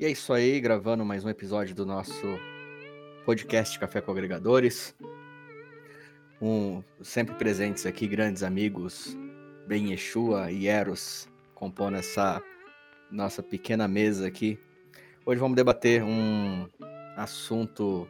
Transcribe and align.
E 0.00 0.06
é 0.06 0.10
isso 0.10 0.32
aí, 0.32 0.58
gravando 0.62 1.04
mais 1.04 1.26
um 1.26 1.28
episódio 1.28 1.74
do 1.74 1.84
nosso 1.84 2.26
podcast 3.26 3.78
Café 3.78 4.00
com 4.00 4.10
Agregadores. 4.10 4.96
Um, 6.40 6.82
sempre 7.02 7.34
presentes 7.34 7.84
aqui, 7.84 8.08
grandes 8.08 8.42
amigos, 8.42 9.14
Ben 9.66 9.90
Yeshua 9.90 10.50
e 10.50 10.68
Eros, 10.68 11.28
compondo 11.54 11.98
essa 11.98 12.42
nossa 13.10 13.42
pequena 13.42 13.86
mesa 13.86 14.26
aqui. 14.26 14.58
Hoje 15.26 15.38
vamos 15.38 15.54
debater 15.54 16.02
um 16.02 16.66
assunto 17.14 18.08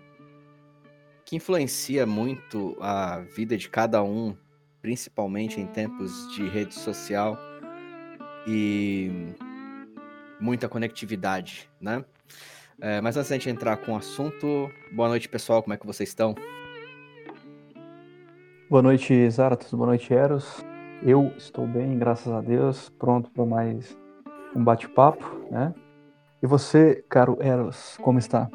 que 1.24 1.34
influencia 1.34 2.06
muito 2.06 2.76
a 2.80 3.18
vida 3.18 3.56
de 3.56 3.68
cada 3.68 4.00
um, 4.00 4.36
principalmente 4.80 5.60
em 5.60 5.66
tempos 5.66 6.32
de 6.36 6.46
rede 6.48 6.72
social 6.72 7.36
e 8.46 9.34
muita 10.40 10.68
conectividade, 10.68 11.70
né? 11.80 12.04
É, 12.80 13.00
mas 13.00 13.16
antes 13.16 13.28
da 13.28 13.36
gente 13.36 13.50
entrar 13.50 13.76
com 13.76 13.92
o 13.92 13.96
assunto, 13.96 14.70
boa 14.92 15.08
noite 15.08 15.28
pessoal, 15.28 15.62
como 15.62 15.74
é 15.74 15.76
que 15.76 15.86
vocês 15.86 16.08
estão? 16.08 16.34
Boa 18.70 18.82
noite, 18.82 19.28
Zaratos, 19.30 19.70
boa 19.74 19.88
noite, 19.88 20.14
Eros. 20.14 20.64
Eu 21.02 21.30
estou 21.36 21.66
bem, 21.66 21.98
graças 21.98 22.32
a 22.32 22.40
Deus, 22.40 22.88
pronto 22.88 23.30
para 23.30 23.44
mais 23.44 23.98
um 24.56 24.64
bate-papo, 24.64 25.46
né? 25.50 25.74
E 26.42 26.46
você, 26.46 27.04
caro 27.06 27.36
Eros, 27.40 27.98
como 28.00 28.18
está? 28.18 28.48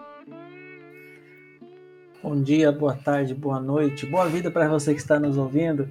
Bom 2.24 2.42
dia, 2.42 2.72
boa 2.72 2.96
tarde, 2.96 3.36
boa 3.36 3.60
noite, 3.60 4.08
boa 4.08 4.28
vida 4.28 4.50
para 4.50 4.68
você 4.68 4.96
que 4.96 5.00
está 5.00 5.20
nos 5.20 5.38
ouvindo. 5.38 5.88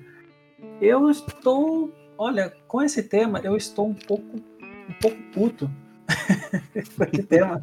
Eu 0.81 1.09
estou, 1.09 1.93
olha, 2.19 2.53
com 2.67 2.83
esse 2.83 3.05
tema 3.05 3.41
eu 3.45 3.57
estou 3.57 3.87
um 3.87 3.95
pouco, 3.95 4.37
um 4.37 4.95
pouco 5.01 5.17
puto 5.33 5.71
com 6.97 7.05
esse 7.05 7.23
tema, 7.25 7.63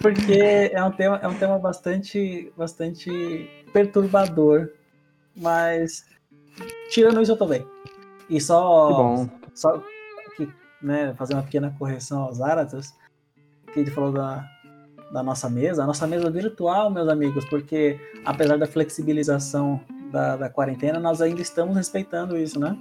porque 0.00 0.70
é 0.72 0.82
um 0.82 0.90
tema, 0.92 1.18
é 1.22 1.28
um 1.28 1.34
tema 1.34 1.58
bastante, 1.58 2.52
bastante 2.56 3.48
perturbador, 3.72 4.70
mas 5.36 6.04
tirando 6.90 7.20
isso 7.20 7.32
eu 7.32 7.36
tô 7.36 7.46
bem. 7.46 7.66
E 8.28 8.40
só, 8.40 8.88
Que 8.88 8.94
bom. 8.94 9.28
só 9.54 9.82
que, 10.36 10.48
né, 10.82 11.14
fazer 11.14 11.34
uma 11.34 11.42
pequena 11.42 11.74
correção 11.78 12.22
aos 12.22 12.40
Aratas, 12.40 12.94
que 13.72 13.80
ele 13.80 13.90
falou 13.90 14.12
da, 14.12 14.46
da 15.12 15.22
nossa 15.22 15.48
mesa, 15.48 15.82
a 15.82 15.86
nossa 15.86 16.06
mesa 16.06 16.30
virtual, 16.30 16.90
meus 16.90 17.08
amigos, 17.08 17.44
porque 17.46 17.98
apesar 18.24 18.58
da 18.58 18.66
flexibilização 18.66 19.80
da, 20.10 20.36
da 20.36 20.50
quarentena, 20.50 20.98
nós 20.98 21.20
ainda 21.20 21.40
estamos 21.40 21.76
respeitando 21.76 22.36
isso, 22.36 22.58
né? 22.60 22.78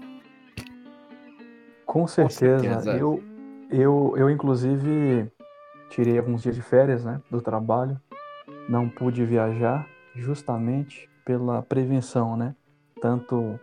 Com 1.86 2.06
certeza. 2.06 2.60
certeza. 2.60 2.98
Eu, 2.98 3.24
eu, 3.70 4.14
eu, 4.18 4.30
inclusive, 4.30 5.32
tirei 5.90 6.18
alguns 6.18 6.42
dias 6.42 6.56
de 6.56 6.62
férias, 6.62 7.04
né, 7.04 7.22
do 7.30 7.42
trabalho. 7.42 8.00
Não 8.70 8.90
pude 8.90 9.26
viajar 9.26 9.88
justamente 10.16 11.10
pela 11.26 11.62
prevenção, 11.62 12.36
né? 12.36 12.56
Tanto 13.02 13.60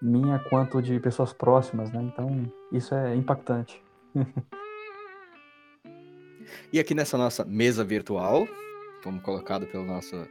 minha 0.00 0.38
quanto 0.50 0.82
de 0.82 0.98
pessoas 1.00 1.32
próximas, 1.32 1.90
né? 1.92 2.02
Então, 2.02 2.50
isso 2.72 2.94
é 2.94 3.14
impactante. 3.14 3.82
E 6.72 6.78
aqui 6.78 6.94
nessa 6.94 7.16
nossa 7.16 7.44
mesa 7.44 7.84
virtual, 7.84 8.46
como 9.02 9.20
colocado 9.20 9.66
pelo 9.66 9.84
nosso, 9.84 10.26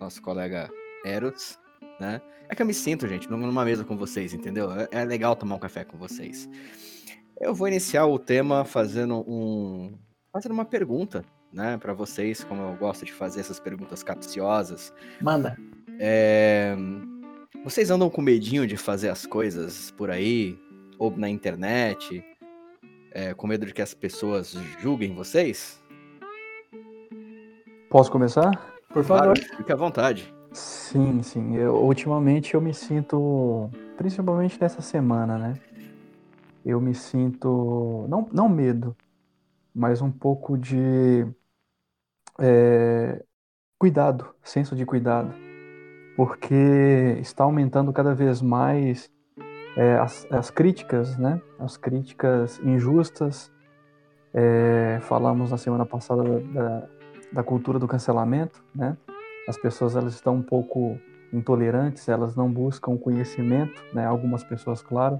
nosso 0.00 0.20
colega 0.20 0.68
Eros, 1.04 1.58
né? 1.98 2.20
É 2.48 2.54
que 2.54 2.62
eu 2.62 2.66
me 2.66 2.74
sinto, 2.74 3.06
gente, 3.06 3.30
numa 3.30 3.64
mesa 3.64 3.84
com 3.84 3.96
vocês, 3.96 4.34
entendeu? 4.34 4.70
É, 4.72 4.88
é 4.90 5.04
legal 5.04 5.36
tomar 5.36 5.54
um 5.54 5.58
café 5.58 5.84
com 5.84 5.96
vocês. 5.96 6.48
Eu 7.40 7.54
vou 7.54 7.66
iniciar 7.66 8.04
o 8.04 8.18
tema 8.18 8.66
fazendo 8.66 9.24
um 9.26 9.94
fazendo 10.30 10.52
uma 10.52 10.64
pergunta, 10.64 11.24
né, 11.50 11.78
para 11.78 11.94
vocês, 11.94 12.44
como 12.44 12.62
eu 12.62 12.76
gosto 12.76 13.04
de 13.04 13.12
fazer 13.12 13.40
essas 13.40 13.58
perguntas 13.58 14.02
capciosas. 14.02 14.92
Manda. 15.20 15.56
É, 15.98 16.76
Vocês 17.64 17.90
andam 17.90 18.08
com 18.10 18.20
medinho 18.20 18.66
de 18.66 18.76
fazer 18.76 19.08
as 19.08 19.26
coisas 19.26 19.90
por 19.90 20.10
aí, 20.10 20.56
ou 20.98 21.10
na 21.16 21.28
internet, 21.28 22.22
é, 23.10 23.34
com 23.34 23.46
medo 23.46 23.66
de 23.66 23.72
que 23.72 23.82
as 23.82 23.94
pessoas 23.94 24.52
julguem 24.78 25.14
vocês? 25.14 25.82
Posso 27.88 28.12
começar? 28.12 28.50
Por 28.90 29.02
favor. 29.02 29.34
Claro, 29.34 29.56
fique 29.56 29.72
à 29.72 29.76
vontade. 29.76 30.32
Sim, 30.52 31.22
sim. 31.22 31.56
Eu, 31.56 31.74
ultimamente 31.74 32.54
eu 32.54 32.60
me 32.60 32.74
sinto, 32.74 33.68
principalmente 33.96 34.60
nessa 34.60 34.80
semana, 34.80 35.38
né? 35.38 35.54
Eu 36.64 36.80
me 36.80 36.94
sinto, 36.94 38.06
não, 38.08 38.28
não 38.32 38.48
medo, 38.48 38.96
mas 39.74 40.02
um 40.02 40.10
pouco 40.10 40.58
de 40.58 41.26
é, 42.38 43.24
cuidado, 43.78 44.34
senso 44.42 44.76
de 44.76 44.84
cuidado, 44.84 45.32
porque 46.16 47.16
está 47.20 47.44
aumentando 47.44 47.92
cada 47.92 48.14
vez 48.14 48.42
mais 48.42 49.10
é, 49.76 49.96
as, 49.96 50.26
as 50.30 50.50
críticas, 50.50 51.16
né? 51.16 51.40
As 51.58 51.76
críticas 51.76 52.58
injustas. 52.60 53.50
É, 54.32 54.98
falamos 55.02 55.50
na 55.50 55.56
semana 55.56 55.84
passada 55.84 56.22
da, 56.22 56.88
da 57.32 57.42
cultura 57.42 57.78
do 57.78 57.88
cancelamento, 57.88 58.62
né? 58.74 58.96
As 59.48 59.56
pessoas 59.56 59.96
elas 59.96 60.14
estão 60.14 60.36
um 60.36 60.42
pouco 60.42 60.98
intolerantes, 61.32 62.08
elas 62.08 62.36
não 62.36 62.52
buscam 62.52 62.96
conhecimento, 62.96 63.82
né? 63.92 64.04
Algumas 64.06 64.44
pessoas, 64.44 64.82
claro, 64.82 65.18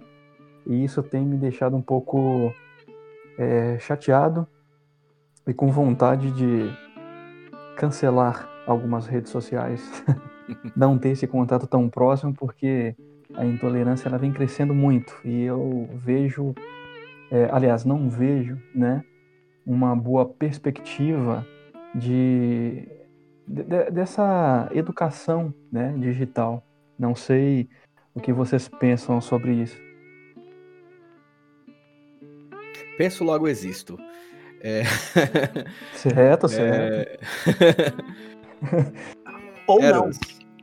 e 0.67 0.85
isso 0.85 1.03
tem 1.03 1.25
me 1.25 1.37
deixado 1.37 1.77
um 1.77 1.83
pouco 1.83 2.53
é, 3.39 3.79
chateado 3.79 4.47
e 5.47 5.55
com 5.55 5.69
vontade 5.69 6.31
de 6.33 6.71
cancelar 7.77 8.49
algumas 8.67 9.07
redes 9.07 9.31
sociais, 9.31 10.05
não 10.77 10.99
ter 10.99 11.11
esse 11.11 11.27
contato 11.27 11.67
tão 11.67 11.89
próximo, 11.89 12.35
porque 12.35 12.95
a 13.35 13.45
intolerância 13.45 14.09
ela 14.09 14.19
vem 14.19 14.33
crescendo 14.33 14.75
muito 14.75 15.17
e 15.25 15.43
eu 15.43 15.89
vejo, 15.95 16.55
é, 17.31 17.49
aliás, 17.51 17.85
não 17.85 18.09
vejo, 18.09 18.59
né, 18.75 19.03
uma 19.67 19.95
boa 19.97 20.27
perspectiva 20.27 21.47
de, 21.95 22.87
de- 23.47 23.91
dessa 23.91 24.69
educação, 24.73 25.55
né, 25.73 25.95
digital. 25.99 26.63
Não 26.99 27.15
sei 27.15 27.69
o 28.15 28.21
que 28.21 28.33
vocês 28.33 28.69
pensam 28.69 29.21
sobre 29.21 29.53
isso. 29.53 29.90
Penso 33.01 33.25
logo 33.25 33.49
existo. 33.49 33.97
É... 34.61 34.83
Certo, 35.97 36.49
certo. 36.49 36.77
é... 36.77 37.19
Ou 39.67 39.81
Eros. 39.81 40.19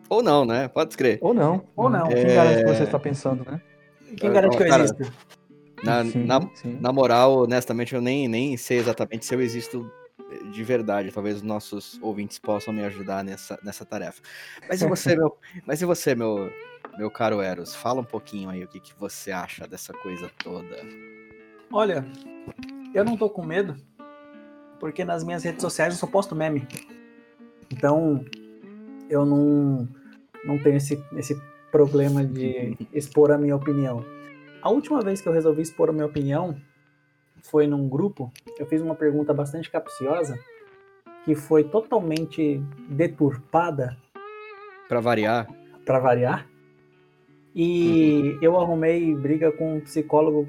Ou 0.07 0.21
não, 0.21 0.45
né? 0.45 0.67
Pode 0.67 0.91
escrever. 0.91 1.17
Ou 1.19 1.33
não. 1.33 1.65
Ou 1.75 1.89
não. 1.89 2.07
Quem 2.07 2.19
É. 2.19 2.35
garante 2.35 2.63
que 2.63 2.75
você 2.75 2.83
está 2.83 2.99
pensando, 2.99 3.43
né? 3.43 3.59
não. 4.07 4.15
Quem 4.17 4.31
garante 4.31 4.55
que 4.55 4.61
eu 4.61 4.67
Cara, 4.67 4.83
existo? 4.83 5.11
Na, 5.83 6.05
Sim, 6.05 6.25
na, 6.25 6.41
sim. 6.53 6.77
na 6.79 6.93
moral, 6.93 7.39
honestamente, 7.39 7.95
eu 7.95 8.01
nem, 8.01 8.27
nem 8.27 8.55
sei 8.55 8.77
exatamente 8.77 9.25
se 9.25 9.33
eu 9.33 9.41
existo 9.41 9.91
de 10.53 10.63
verdade. 10.63 11.11
Talvez 11.11 11.37
os 11.37 11.41
nossos 11.41 11.97
ouvintes 12.03 12.37
possam 12.37 12.71
me 12.71 12.83
ajudar 12.83 13.23
nessa, 13.23 13.57
nessa 13.63 13.83
tarefa. 13.83 14.21
Mas 14.69 14.83
e 14.83 14.87
você, 14.87 15.15
meu, 15.15 15.35
mas 15.65 15.81
e 15.81 15.85
você, 15.85 16.13
meu, 16.13 16.51
meu 16.99 17.09
caro 17.09 17.41
Eros? 17.41 17.73
Fala 17.73 18.01
um 18.01 18.05
pouquinho 18.05 18.51
aí 18.51 18.63
o 18.63 18.67
que, 18.67 18.79
que 18.79 18.93
você 18.99 19.31
acha 19.31 19.67
dessa 19.67 19.91
coisa 19.91 20.29
toda. 20.37 20.77
Olha, 21.71 22.05
eu 22.93 23.03
não 23.03 23.17
tô 23.17 23.29
com 23.29 23.45
medo, 23.45 23.75
porque 24.79 25.03
nas 25.03 25.23
minhas 25.23 25.43
redes 25.43 25.61
sociais 25.61 25.93
eu 25.93 25.99
só 25.99 26.07
posto 26.07 26.35
meme. 26.35 26.67
Então, 27.71 28.23
eu 29.09 29.25
não, 29.25 29.87
não 30.45 30.57
tenho 30.57 30.77
esse, 30.77 31.03
esse 31.15 31.39
problema 31.71 32.23
de 32.23 32.77
expor 32.93 33.31
a 33.31 33.37
minha 33.37 33.55
opinião. 33.55 34.03
A 34.61 34.69
última 34.69 35.01
vez 35.01 35.21
que 35.21 35.27
eu 35.27 35.33
resolvi 35.33 35.61
expor 35.61 35.89
a 35.89 35.93
minha 35.93 36.05
opinião 36.05 36.55
foi 37.43 37.67
num 37.67 37.87
grupo. 37.87 38.31
Eu 38.57 38.65
fiz 38.65 38.81
uma 38.81 38.95
pergunta 38.95 39.33
bastante 39.33 39.69
capciosa, 39.69 40.39
que 41.25 41.35
foi 41.35 41.63
totalmente 41.63 42.61
deturpada 42.89 43.97
Pra 44.87 45.01
variar, 45.01 45.47
para 45.85 45.99
variar. 45.99 46.47
E 47.53 48.37
eu 48.41 48.57
arrumei 48.57 49.13
briga 49.13 49.51
com 49.51 49.75
um 49.75 49.79
psicólogo 49.81 50.47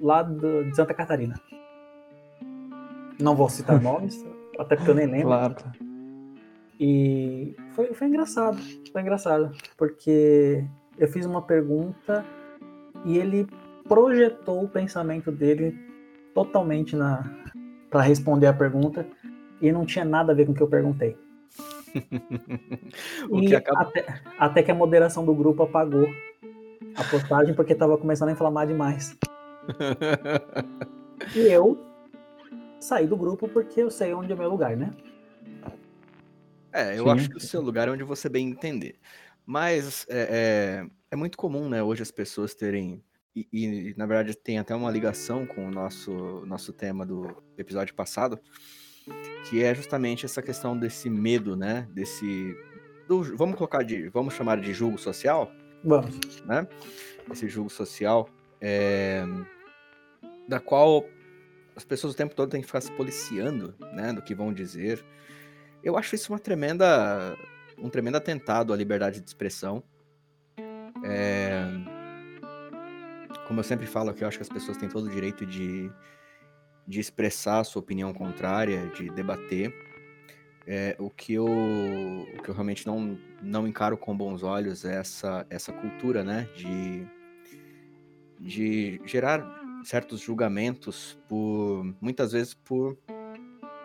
lá 0.00 0.22
do- 0.22 0.64
de 0.64 0.74
Santa 0.74 0.94
Catarina. 0.94 1.34
Não 3.20 3.34
vou 3.36 3.48
citar 3.48 3.78
nomes, 3.82 4.24
até 4.58 4.76
porque 4.76 4.90
eu 4.90 4.94
nem 4.94 5.06
lembro. 5.06 5.26
Claro. 5.28 5.56
E 6.78 7.54
foi, 7.72 7.92
foi 7.92 8.06
engraçado, 8.06 8.58
foi 8.90 9.02
engraçado, 9.02 9.50
porque 9.76 10.64
eu 10.98 11.08
fiz 11.08 11.26
uma 11.26 11.42
pergunta 11.42 12.24
e 13.04 13.18
ele 13.18 13.46
projetou 13.86 14.64
o 14.64 14.68
pensamento 14.68 15.30
dele 15.30 15.78
totalmente 16.34 16.96
na 16.96 17.22
para 17.90 18.00
responder 18.02 18.46
a 18.46 18.52
pergunta 18.52 19.04
e 19.60 19.70
não 19.72 19.84
tinha 19.84 20.04
nada 20.04 20.32
a 20.32 20.34
ver 20.34 20.46
com 20.46 20.52
o 20.52 20.54
que 20.54 20.62
eu 20.62 20.68
perguntei. 20.68 21.18
o 23.28 23.40
E 23.40 23.46
que 23.48 23.54
acaba. 23.56 23.82
até, 23.82 24.06
até 24.38 24.62
que 24.62 24.70
a 24.70 24.74
moderação 24.74 25.24
do 25.24 25.34
grupo 25.34 25.64
apagou 25.64 26.06
a 26.96 27.04
postagem 27.10 27.52
porque 27.54 27.74
tava 27.74 27.98
começando 27.98 28.28
a 28.28 28.32
inflamar 28.32 28.66
demais. 28.66 29.16
E 31.34 31.40
eu 31.40 31.78
sair 32.80 33.06
do 33.06 33.16
grupo 33.16 33.48
porque 33.48 33.82
eu 33.82 33.90
sei 33.90 34.14
onde 34.14 34.32
é 34.32 34.36
meu 34.36 34.48
lugar, 34.50 34.76
né? 34.76 34.90
É, 36.72 36.98
eu 36.98 37.04
Sim. 37.04 37.10
acho 37.10 37.30
que 37.30 37.36
o 37.36 37.40
seu 37.40 37.60
lugar 37.60 37.88
é 37.88 37.90
onde 37.90 38.04
você 38.04 38.28
bem 38.28 38.48
entender. 38.48 38.96
Mas 39.44 40.06
é, 40.08 40.84
é, 40.86 40.90
é 41.10 41.16
muito 41.16 41.36
comum, 41.36 41.68
né, 41.68 41.82
hoje 41.82 42.02
as 42.02 42.10
pessoas 42.10 42.54
terem. 42.54 43.02
E, 43.34 43.48
e, 43.52 43.94
na 43.96 44.06
verdade 44.06 44.36
tem 44.36 44.58
até 44.58 44.74
uma 44.74 44.90
ligação 44.90 45.46
com 45.46 45.68
o 45.68 45.70
nosso, 45.70 46.44
nosso 46.46 46.72
tema 46.72 47.06
do 47.06 47.42
episódio 47.56 47.94
passado, 47.94 48.38
que 49.48 49.62
é 49.62 49.72
justamente 49.74 50.24
essa 50.26 50.42
questão 50.42 50.76
desse 50.76 51.08
medo, 51.08 51.56
né? 51.56 51.86
Desse. 51.92 52.56
do- 53.06 53.36
vamos 53.36 53.56
colocar 53.56 53.82
de. 53.82 54.08
Vamos 54.08 54.34
chamar 54.34 54.60
de 54.60 54.72
julgo 54.72 54.98
social? 54.98 55.50
Vamos. 55.84 56.42
né? 56.44 56.66
Esse 57.30 57.48
julgo 57.48 57.70
social, 57.70 58.28
é, 58.60 59.24
da 60.46 60.60
qual 60.60 61.04
as 61.76 61.84
pessoas 61.84 62.12
o 62.12 62.16
tempo 62.16 62.34
todo 62.34 62.50
têm 62.50 62.60
que 62.60 62.66
ficar 62.66 62.80
se 62.80 62.92
policiando, 62.92 63.74
né, 63.92 64.12
do 64.12 64.20
que 64.20 64.34
vão 64.34 64.52
dizer. 64.52 65.04
Eu 65.82 65.96
acho 65.96 66.14
isso 66.14 66.32
uma 66.32 66.38
tremenda, 66.38 67.36
um 67.78 67.88
tremendo 67.88 68.16
atentado 68.16 68.72
à 68.72 68.76
liberdade 68.76 69.20
de 69.20 69.26
expressão. 69.26 69.82
É, 71.02 71.64
como 73.46 73.60
eu 73.60 73.64
sempre 73.64 73.86
falo 73.86 74.10
aqui, 74.10 74.22
eu 74.22 74.28
acho 74.28 74.36
que 74.38 74.42
as 74.42 74.48
pessoas 74.48 74.76
têm 74.76 74.88
todo 74.88 75.06
o 75.06 75.10
direito 75.10 75.46
de, 75.46 75.90
de 76.86 77.00
expressar 77.00 77.60
a 77.60 77.64
sua 77.64 77.80
opinião 77.80 78.12
contrária, 78.12 78.88
de 78.88 79.08
debater. 79.10 79.72
É, 80.66 80.94
o, 80.98 81.08
que 81.08 81.32
eu, 81.32 81.46
o 81.46 82.42
que 82.42 82.48
eu 82.50 82.54
realmente 82.54 82.86
não, 82.86 83.18
não 83.42 83.66
encaro 83.66 83.96
com 83.96 84.14
bons 84.14 84.42
olhos 84.42 84.84
é 84.84 84.96
essa, 84.96 85.46
essa 85.48 85.72
cultura, 85.72 86.22
né? 86.22 86.46
De, 86.54 87.06
de 88.40 89.00
gerar 89.04 89.44
certos 89.84 90.20
julgamentos 90.20 91.18
por, 91.28 91.84
muitas 92.00 92.32
vezes 92.32 92.54
por, 92.54 92.96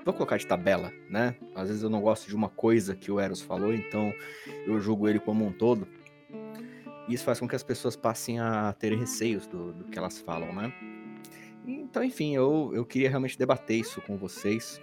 vou 0.04 0.13
colocar 0.13 0.38
de 0.38 0.48
tabela, 0.48 0.92
né? 1.10 1.36
Às 1.54 1.68
vezes 1.68 1.84
eu 1.84 1.90
não 1.90 2.02
gosto 2.02 2.28
de 2.28 2.36
uma 2.36 2.50
coisa 2.50 2.96
que 2.96 3.12
o 3.12 3.19
Eros 3.19 3.42
falou, 3.42 3.74
então 3.74 4.13
eu 4.66 4.80
julgo 4.80 5.07
ele 5.07 5.19
como 5.19 5.46
um 5.46 5.52
todo. 5.52 5.88
Isso 7.07 7.24
faz 7.24 7.40
com 7.40 7.48
que 7.48 7.56
as 7.56 7.63
pessoas 7.63 7.96
passem 7.96 8.40
a 8.40 8.74
ter 8.74 8.98
receios 8.98 9.46
do, 9.46 9.74
do 9.74 9.84
que 9.86 9.98
elas 9.98 10.19
falam, 10.19 10.54
né? 10.54 10.74
Então, 11.68 12.04
enfim, 12.04 12.36
eu, 12.36 12.72
eu 12.74 12.86
queria 12.86 13.10
realmente 13.10 13.38
debater 13.38 13.80
isso 13.80 14.02
com 14.02 14.18
vocês. 14.18 14.81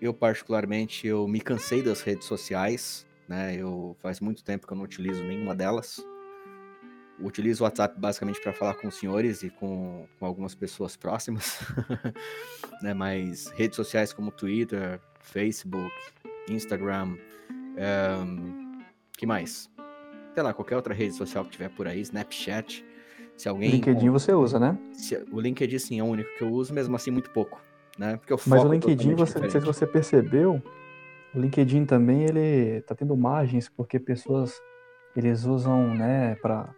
Eu, 0.00 0.12
particularmente, 0.12 1.06
eu 1.06 1.26
me 1.26 1.40
cansei 1.40 1.82
das 1.82 2.02
redes 2.02 2.26
sociais, 2.26 3.06
né? 3.28 3.54
Eu 3.56 3.96
faz 4.00 4.20
muito 4.20 4.44
tempo 4.44 4.66
que 4.66 4.72
eu 4.72 4.76
não 4.76 4.84
utilizo 4.84 5.22
nenhuma 5.24 5.54
delas. 5.54 6.04
Utilizo 7.20 7.62
o 7.62 7.66
WhatsApp 7.66 7.98
basicamente 7.98 8.40
para 8.42 8.52
falar 8.52 8.74
com 8.74 8.88
os 8.88 8.94
senhores 8.96 9.42
e 9.42 9.48
com, 9.50 10.06
com 10.18 10.26
algumas 10.26 10.54
pessoas 10.54 10.96
próximas, 10.96 11.58
né? 12.82 12.92
Mas 12.92 13.48
redes 13.56 13.76
sociais 13.76 14.12
como 14.12 14.30
Twitter, 14.30 15.00
Facebook, 15.20 15.92
Instagram, 16.50 17.16
ahn, 17.78 18.82
que 19.16 19.26
mais? 19.26 19.70
Sei 20.34 20.42
lá, 20.42 20.52
qualquer 20.52 20.76
outra 20.76 20.92
rede 20.92 21.14
social 21.14 21.44
que 21.44 21.52
tiver 21.52 21.70
por 21.70 21.88
aí, 21.88 22.00
Snapchat. 22.02 22.84
Se 23.36 23.48
alguém 23.48 23.70
LinkedIn 23.72 24.10
você 24.10 24.32
usa, 24.32 24.58
né? 24.58 24.78
se- 24.92 25.24
o 25.32 25.40
LinkedIn 25.40 25.78
sim 25.78 25.98
é 25.98 26.02
o 26.02 26.06
único 26.06 26.28
que 26.36 26.42
eu 26.44 26.48
uso, 26.50 26.72
mesmo 26.74 26.94
assim 26.96 27.10
muito 27.10 27.30
pouco, 27.30 27.60
né? 27.98 28.16
Porque 28.16 28.32
eu 28.32 28.38
Mas 28.46 28.60
o 28.60 28.62
foco 28.64 28.72
LinkedIn, 28.74 29.14
você, 29.14 29.38
não 29.40 29.50
sei 29.50 29.60
se 29.60 29.66
você 29.66 29.86
percebeu, 29.86 30.62
o 31.34 31.38
LinkedIn 31.40 31.84
também 31.86 32.24
ele 32.24 32.80
tá 32.82 32.94
tendo 32.94 33.16
margens 33.16 33.68
porque 33.68 33.98
pessoas 33.98 34.54
eles 35.14 35.44
usam, 35.44 35.94
né, 35.94 36.34
para 36.36 36.74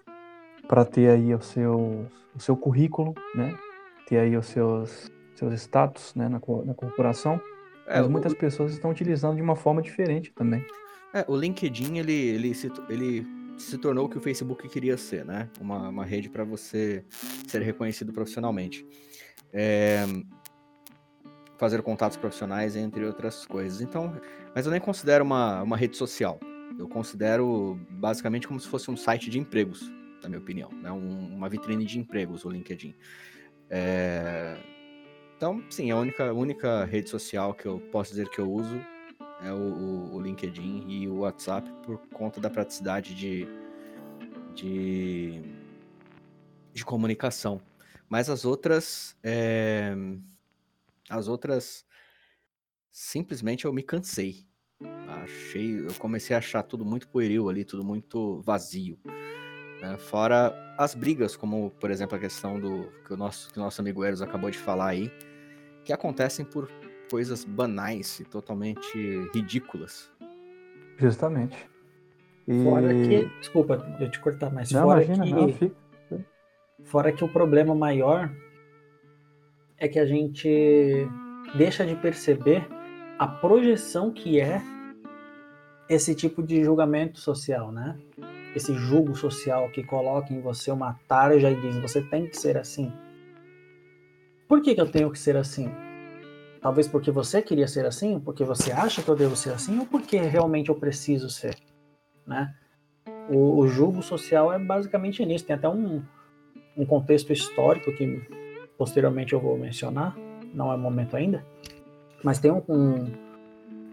para 0.68 0.84
ter 0.84 1.10
aí 1.10 1.34
o 1.34 1.40
seu 1.40 2.06
o 2.34 2.40
seu 2.40 2.56
currículo, 2.56 3.14
né? 3.34 3.56
Ter 4.06 4.18
aí 4.18 4.36
os 4.36 4.46
seus 4.46 5.10
seus 5.34 5.54
status, 5.54 6.14
né, 6.16 6.28
na, 6.28 6.40
na 6.64 6.74
corporação. 6.74 7.40
É, 7.86 7.98
Mas 7.98 8.06
o- 8.06 8.10
muitas 8.10 8.34
pessoas 8.34 8.72
estão 8.72 8.90
utilizando 8.90 9.36
de 9.36 9.42
uma 9.42 9.54
forma 9.56 9.80
diferente 9.80 10.32
também. 10.32 10.64
É, 11.14 11.24
o 11.28 11.36
LinkedIn, 11.36 11.96
ele, 11.98 12.12
ele, 12.12 12.54
se, 12.54 12.70
ele 12.88 13.24
se 13.56 13.78
tornou 13.78 14.06
o 14.06 14.08
que 14.08 14.18
o 14.18 14.20
Facebook 14.20 14.68
queria 14.68 14.96
ser, 14.96 15.24
né? 15.24 15.48
Uma, 15.60 15.88
uma 15.88 16.04
rede 16.04 16.28
para 16.28 16.42
você 16.44 17.04
ser 17.46 17.62
reconhecido 17.62 18.12
profissionalmente. 18.12 18.84
É, 19.52 20.04
fazer 21.56 21.82
contatos 21.82 22.16
profissionais, 22.16 22.76
entre 22.76 23.04
outras 23.04 23.46
coisas. 23.46 23.80
Então, 23.80 24.12
mas 24.54 24.66
eu 24.66 24.72
nem 24.72 24.80
considero 24.80 25.24
uma, 25.24 25.62
uma 25.62 25.76
rede 25.76 25.96
social. 25.96 26.38
Eu 26.78 26.88
considero 26.88 27.78
basicamente 27.90 28.46
como 28.46 28.60
se 28.60 28.68
fosse 28.68 28.90
um 28.90 28.96
site 28.96 29.30
de 29.30 29.38
empregos, 29.38 29.90
na 30.22 30.28
minha 30.28 30.40
opinião. 30.40 30.70
Né? 30.72 30.90
Um- 30.90 31.34
uma 31.34 31.48
vitrine 31.48 31.84
de 31.84 31.98
empregos, 31.98 32.44
o 32.44 32.50
LinkedIn. 32.50 32.94
É, 33.70 34.56
então, 35.36 35.62
sim, 35.70 35.90
a 35.90 35.96
única, 35.96 36.32
única 36.32 36.84
rede 36.84 37.08
social 37.08 37.54
que 37.54 37.66
eu 37.66 37.80
posso 37.92 38.10
dizer 38.10 38.28
que 38.30 38.40
eu 38.40 38.50
uso 38.50 38.80
é 39.42 39.52
o, 39.52 39.56
o- 39.56 40.14
o 40.16 40.20
LinkedIn 40.20 40.84
e 40.88 41.08
o 41.08 41.18
WhatsApp 41.20 41.70
por 41.84 41.98
conta 42.08 42.40
da 42.40 42.50
praticidade 42.50 43.14
de, 43.14 43.46
de, 44.54 45.40
de 46.72 46.84
comunicação. 46.84 47.60
Mas 48.08 48.28
as 48.30 48.44
outras, 48.44 49.16
é, 49.22 49.94
as 51.08 51.28
outras, 51.28 51.86
simplesmente 52.90 53.64
eu 53.64 53.72
me 53.72 53.82
cansei. 53.82 54.46
Achei, 55.22 55.80
eu 55.80 55.94
comecei 55.98 56.34
a 56.34 56.38
achar 56.38 56.62
tudo 56.62 56.84
muito 56.84 57.08
pueril 57.08 57.48
ali, 57.48 57.64
tudo 57.64 57.84
muito 57.84 58.40
vazio. 58.42 58.98
Né? 59.80 59.96
Fora 59.98 60.54
as 60.76 60.94
brigas, 60.94 61.36
como 61.36 61.70
por 61.78 61.90
exemplo 61.90 62.16
a 62.16 62.20
questão 62.20 62.58
do 62.58 62.88
que 63.06 63.12
o 63.12 63.16
nosso, 63.16 63.52
que 63.52 63.58
o 63.58 63.62
nosso 63.62 63.80
amigo 63.80 64.04
Eros 64.04 64.22
acabou 64.22 64.50
de 64.50 64.58
falar 64.58 64.88
aí, 64.88 65.12
que 65.84 65.92
acontecem 65.92 66.44
por 66.44 66.68
coisas 67.10 67.44
banais 67.44 68.20
e 68.20 68.24
totalmente 68.24 68.98
ridículas. 69.34 70.10
Justamente. 70.98 71.68
E... 72.46 72.64
Fora 72.64 72.88
que. 72.88 73.24
Desculpa 73.40 73.96
eu 74.00 74.10
te 74.10 74.20
cortar, 74.20 74.50
mas 74.50 74.70
Não, 74.70 74.82
fora 74.82 75.02
imagina, 75.02 75.24
que. 75.26 75.32
não, 75.32 75.52
fica. 75.52 75.76
Fora 76.84 77.12
que 77.12 77.24
o 77.24 77.28
problema 77.28 77.74
maior 77.74 78.30
é 79.76 79.88
que 79.88 79.98
a 79.98 80.06
gente 80.06 81.06
deixa 81.56 81.84
de 81.84 81.94
perceber 81.96 82.66
a 83.18 83.26
projeção 83.26 84.12
que 84.12 84.40
é 84.40 84.62
esse 85.88 86.14
tipo 86.14 86.42
de 86.42 86.62
julgamento 86.62 87.18
social, 87.18 87.72
né? 87.72 87.98
Esse 88.54 88.74
julgo 88.74 89.14
social 89.14 89.68
que 89.70 89.82
coloca 89.82 90.32
em 90.32 90.40
você 90.40 90.70
uma 90.70 90.98
tarja 91.06 91.50
e 91.50 91.60
diz 91.60 91.76
você 91.76 92.02
tem 92.02 92.26
que 92.26 92.36
ser 92.36 92.56
assim. 92.56 92.92
Por 94.48 94.62
que, 94.62 94.74
que 94.74 94.80
eu 94.80 94.90
tenho 94.90 95.10
que 95.10 95.18
ser 95.18 95.36
assim? 95.36 95.70
Talvez 96.60 96.88
porque 96.88 97.10
você 97.10 97.40
queria 97.40 97.68
ser 97.68 97.86
assim, 97.86 98.18
porque 98.18 98.42
você 98.42 98.72
acha 98.72 99.02
que 99.02 99.08
eu 99.08 99.14
devo 99.14 99.36
ser 99.36 99.50
assim, 99.50 99.78
ou 99.78 99.86
porque 99.86 100.18
realmente 100.18 100.70
eu 100.70 100.74
preciso 100.74 101.30
ser, 101.30 101.56
né? 102.26 102.54
O, 103.28 103.58
o 103.58 103.68
julgo 103.68 104.02
social 104.02 104.52
é 104.52 104.58
basicamente 104.58 105.24
nisso. 105.24 105.44
Tem 105.44 105.54
até 105.54 105.68
um, 105.68 106.02
um 106.76 106.86
contexto 106.86 107.32
histórico 107.32 107.92
que 107.92 108.22
posteriormente 108.76 109.34
eu 109.34 109.40
vou 109.40 109.58
mencionar, 109.58 110.16
não 110.54 110.72
é 110.72 110.76
momento 110.76 111.16
ainda, 111.16 111.44
mas 112.24 112.38
tem 112.38 112.50
um, 112.50 112.62
um, 112.68 113.12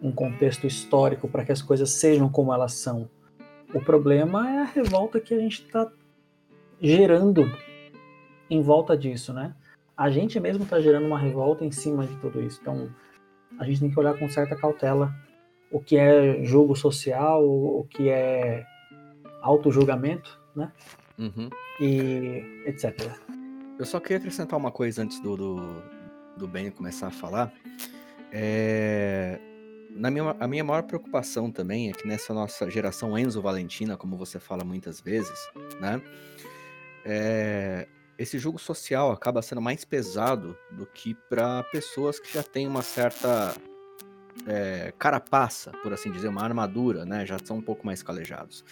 um 0.04 0.12
contexto 0.12 0.66
histórico 0.66 1.28
para 1.28 1.44
que 1.44 1.52
as 1.52 1.62
coisas 1.62 1.90
sejam 1.92 2.30
como 2.30 2.54
elas 2.54 2.74
são. 2.74 3.10
O 3.76 3.82
problema 3.82 4.50
é 4.50 4.62
a 4.62 4.64
revolta 4.64 5.20
que 5.20 5.34
a 5.34 5.38
gente 5.38 5.66
está 5.66 5.92
gerando 6.82 7.44
em 8.50 8.62
volta 8.62 8.98
disso, 8.98 9.34
né? 9.34 9.54
A 9.98 10.10
gente 10.10 10.40
mesmo 10.40 10.64
está 10.64 10.80
gerando 10.80 11.06
uma 11.06 11.20
revolta 11.20 11.66
em 11.66 11.72
cima 11.72 12.08
de 12.08 12.16
tudo 12.22 12.42
isso. 12.42 12.58
Então, 12.62 12.90
a 13.60 13.66
gente 13.66 13.82
tem 13.82 13.92
que 13.92 14.00
olhar 14.00 14.18
com 14.18 14.30
certa 14.30 14.56
cautela 14.56 15.14
o 15.70 15.82
que 15.82 15.98
é 15.98 16.42
julgo 16.46 16.74
social, 16.74 17.46
o 17.46 17.86
que 17.90 18.08
é 18.08 18.66
auto-julgamento, 19.42 20.40
né? 20.56 20.72
Uhum. 21.20 21.50
E 21.82 22.64
etc. 22.66 23.12
Eu 23.78 23.86
só 23.86 24.00
queria 24.00 24.20
acrescentar 24.20 24.58
uma 24.58 24.72
coisa 24.72 25.04
antes 25.04 25.20
do, 25.20 25.36
do, 25.36 25.84
do 26.38 26.48
Ben 26.48 26.72
começar 26.72 27.08
a 27.08 27.12
falar. 27.12 27.52
É, 28.32 29.38
na 29.96 30.12
minha, 30.12 30.36
a 30.40 30.48
minha 30.48 30.64
maior 30.64 30.84
preocupação 30.84 31.52
também 31.52 31.90
é 31.90 31.94
que 31.94 32.08
nessa 32.08 32.34
nossa 32.34 32.70
geração 32.70 33.18
Enzo 33.18 33.42
Valentina, 33.42 33.96
como 33.96 34.18
você 34.18 34.40
fala 34.40 34.64
muitas 34.64 35.00
vezes, 35.00 35.40
né? 35.80 36.02
É, 37.06 37.88
esse 38.18 38.38
jogo 38.38 38.60
social 38.60 39.12
acaba 39.12 39.42
sendo 39.42 39.62
mais 39.62 39.86
pesado 39.86 40.58
do 40.72 40.86
que 40.86 41.16
para 41.30 41.64
pessoas 41.64 42.20
que 42.20 42.34
já 42.34 42.44
têm 42.44 42.68
uma 42.68 42.82
certa 42.82 43.56
é, 44.46 44.94
carapaça, 44.98 45.72
por 45.84 45.94
assim 45.94 46.12
dizer, 46.12 46.28
uma 46.28 46.44
armadura, 46.44 47.06
né? 47.06 47.26
Já 47.26 47.38
são 47.44 47.58
um 47.58 47.62
pouco 47.62 47.86
mais 47.86 48.04
calejados. 48.04 48.64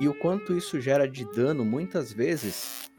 E 0.00 0.08
o 0.08 0.14
quanto 0.14 0.56
isso 0.56 0.80
gera 0.80 1.08
de 1.08 1.24
dano 1.32 1.64
muitas 1.64 2.12
vezes 2.12 2.90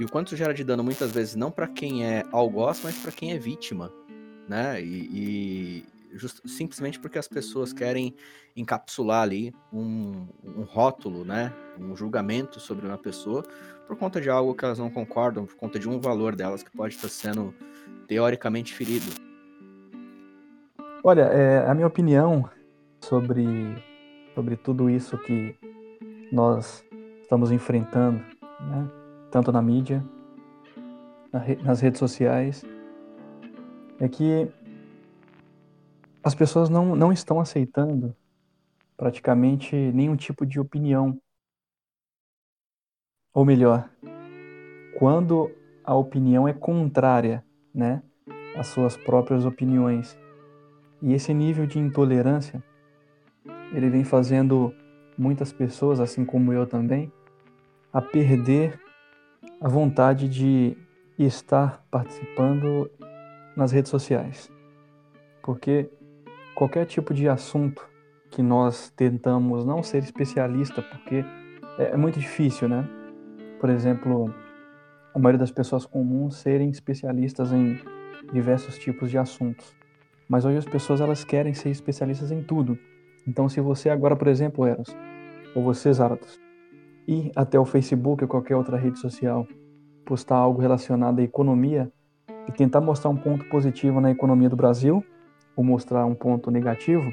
e 0.00 0.04
o 0.04 0.08
quanto 0.08 0.28
isso 0.28 0.36
gera 0.36 0.54
de 0.54 0.64
dano 0.64 0.82
muitas 0.82 1.12
vezes 1.12 1.34
não 1.34 1.50
para 1.50 1.68
quem 1.68 2.06
é 2.06 2.24
algoz, 2.32 2.80
mas 2.82 2.96
para 2.96 3.12
quem 3.12 3.32
é 3.32 3.38
vítima, 3.38 3.92
né? 4.48 4.82
E, 4.82 5.10
e 5.12 5.84
just, 6.14 6.40
simplesmente 6.46 6.98
porque 6.98 7.18
as 7.18 7.28
pessoas 7.28 7.72
querem 7.72 8.14
encapsular 8.56 9.22
ali 9.22 9.54
um, 9.72 10.26
um 10.44 10.62
rótulo, 10.62 11.24
né? 11.24 11.52
Um 11.78 11.96
julgamento 11.96 12.60
sobre 12.60 12.86
uma 12.86 12.98
pessoa 12.98 13.44
por 13.86 13.96
conta 13.96 14.20
de 14.20 14.30
algo 14.30 14.54
que 14.54 14.64
elas 14.64 14.78
não 14.78 14.88
concordam, 14.88 15.46
por 15.46 15.56
conta 15.56 15.78
de 15.78 15.88
um 15.88 15.98
valor 15.98 16.36
delas 16.36 16.62
que 16.62 16.70
pode 16.70 16.94
estar 16.94 17.08
sendo 17.08 17.54
teoricamente 18.06 18.72
ferido. 18.72 19.06
Olha, 21.02 21.22
é, 21.22 21.66
a 21.66 21.74
minha 21.74 21.86
opinião 21.86 22.48
sobre, 23.00 23.44
sobre 24.34 24.56
tudo 24.56 24.88
isso 24.88 25.18
que 25.18 25.56
nós 26.30 26.84
estamos 27.22 27.50
enfrentando, 27.50 28.18
né? 28.60 28.88
tanto 29.30 29.50
na 29.50 29.62
mídia, 29.62 30.04
na 31.32 31.42
nas 31.64 31.80
redes 31.80 31.98
sociais, 31.98 32.64
é 33.98 34.08
que 34.08 34.48
as 36.22 36.34
pessoas 36.34 36.68
não, 36.68 36.94
não 36.94 37.12
estão 37.12 37.40
aceitando 37.40 38.14
praticamente 38.96 39.74
nenhum 39.74 40.16
tipo 40.16 40.44
de 40.44 40.60
opinião. 40.60 41.18
Ou 43.32 43.44
melhor, 43.44 43.88
quando 44.98 45.50
a 45.84 45.94
opinião 45.94 46.46
é 46.46 46.52
contrária, 46.52 47.44
né, 47.74 48.02
às 48.56 48.66
suas 48.66 48.96
próprias 48.96 49.46
opiniões. 49.46 50.18
E 51.00 51.12
esse 51.14 51.32
nível 51.32 51.66
de 51.66 51.78
intolerância, 51.78 52.62
ele 53.72 53.88
vem 53.88 54.04
fazendo 54.04 54.74
muitas 55.16 55.52
pessoas, 55.52 56.00
assim 56.00 56.24
como 56.24 56.52
eu 56.52 56.66
também, 56.66 57.10
a 57.92 58.02
perder 58.02 58.78
a 59.60 59.68
vontade 59.68 60.28
de 60.28 60.76
estar 61.18 61.84
participando 61.90 62.90
nas 63.56 63.72
redes 63.72 63.90
sociais. 63.90 64.50
Porque 65.42 65.90
qualquer 66.60 66.84
tipo 66.84 67.14
de 67.14 67.26
assunto 67.26 67.88
que 68.30 68.42
nós 68.42 68.90
tentamos 68.90 69.64
não 69.64 69.82
ser 69.82 70.02
especialista, 70.02 70.82
porque 70.82 71.24
é, 71.78 71.92
é 71.92 71.96
muito 71.96 72.20
difícil, 72.20 72.68
né? 72.68 72.86
Por 73.58 73.70
exemplo, 73.70 74.26
a 75.14 75.18
maioria 75.18 75.38
das 75.38 75.50
pessoas 75.50 75.86
comuns 75.86 76.36
serem 76.36 76.68
especialistas 76.68 77.50
em 77.50 77.78
diversos 78.30 78.76
tipos 78.76 79.10
de 79.10 79.16
assuntos. 79.16 79.74
Mas 80.28 80.44
hoje 80.44 80.58
as 80.58 80.66
pessoas 80.66 81.00
elas 81.00 81.24
querem 81.24 81.54
ser 81.54 81.70
especialistas 81.70 82.30
em 82.30 82.42
tudo. 82.42 82.78
Então, 83.26 83.48
se 83.48 83.58
você 83.62 83.88
agora, 83.88 84.14
por 84.14 84.28
exemplo, 84.28 84.66
Eros, 84.66 84.94
ou 85.54 85.64
você, 85.64 85.90
Zaratos, 85.90 86.38
ir 87.08 87.32
até 87.34 87.58
o 87.58 87.64
Facebook 87.64 88.22
ou 88.22 88.28
qualquer 88.28 88.56
outra 88.56 88.76
rede 88.76 88.98
social, 88.98 89.48
postar 90.04 90.36
algo 90.36 90.60
relacionado 90.60 91.20
à 91.20 91.22
economia 91.22 91.90
e 92.46 92.52
tentar 92.52 92.82
mostrar 92.82 93.10
um 93.10 93.16
ponto 93.16 93.46
positivo 93.46 93.98
na 93.98 94.10
economia 94.10 94.50
do 94.50 94.56
Brasil, 94.56 95.02
ou 95.56 95.64
mostrar 95.64 96.06
um 96.06 96.14
ponto 96.14 96.50
negativo, 96.50 97.12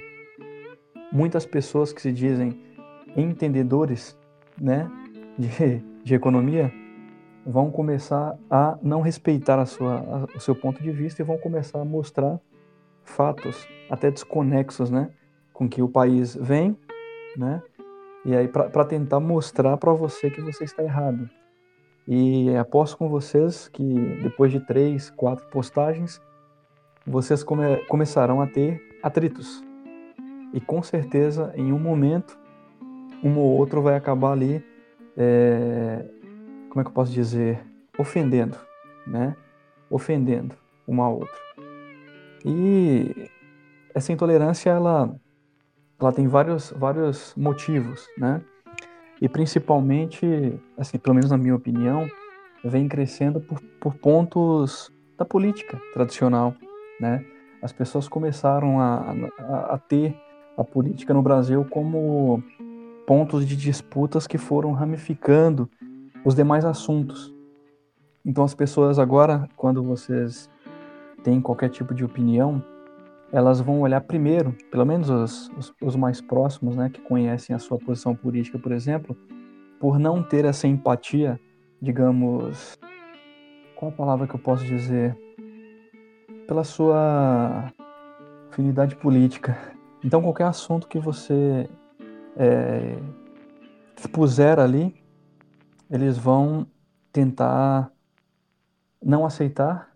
muitas 1.12 1.46
pessoas 1.46 1.92
que 1.92 2.02
se 2.02 2.12
dizem 2.12 2.60
entendedores 3.16 4.18
né, 4.60 4.90
de, 5.38 5.84
de 6.04 6.16
economia 6.16 6.72
vão 7.46 7.72
começar 7.72 8.38
a 8.50 8.78
não 8.82 9.02
respeitar 9.02 9.60
a 9.60 9.66
sua, 9.66 9.96
a, 10.00 10.38
o 10.38 10.40
seu 10.40 10.56
ponto 10.56 10.84
de 10.84 10.92
vista 10.92 11.22
e 11.22 11.26
vão 11.26 11.38
começar 11.38 11.80
a 11.80 11.86
mostrar 11.86 12.40
fatos 13.04 13.68
até 13.90 14.12
desconexos 14.12 14.92
né, 14.92 15.10
com 15.54 15.68
que 15.68 15.82
o 15.82 15.88
país 15.88 16.36
vem, 16.36 16.78
né, 17.38 17.62
e 18.26 18.36
aí 18.36 18.48
para 18.48 18.84
tentar 18.84 19.22
mostrar 19.22 19.78
para 19.78 19.94
você 19.94 20.30
que 20.30 20.42
você 20.42 20.66
está 20.66 20.84
errado. 20.84 21.30
E 22.06 22.56
aposto 22.56 22.98
com 22.98 23.10
vocês 23.10 23.70
que 23.70 23.84
depois 24.22 24.52
de 24.52 24.60
três, 24.60 25.10
quatro 25.10 25.46
postagens, 25.48 26.22
vocês 27.08 27.42
come 27.42 27.78
começarão 27.88 28.42
a 28.42 28.48
ter 28.48 28.82
atritos. 29.02 29.64
E 30.54 30.60
com 30.60 30.84
certeza, 30.84 31.54
em 31.56 31.72
um 31.72 31.80
momento, 31.80 32.38
um 33.24 33.38
ou 33.38 33.58
outro 33.58 33.82
vai 33.82 33.96
acabar 33.96 34.34
ali, 34.34 34.64
é, 35.16 36.06
como 36.70 36.82
é 36.82 36.84
que 36.84 36.90
eu 36.90 36.94
posso 36.94 37.12
dizer, 37.12 37.60
ofendendo, 37.98 38.58
né? 39.06 39.36
Ofendendo 39.90 40.56
uma 40.86 41.06
a 41.06 41.10
outra. 41.10 41.38
E 42.46 43.30
essa 43.96 44.12
intolerância, 44.12 44.70
ela, 44.70 45.16
ela 46.00 46.12
tem 46.12 46.28
vários, 46.28 46.72
vários 46.72 47.34
motivos, 47.36 48.08
né? 48.18 48.42
E 49.22 49.28
principalmente, 49.28 50.60
assim, 50.78 50.98
pelo 50.98 51.16
menos 51.16 51.32
na 51.32 51.38
minha 51.38 51.56
opinião, 51.56 52.08
vem 52.64 52.88
crescendo 52.88 53.40
por, 53.40 53.60
por 53.80 53.96
pontos 53.96 54.92
da 55.18 55.26
política 55.26 55.82
tradicional, 55.94 56.54
né? 57.00 57.24
As 57.62 57.72
pessoas 57.72 58.08
começaram 58.08 58.80
a, 58.80 59.16
a, 59.40 59.74
a 59.74 59.78
ter 59.78 60.16
a 60.58 60.64
política 60.64 61.14
no 61.14 61.22
Brasil 61.22 61.66
como 61.70 62.44
pontos 63.06 63.48
de 63.48 63.56
disputas 63.56 64.28
que 64.28 64.38
foram 64.38 64.74
ramificando 64.74 65.70
os 66.26 66.36
demais 66.36 66.66
assuntos. 66.66 67.34
Então 68.26 68.44
as 68.44 68.54
pessoas 68.54 69.00
agora, 69.00 69.48
quando 69.56 69.82
vocês 69.82 70.50
têm 71.24 71.40
qualquer 71.40 71.70
tipo 71.70 71.94
de 71.94 72.04
opinião, 72.04 72.64
elas 73.32 73.62
vão 73.62 73.82
olhar 73.82 74.02
primeiro, 74.02 74.56
pelo 74.72 74.86
menos 74.86 75.10
os, 75.10 75.50
os, 75.58 75.74
os, 75.82 75.96
mais 75.96 76.22
próximos, 76.22 76.76
né, 76.76 76.90
que 76.90 77.02
conhecem 77.02 77.56
a 77.56 77.60
sua 77.60 77.78
posição 77.78 78.16
política, 78.16 78.58
por 78.58 78.72
exemplo, 78.72 79.16
por 79.80 80.00
não 80.00 80.24
ter 80.24 80.46
essa 80.46 80.68
empatia, 80.68 81.40
digamos, 81.82 82.78
qual 83.76 83.92
a 83.92 83.96
palavra 83.96 84.28
que 84.28 84.36
eu 84.36 84.40
posso 84.40 84.66
dizer? 84.66 85.16
Pela 86.48 86.64
sua 86.64 87.72
afinidade 88.50 88.96
política. 88.96 89.58
Então, 90.04 90.22
qualquer 90.22 90.46
assunto 90.46 90.88
que 90.88 90.98
você 90.98 91.70
é, 92.38 92.98
expuser 93.98 94.60
ali, 94.60 94.96
eles 95.90 96.18
vão 96.18 96.66
tentar 97.12 97.92
não 99.04 99.26
aceitar 99.26 99.92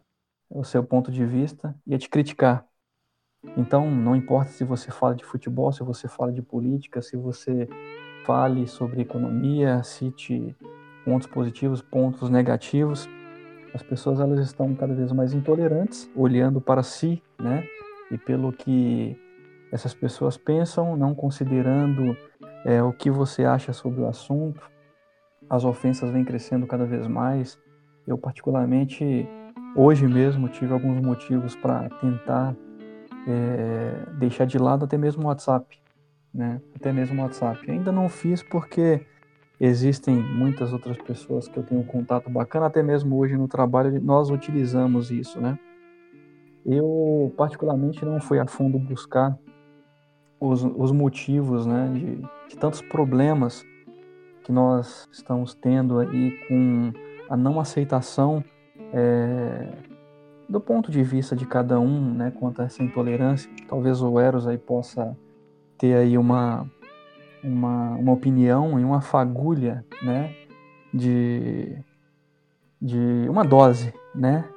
o 0.49 0.63
seu 0.63 0.83
ponto 0.83 1.11
de 1.11 1.25
vista 1.25 1.73
e 1.87 1.97
te 1.97 2.09
criticar. 2.09 2.65
Então, 3.57 3.89
não 3.89 4.15
importa 4.15 4.51
se 4.51 4.63
você 4.63 4.91
fala 4.91 5.15
de 5.15 5.23
futebol, 5.23 5.71
se 5.71 5.83
você 5.83 6.07
fala 6.07 6.31
de 6.31 6.41
política, 6.41 7.01
se 7.01 7.15
você 7.15 7.67
fale 8.25 8.67
sobre 8.67 9.01
economia, 9.01 9.81
cite 9.83 10.55
pontos 11.03 11.27
positivos, 11.27 11.81
pontos 11.81 12.29
negativos, 12.29 13.07
as 13.73 13.81
pessoas 13.81 14.19
elas 14.19 14.39
estão 14.39 14.73
cada 14.75 14.93
vez 14.93 15.11
mais 15.11 15.33
intolerantes, 15.33 16.09
olhando 16.15 16.59
para 16.59 16.83
si, 16.83 17.21
né? 17.39 17.63
E 18.09 18.17
pelo 18.17 18.51
que 18.51 19.17
essas 19.71 19.93
pessoas 19.93 20.37
pensam, 20.37 20.97
não 20.97 21.15
considerando 21.15 22.15
é, 22.65 22.83
o 22.83 22.91
que 22.91 23.09
você 23.09 23.45
acha 23.45 23.71
sobre 23.71 24.01
o 24.01 24.07
assunto. 24.07 24.69
As 25.49 25.63
ofensas 25.63 26.09
vêm 26.09 26.25
crescendo 26.25 26.67
cada 26.67 26.85
vez 26.85 27.07
mais. 27.07 27.57
Eu 28.05 28.17
particularmente 28.17 29.27
hoje 29.75 30.07
mesmo 30.07 30.49
tive 30.49 30.73
alguns 30.73 31.01
motivos 31.01 31.55
para 31.55 31.89
tentar 32.01 32.55
é, 33.27 33.93
deixar 34.17 34.45
de 34.45 34.57
lado 34.57 34.85
até 34.85 34.97
mesmo 34.97 35.23
o 35.23 35.27
WhatsApp, 35.27 35.79
né? 36.33 36.61
Até 36.75 36.91
mesmo 36.91 37.21
o 37.21 37.23
WhatsApp. 37.23 37.71
Ainda 37.71 37.91
não 37.91 38.09
fiz 38.09 38.43
porque 38.43 39.05
Existem 39.63 40.15
muitas 40.15 40.73
outras 40.73 40.97
pessoas 40.97 41.47
que 41.47 41.55
eu 41.55 41.61
tenho 41.61 41.81
um 41.81 41.85
contato 41.85 42.31
bacana, 42.31 42.65
até 42.65 42.81
mesmo 42.81 43.15
hoje 43.15 43.37
no 43.37 43.47
trabalho 43.47 44.01
nós 44.01 44.31
utilizamos 44.31 45.11
isso, 45.11 45.39
né? 45.39 45.55
Eu, 46.65 47.31
particularmente, 47.37 48.03
não 48.03 48.19
fui 48.19 48.39
a 48.39 48.47
fundo 48.47 48.79
buscar 48.79 49.37
os, 50.39 50.63
os 50.63 50.91
motivos, 50.91 51.67
né, 51.67 51.91
de, 51.93 52.15
de 52.49 52.57
tantos 52.59 52.81
problemas 52.81 53.63
que 54.43 54.51
nós 54.51 55.07
estamos 55.11 55.53
tendo 55.53 55.99
aí 55.99 56.31
com 56.47 56.91
a 57.29 57.37
não 57.37 57.59
aceitação 57.59 58.43
é, 58.91 59.67
do 60.49 60.59
ponto 60.59 60.89
de 60.89 61.03
vista 61.03 61.35
de 61.35 61.45
cada 61.45 61.79
um, 61.79 62.15
né, 62.15 62.31
quanto 62.31 62.63
a 62.63 62.65
essa 62.65 62.81
intolerância. 62.81 63.51
Talvez 63.67 64.01
o 64.01 64.19
Eros 64.19 64.47
aí 64.47 64.57
possa 64.57 65.15
ter 65.77 65.95
aí 65.95 66.17
uma 66.17 66.67
uma, 67.43 67.91
uma 67.91 68.11
opinião 68.11 68.79
e 68.79 68.83
uma 68.83 69.01
fagulha, 69.01 69.85
né, 70.01 70.35
de, 70.93 71.77
de 72.81 73.27
uma 73.29 73.43
dose, 73.43 73.93
né, 74.13 74.47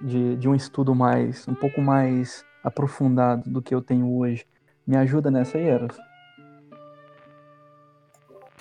de, 0.00 0.36
de 0.36 0.48
um 0.48 0.54
estudo 0.54 0.94
mais, 0.94 1.46
um 1.46 1.54
pouco 1.54 1.80
mais 1.80 2.44
aprofundado 2.62 3.48
do 3.50 3.62
que 3.62 3.74
eu 3.74 3.82
tenho 3.82 4.10
hoje. 4.16 4.46
Me 4.86 4.96
ajuda 4.96 5.30
nessa, 5.30 5.58
Eros? 5.58 5.96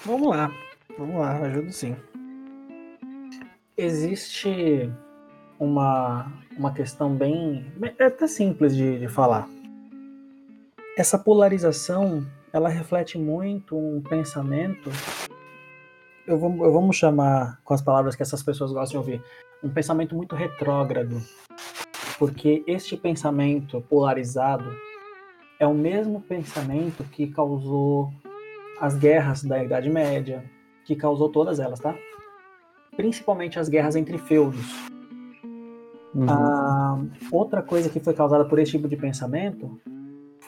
Vamos 0.04 0.30
lá, 0.30 0.52
vamos 0.98 1.16
lá, 1.16 1.38
ajudo 1.40 1.72
sim. 1.72 1.96
Existe 3.78 4.92
uma, 5.60 6.32
uma 6.58 6.74
questão 6.74 7.16
bem, 7.16 7.72
é 8.00 8.06
até 8.06 8.28
simples 8.28 8.76
de, 8.76 9.00
de 9.00 9.08
falar. 9.08 9.48
Essa 10.98 11.18
polarização 11.18 12.26
ela 12.54 12.70
reflete 12.70 13.18
muito 13.18 13.78
um 13.78 14.02
pensamento. 14.02 14.90
Eu, 16.28 16.38
vou, 16.38 16.66
eu 16.66 16.72
vamos 16.72 16.96
chamar 16.96 17.60
com 17.64 17.74
as 17.74 17.82
palavras 17.82 18.16
que 18.16 18.22
essas 18.22 18.44
pessoas 18.44 18.72
gostam 18.72 19.02
de 19.02 19.10
ouvir, 19.10 19.24
um 19.64 19.70
pensamento 19.70 20.16
muito 20.16 20.36
retrógrado, 20.36 21.22
porque 22.20 22.64
este 22.68 22.96
pensamento 22.96 23.82
polarizado 23.82 24.72
é 25.60 25.66
o 25.66 25.74
mesmo 25.74 26.22
pensamento 26.22 27.04
que 27.06 27.28
causou 27.28 28.12
as 28.80 28.96
guerras 28.96 29.44
da 29.44 29.64
Idade 29.64 29.90
Média, 29.90 30.44
que 30.86 30.96
causou 30.96 31.30
todas 31.30 31.60
elas, 31.60 31.80
tá? 31.80 31.96
Principalmente 32.96 33.60
as 33.60 33.70
guerras 33.70 33.96
entre 33.96 34.18
feudos. 34.18 34.66
Uhum. 36.14 36.26
Ah, 36.28 37.00
outra 37.32 37.62
coisa 37.62 37.90
que 37.90 38.00
foi 38.00 38.14
causada 38.14 38.44
por 38.44 38.60
esse 38.60 38.72
tipo 38.72 38.88
de 38.88 38.98
pensamento 38.98 39.80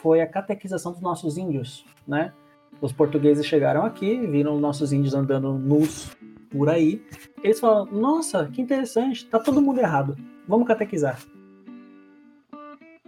foi 0.04 0.20
a 0.20 0.26
catequização 0.26 0.92
dos 0.92 1.00
nossos 1.00 1.38
índios, 1.38 1.82
né? 2.06 2.30
Os 2.78 2.92
portugueses 2.92 3.46
chegaram 3.46 3.86
aqui, 3.86 4.18
viram 4.26 4.54
os 4.54 4.60
nossos 4.60 4.92
índios 4.92 5.14
andando 5.14 5.54
nus 5.54 6.14
por 6.50 6.68
aí. 6.68 7.02
Eles 7.42 7.58
falaram: 7.58 7.86
Nossa, 7.90 8.50
que 8.52 8.60
interessante, 8.60 9.24
tá 9.24 9.38
todo 9.38 9.62
mundo 9.62 9.80
errado. 9.80 10.14
Vamos 10.46 10.68
catequizar. 10.68 11.18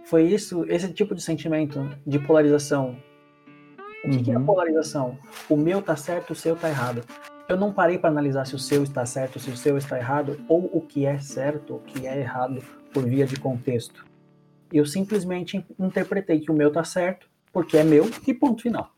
Foi 0.05 0.23
isso, 0.23 0.65
esse 0.67 0.91
tipo 0.91 1.13
de 1.13 1.21
sentimento 1.21 1.87
de 2.05 2.17
polarização. 2.17 2.95
O 4.03 4.09
que, 4.09 4.17
uhum. 4.17 4.23
que 4.23 4.31
é 4.31 4.33
a 4.33 4.39
uhum. 4.39 4.45
polarização? 4.45 5.19
O 5.47 5.55
meu 5.55 5.83
tá 5.83 5.95
certo, 5.95 6.31
o 6.31 6.35
seu 6.35 6.55
tá 6.55 6.67
errado. 6.67 7.03
Eu 7.47 7.57
não 7.57 7.71
parei 7.71 7.99
para 7.99 8.09
analisar 8.09 8.47
se 8.47 8.55
o 8.55 8.59
seu 8.59 8.81
está 8.81 9.05
certo, 9.05 9.39
se 9.39 9.51
o 9.51 9.57
seu 9.57 9.77
está 9.77 9.99
errado, 9.99 10.39
ou 10.49 10.67
o 10.73 10.81
que 10.81 11.05
é 11.05 11.19
certo, 11.19 11.75
o 11.75 11.79
que 11.79 12.07
é 12.07 12.19
errado 12.19 12.63
por 12.91 13.05
via 13.05 13.27
de 13.27 13.39
contexto. 13.39 14.06
Eu 14.71 14.85
simplesmente 14.85 15.65
interpretei 15.79 16.39
que 16.39 16.51
o 16.51 16.53
meu 16.53 16.71
tá 16.71 16.83
certo, 16.83 17.29
porque 17.51 17.77
é 17.77 17.83
meu, 17.83 18.09
e 18.25 18.33
ponto 18.33 18.61
final. 18.61 18.91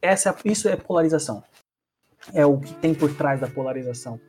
Essa, 0.00 0.34
isso 0.44 0.68
é 0.68 0.76
polarização. 0.76 1.42
É 2.32 2.44
o 2.44 2.58
que 2.58 2.74
tem 2.74 2.94
por 2.94 3.14
trás 3.14 3.40
da 3.40 3.46
polarização. 3.46 4.20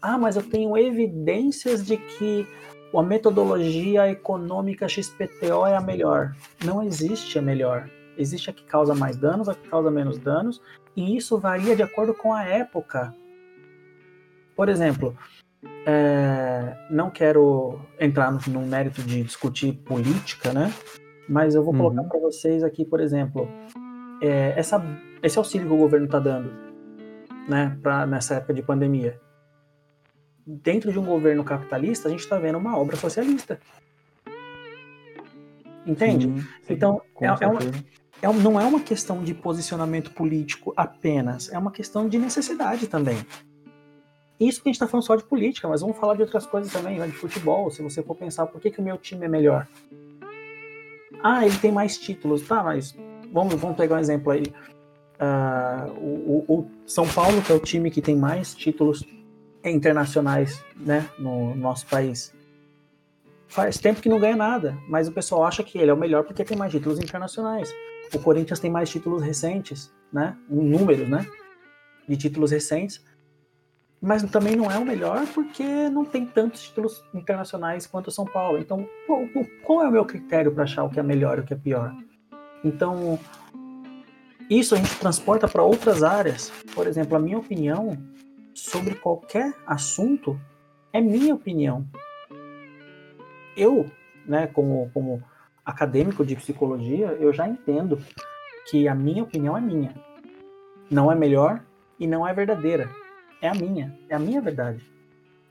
Ah, 0.00 0.16
mas 0.16 0.36
eu 0.36 0.42
tenho 0.42 0.76
evidências 0.76 1.84
de 1.84 1.96
que 1.96 2.46
a 2.94 3.02
metodologia 3.02 4.10
econômica 4.10 4.88
XPTO 4.88 5.66
é 5.66 5.76
a 5.76 5.80
melhor. 5.80 6.34
Não 6.64 6.82
existe 6.82 7.38
a 7.38 7.42
melhor. 7.42 7.88
Existe 8.16 8.50
a 8.50 8.52
que 8.52 8.64
causa 8.64 8.94
mais 8.94 9.16
danos, 9.16 9.48
a 9.48 9.54
que 9.54 9.68
causa 9.68 9.90
menos 9.90 10.18
danos, 10.18 10.60
e 10.96 11.16
isso 11.16 11.38
varia 11.38 11.76
de 11.76 11.82
acordo 11.82 12.14
com 12.14 12.32
a 12.32 12.44
época. 12.44 13.14
Por 14.56 14.68
exemplo, 14.68 15.16
é, 15.86 16.76
não 16.90 17.10
quero 17.10 17.80
entrar 17.98 18.30
no, 18.32 18.40
no, 18.48 18.66
mérito 18.66 19.02
de 19.02 19.22
discutir 19.22 19.72
política, 19.72 20.52
né? 20.52 20.72
Mas 21.28 21.54
eu 21.54 21.62
vou 21.62 21.72
uhum. 21.72 21.80
colocar 21.80 22.04
para 22.04 22.20
vocês 22.20 22.62
aqui, 22.62 22.84
por 22.84 23.00
exemplo, 23.00 23.48
é, 24.22 24.54
essa, 24.56 24.82
esse 25.22 25.38
auxílio 25.38 25.66
que 25.66 25.72
o 25.72 25.78
governo 25.78 26.06
está 26.06 26.18
dando, 26.18 26.50
né, 27.48 27.78
pra, 27.82 28.06
nessa 28.06 28.36
época 28.36 28.54
de 28.54 28.62
pandemia. 28.62 29.20
Dentro 30.46 30.90
de 30.90 30.98
um 30.98 31.04
governo 31.04 31.44
capitalista, 31.44 32.08
a 32.08 32.10
gente 32.10 32.20
está 32.20 32.38
vendo 32.38 32.58
uma 32.58 32.76
obra 32.76 32.96
socialista. 32.96 33.60
Entende? 35.86 36.26
Sim, 36.26 36.40
sim, 36.40 36.72
então, 36.74 37.00
é, 37.20 37.26
é, 37.26 37.46
uma, 37.46 37.60
é, 38.22 38.42
não 38.42 38.60
é 38.60 38.64
uma 38.64 38.80
questão 38.80 39.22
de 39.22 39.32
posicionamento 39.32 40.10
político 40.10 40.72
apenas, 40.76 41.50
é 41.52 41.58
uma 41.58 41.70
questão 41.70 42.08
de 42.08 42.18
necessidade 42.18 42.86
também. 42.86 43.18
Isso 44.40 44.62
que 44.62 44.68
a 44.68 44.72
gente 44.72 44.76
está 44.76 44.88
falando 44.88 45.04
só 45.04 45.16
de 45.16 45.24
política, 45.24 45.68
mas 45.68 45.82
vamos 45.82 45.98
falar 45.98 46.14
de 46.14 46.22
outras 46.22 46.46
coisas 46.46 46.72
também, 46.72 46.98
né, 46.98 47.06
de 47.06 47.12
futebol, 47.12 47.70
se 47.70 47.82
você 47.82 48.02
for 48.02 48.16
pensar 48.16 48.46
por 48.46 48.58
que, 48.58 48.70
que 48.70 48.80
o 48.80 48.82
meu 48.82 48.96
time 48.96 49.26
é 49.26 49.28
melhor. 49.28 49.68
Ah, 51.22 51.44
ele 51.44 51.58
tem 51.58 51.70
mais 51.70 51.98
títulos, 51.98 52.40
tá, 52.48 52.62
mas 52.62 52.96
vamos, 53.30 53.54
vamos 53.54 53.76
pegar 53.76 53.96
um 53.96 53.98
exemplo 53.98 54.32
aí. 54.32 54.44
Uh, 55.20 55.90
o, 55.98 56.44
o, 56.48 56.70
São 56.86 57.06
Paulo, 57.06 57.42
que 57.42 57.52
é 57.52 57.54
o 57.54 57.60
time 57.60 57.90
que 57.90 58.00
tem 58.00 58.16
mais 58.16 58.54
títulos 58.54 59.04
internacionais 59.62 60.64
né, 60.74 61.06
no, 61.18 61.50
no 61.50 61.56
nosso 61.56 61.86
país. 61.86 62.34
Faz 63.46 63.76
tempo 63.76 64.00
que 64.00 64.08
não 64.08 64.18
ganha 64.18 64.36
nada, 64.36 64.78
mas 64.88 65.08
o 65.08 65.12
pessoal 65.12 65.44
acha 65.44 65.62
que 65.62 65.76
ele 65.76 65.90
é 65.90 65.94
o 65.94 65.96
melhor 65.96 66.24
porque 66.24 66.44
tem 66.44 66.56
mais 66.56 66.72
títulos 66.72 66.98
internacionais. 66.98 67.70
O 68.14 68.18
Corinthians 68.18 68.58
tem 68.58 68.70
mais 68.70 68.88
títulos 68.88 69.22
recentes, 69.22 69.92
né? 70.10 70.36
Um 70.48 70.62
número, 70.62 71.06
né? 71.06 71.26
De 72.08 72.16
títulos 72.16 72.52
recentes. 72.52 73.04
Mas 74.00 74.22
também 74.30 74.56
não 74.56 74.70
é 74.70 74.78
o 74.78 74.84
melhor 74.84 75.26
porque 75.34 75.88
não 75.90 76.04
tem 76.04 76.24
tantos 76.24 76.62
títulos 76.62 77.04
internacionais 77.12 77.86
quanto 77.86 78.08
o 78.08 78.10
São 78.10 78.24
Paulo. 78.24 78.58
Então, 78.58 78.88
qual, 79.62 79.82
é 79.82 79.88
o 79.88 79.92
meu 79.92 80.06
critério 80.06 80.52
para 80.52 80.64
achar 80.64 80.84
o 80.84 80.90
que 80.90 80.98
é 80.98 81.02
melhor 81.02 81.38
e 81.38 81.40
o 81.42 81.44
que 81.44 81.52
é 81.52 81.56
pior? 81.56 81.94
Então, 82.64 83.18
isso 84.48 84.74
a 84.74 84.78
gente 84.78 84.98
transporta 84.98 85.46
para 85.46 85.62
outras 85.62 86.02
áreas. 86.02 86.50
Por 86.74 86.86
exemplo, 86.86 87.14
a 87.14 87.20
minha 87.20 87.38
opinião 87.38 87.98
sobre 88.54 88.94
qualquer 88.94 89.54
assunto 89.66 90.40
é 90.92 91.00
minha 91.00 91.34
opinião. 91.34 91.86
Eu, 93.54 93.90
né, 94.26 94.46
como, 94.46 94.90
como 94.94 95.22
acadêmico 95.64 96.24
de 96.24 96.36
psicologia, 96.36 97.08
eu 97.20 97.32
já 97.34 97.46
entendo 97.46 97.98
que 98.70 98.88
a 98.88 98.94
minha 98.94 99.22
opinião 99.22 99.56
é 99.56 99.60
minha. 99.60 99.94
Não 100.90 101.12
é 101.12 101.14
melhor 101.14 101.62
e 101.98 102.06
não 102.06 102.26
é 102.26 102.32
verdadeira. 102.32 102.88
É 103.42 103.48
a 103.48 103.54
minha, 103.54 103.98
é 104.08 104.14
a 104.14 104.18
minha 104.18 104.40
verdade. 104.40 104.84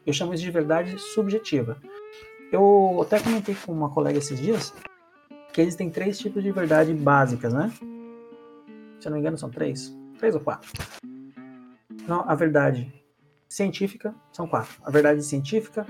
Eu 0.06 0.13
chamo 0.13 0.34
isso 0.34 0.43
de 0.43 0.52
verdade 0.52 0.97
subjetiva. 0.97 1.78
Eu 2.52 2.99
até 3.02 3.19
comentei 3.19 3.56
com 3.56 3.71
uma 3.71 3.89
colega 3.89 4.17
esses 4.17 4.39
dias 4.39 4.73
que 5.54 5.62
existem 5.62 5.89
três 5.89 6.17
tipos 6.17 6.43
de 6.43 6.52
verdade 6.52 6.93
básicas, 6.93 7.54
né? 7.54 7.71
Se 8.99 9.08
eu 9.08 9.12
não 9.12 9.13
me 9.13 9.19
engano, 9.19 9.38
são 9.38 9.49
três. 9.49 9.95
Três 10.17 10.36
ou 10.36 10.41
quatro. 10.41 10.71
Não, 12.08 12.21
a 12.28 12.36
verdade 12.36 12.91
científica 13.47 14.13
são 14.32 14.47
quatro. 14.47 14.75
A 14.84 14.91
verdade 14.91 15.23
científica, 15.23 15.86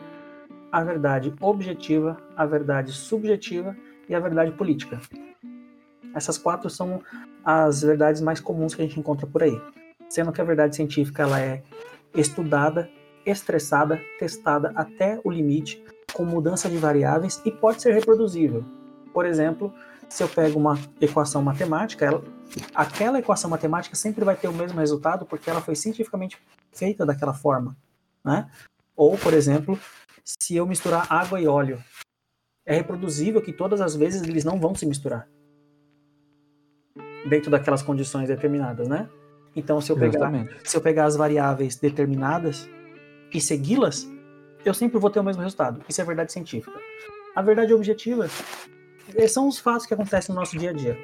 a 0.72 0.84
verdade 0.84 1.34
objetiva, 1.42 2.18
a 2.36 2.46
verdade 2.46 2.92
subjetiva 2.92 3.76
e 4.08 4.16
a 4.16 4.20
verdade 4.20 4.52
política. 4.52 5.00
Essas 6.14 6.38
quatro 6.38 6.70
são 6.70 7.02
as 7.44 7.82
verdades 7.82 8.22
mais 8.22 8.40
comuns 8.40 8.74
que 8.74 8.82
a 8.82 8.86
gente 8.86 9.00
encontra 9.00 9.28
por 9.28 9.44
aí. 9.44 9.60
Sendo 10.10 10.32
que 10.32 10.42
a 10.42 10.44
verdade 10.44 10.76
científica 10.76 11.24
ela 11.24 11.40
é 11.40 11.62
estudada, 12.16 12.90
estressada, 13.26 14.02
testada 14.18 14.72
até 14.76 15.22
o 15.24 15.32
limite, 15.32 15.84
com 16.14 16.26
mudança 16.26 16.70
de 16.70 16.78
variáveis 16.78 17.42
e 17.46 17.52
pode 17.52 17.82
ser 17.82 17.94
reproduzível. 17.94 18.66
Por 19.14 19.26
exemplo, 19.26 19.74
se 20.10 20.24
eu 20.24 20.28
pego 20.28 20.60
uma 20.60 20.78
equação 21.00 21.42
matemática, 21.42 22.06
ela, 22.06 22.24
aquela 22.74 23.20
equação 23.20 23.50
matemática 23.50 23.96
sempre 23.96 24.26
vai 24.26 24.36
ter 24.36 24.48
o 24.48 24.54
mesmo 24.54 24.80
resultado 24.80 25.26
porque 25.26 25.50
ela 25.50 25.62
foi 25.62 25.76
cientificamente 25.76 26.38
feita 26.74 27.06
daquela 27.06 27.34
forma, 27.34 27.78
né? 28.24 28.50
Ou, 28.96 29.18
por 29.18 29.34
exemplo, 29.34 29.80
se 30.26 30.56
eu 30.56 30.66
misturar 30.66 31.08
água 31.10 31.40
e 31.40 31.48
óleo, 31.48 31.82
é 32.66 32.76
reproduzível 32.76 33.42
que 33.42 33.54
todas 33.54 33.82
as 33.82 33.96
vezes 33.96 34.24
eles 34.24 34.44
não 34.44 34.60
vão 34.60 34.76
se 34.76 34.86
misturar 34.86 35.28
dentro 37.28 37.50
daquelas 37.50 37.82
condições 37.82 38.28
determinadas, 38.28 38.88
né? 38.88 39.10
Então, 39.56 39.82
se 39.82 39.92
eu 39.92 39.98
pegar, 39.98 40.32
se 40.64 40.78
eu 40.78 40.82
pegar 40.82 41.06
as 41.06 41.16
variáveis 41.16 41.76
determinadas 41.76 42.70
e 43.34 43.42
segui-las, 43.42 44.08
eu 44.64 44.74
sempre 44.74 45.00
vou 45.00 45.10
ter 45.10 45.20
o 45.20 45.24
mesmo 45.24 45.42
resultado. 45.42 45.82
Isso 45.88 46.02
é 46.02 46.06
verdade 46.06 46.32
científica. 46.32 46.80
A 47.36 47.42
verdade 47.42 47.74
objetiva 47.74 48.28
são 49.28 49.48
os 49.48 49.60
fatos 49.60 49.86
que 49.86 49.94
acontecem 49.94 50.34
no 50.34 50.40
nosso 50.40 50.58
dia 50.58 50.70
a 50.70 50.74
dia. 50.74 50.98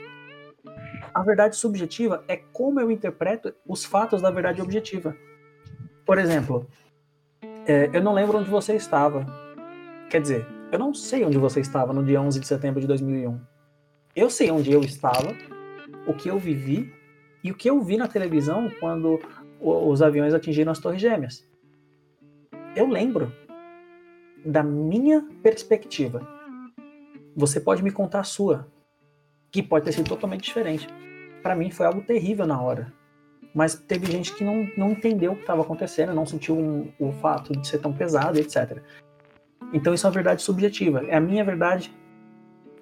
A 1.14 1.24
verdade 1.24 1.56
subjetiva 1.56 2.24
é 2.28 2.36
como 2.36 2.80
eu 2.80 2.92
interpreto 2.92 3.54
os 3.66 3.86
fatos 3.86 4.22
da 4.22 4.30
verdade 4.30 4.62
objetiva. 4.62 5.16
Por 6.06 6.18
exemplo, 6.18 6.68
é, 7.66 7.90
eu 7.94 8.04
não 8.04 8.14
lembro 8.14 8.38
onde 8.38 8.50
você 8.50 8.76
estava. 8.76 9.26
Quer 10.10 10.22
dizer, 10.22 10.46
eu 10.72 10.78
não 10.78 10.94
sei 10.94 11.24
onde 11.24 11.38
você 11.38 11.62
estava 11.62 11.94
no 11.94 12.04
dia 12.04 12.22
11 12.22 12.40
de 12.40 12.48
setembro 12.48 12.82
de 12.82 12.88
2001. 12.88 13.40
Eu 14.16 14.30
sei 14.30 14.52
onde 14.52 14.72
eu 14.72 14.82
estava, 14.82 15.34
o 16.06 16.14
que 16.14 16.30
eu 16.30 16.38
vivi 16.38 16.94
e 17.46 17.52
o 17.52 17.56
que 17.56 17.70
eu 17.70 17.80
vi 17.80 17.96
na 17.96 18.08
televisão 18.08 18.72
quando 18.80 19.20
os 19.62 20.02
aviões 20.02 20.34
atingiram 20.34 20.72
as 20.72 20.80
Torres 20.80 21.00
Gêmeas. 21.00 21.48
Eu 22.76 22.88
lembro 22.88 23.32
da 24.44 24.64
minha 24.64 25.22
perspectiva 25.44 26.28
você 27.36 27.60
pode 27.60 27.84
me 27.84 27.92
contar 27.92 28.22
a 28.22 28.24
sua, 28.24 28.68
que 29.52 29.62
pode 29.62 29.86
ter 29.86 29.92
sido 29.92 30.08
totalmente 30.08 30.44
diferente. 30.44 30.88
Para 31.44 31.56
mim 31.56 31.70
foi 31.70 31.86
algo 31.86 32.02
terrível 32.02 32.48
na 32.48 32.60
hora. 32.60 32.92
Mas 33.54 33.76
teve 33.76 34.12
gente 34.12 34.34
que 34.34 34.44
não, 34.44 34.68
não 34.76 34.92
entendeu 34.92 35.34
o 35.34 35.36
que 35.36 35.42
estava 35.42 35.62
acontecendo, 35.62 36.14
não 36.14 36.26
sentiu 36.26 36.58
um, 36.58 36.92
o 36.98 37.12
fato 37.12 37.54
de 37.54 37.68
ser 37.68 37.80
tão 37.80 37.94
pesado, 37.94 38.40
etc. 38.40 38.82
Então 39.72 39.94
isso 39.94 40.08
é 40.08 40.10
uma 40.10 40.14
verdade 40.14 40.42
subjetiva. 40.42 41.04
É 41.08 41.16
a 41.16 41.22
minha 41.22 41.44
verdade, 41.44 41.94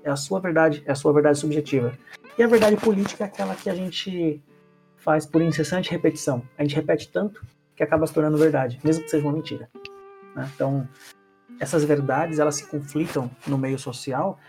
é 0.04 0.10
a 0.10 0.16
sua 0.16 0.40
verdade, 0.40 0.84
é 0.86 0.92
a 0.92 0.96
sua 0.96 1.12
verdade 1.12 1.38
subjetiva. 1.38 1.98
E 2.38 2.44
a 2.44 2.48
verdade 2.48 2.78
política 2.78 3.24
é 3.24 3.28
aquela 3.28 3.56
que 3.56 3.70
a 3.70 3.76
gente 3.76 4.42
faz 5.04 5.26
por 5.26 5.42
incessante 5.42 5.92
repetição. 5.92 6.42
A 6.58 6.64
gente 6.64 6.76
repete 6.76 7.10
tanto 7.10 7.46
que 7.76 7.84
acaba 7.84 8.08
se 8.08 8.14
tornando 8.14 8.38
verdade, 8.38 8.80
mesmo 8.84 9.04
que 9.04 9.10
seja 9.10 9.26
uma 9.26 9.34
mentira. 9.34 9.70
Né? 10.36 10.50
Então, 10.56 10.88
essas 11.60 11.84
verdades 11.84 12.40
elas 12.40 12.56
se 12.56 12.68
conflitam 12.68 13.30
no 13.46 13.58
meio 13.58 13.78
social 13.78 14.40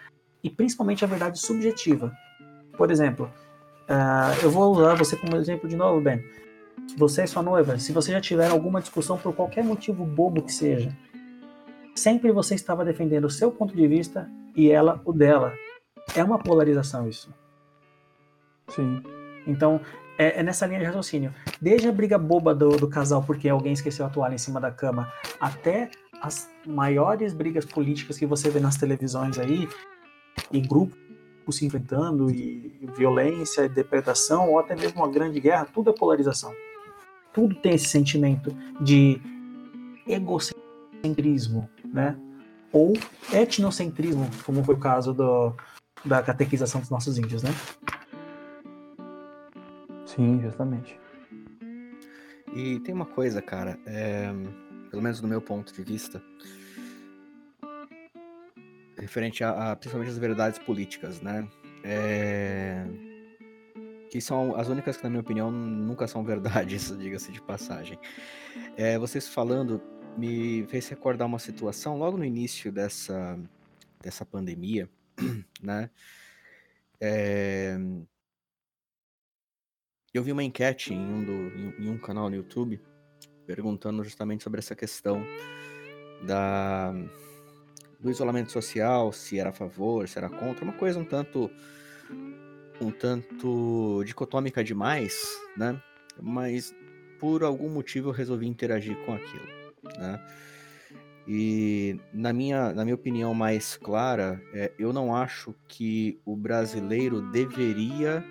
e 0.42 0.48
principalmente 0.48 1.04
a 1.04 1.08
verdade 1.08 1.38
subjetiva. 1.38 2.12
Por 2.76 2.90
exemplo, 2.90 3.30
uh, 3.88 4.42
eu 4.42 4.50
vou 4.50 4.72
usar 4.72 4.94
você 4.94 5.16
como 5.16 5.36
exemplo 5.36 5.68
de 5.68 5.76
novo, 5.76 6.00
Ben. 6.00 6.22
Você 6.96 7.24
e 7.24 7.26
sua 7.26 7.42
noiva, 7.42 7.78
se 7.78 7.92
você 7.92 8.12
já 8.12 8.20
tiver 8.20 8.48
alguma 8.48 8.80
discussão 8.80 9.16
por 9.18 9.34
qualquer 9.34 9.64
motivo 9.64 10.04
bobo 10.04 10.42
que 10.42 10.52
seja, 10.52 10.94
sempre 11.94 12.30
você 12.30 12.54
estava 12.54 12.84
defendendo 12.84 13.24
o 13.24 13.30
seu 13.30 13.50
ponto 13.50 13.74
de 13.74 13.86
vista 13.88 14.30
e 14.54 14.70
ela 14.70 15.00
o 15.04 15.12
dela. 15.12 15.54
é 16.14 16.22
uma 16.22 16.38
polarização 16.38 17.08
isso. 17.08 17.32
Sim. 18.68 19.02
Então, 19.46 19.80
é, 20.18 20.40
é, 20.40 20.42
nessa 20.42 20.66
linha 20.66 20.81
de 20.81 20.87
raciocínio. 20.87 21.35
Desde 21.61 21.88
a 21.88 21.92
briga 21.92 22.18
boba 22.18 22.55
do, 22.55 22.77
do 22.77 22.88
casal 22.88 23.22
porque 23.22 23.48
alguém 23.48 23.72
esqueceu 23.72 24.07
a 24.07 24.09
toalha 24.09 24.35
em 24.35 24.38
cima 24.38 24.61
da 24.61 24.70
cama, 24.70 25.12
até 25.40 25.90
as 26.20 26.48
maiores 26.66 27.35
brigas 27.35 27.64
políticas 27.64 28.18
que 28.18 28.27
você 28.27 28.48
vê 28.48 28.61
nas 28.61 28.77
televisões 28.77 29.38
aí, 29.38 29.68
em 30.53 30.62
grupos 30.62 31.05
se 31.50 31.66
enfrentando, 31.66 32.31
e, 32.31 32.74
e 32.81 32.87
violência, 32.96 33.64
e 33.64 33.68
depredação, 33.68 34.50
ou 34.50 34.59
até 34.59 34.74
mesmo 34.74 35.03
uma 35.03 35.11
grande 35.11 35.38
guerra, 35.40 35.66
tudo 35.66 35.90
é 35.90 35.92
polarização. 35.92 36.55
Tudo 37.33 37.55
tem 37.57 37.74
esse 37.74 37.88
sentimento 37.88 38.57
de 38.81 39.20
egocentrismo, 40.07 41.68
né? 41.85 42.16
Ou 42.72 42.94
etnocentrismo, 43.33 44.31
como 44.44 44.64
foi 44.64 44.74
o 44.74 44.79
caso 44.79 45.12
do, 45.12 45.55
da 46.05 46.22
catequização 46.22 46.81
dos 46.81 46.90
nossos 46.90 47.18
índios, 47.18 47.42
né? 47.42 47.50
Sim, 50.14 50.40
justamente. 50.40 50.98
E 52.55 52.79
tem 52.81 52.94
uma 52.94 53.07
coisa, 53.07 53.42
cara, 53.42 53.79
é, 53.85 54.33
pelo 54.90 55.03
menos 55.03 55.20
do 55.20 55.27
meu 55.27 55.40
ponto 55.40 55.72
de 55.72 55.83
vista, 55.83 56.22
referente 58.96 59.42
a, 59.42 59.72
a 59.72 59.77
principalmente 59.77 60.11
as 60.11 60.18
verdades 60.18 60.59
políticas, 60.61 61.20
né? 61.20 61.48
É, 61.83 62.87
que 64.09 64.20
são 64.20 64.55
as 64.55 64.68
únicas 64.68 64.96
que, 64.96 65.03
na 65.03 65.11
minha 65.11 65.20
opinião, 65.20 65.50
nunca 65.50 66.07
são 66.07 66.24
verdades, 66.24 66.94
diga-se 66.96 67.33
de 67.33 67.42
passagem. 67.42 67.98
É, 68.77 68.96
vocês 68.98 69.27
falando 69.27 69.83
me 70.16 70.64
fez 70.68 70.88
recordar 70.88 71.27
uma 71.27 71.40
situação 71.40 71.98
logo 71.98 72.16
no 72.16 72.24
início 72.24 72.70
dessa, 72.70 73.37
dessa 74.00 74.24
pandemia, 74.24 74.88
né? 75.61 75.90
É, 77.00 77.77
eu 80.14 80.22
vi 80.22 80.31
uma 80.31 80.44
enquete 80.44 80.94
em 80.94 81.00
um, 81.00 81.24
do, 81.24 81.33
em, 81.83 81.90
um 81.90 81.98
canal 81.98 82.31
no 82.31 82.37
YouTube 82.37 82.81
perguntando 83.46 84.03
justamente 84.05 84.44
sobre 84.44 84.61
essa 84.61 84.74
questão 84.74 85.22
da, 86.24 86.94
do 88.00 88.11
isolamento 88.11 88.53
social, 88.53 89.12
se 89.12 89.38
era 89.38 89.50
a 89.50 89.53
favor, 89.53 90.09
se 90.09 90.16
era 90.16 90.31
contra, 90.31 90.64
uma 90.64 90.72
coisa 90.72 90.98
um 90.98 91.05
tanto 91.05 91.50
um 92.81 92.90
tanto 92.90 94.03
dicotômica 94.05 94.62
demais, 94.62 95.38
né? 95.57 95.81
Mas 96.20 96.74
por 97.20 97.42
algum 97.42 97.68
motivo 97.68 98.09
eu 98.09 98.12
resolvi 98.12 98.46
interagir 98.46 98.96
com 99.05 99.14
aquilo, 99.14 99.46
né? 99.98 100.20
E 101.27 101.98
na 102.12 102.33
minha, 102.33 102.72
na 102.72 102.85
minha 102.85 102.94
opinião 102.94 103.33
mais 103.33 103.77
clara, 103.77 104.42
é, 104.53 104.70
eu 104.79 104.92
não 104.92 105.14
acho 105.14 105.55
que 105.66 106.20
o 106.24 106.37
brasileiro 106.37 107.22
deveria 107.31 108.22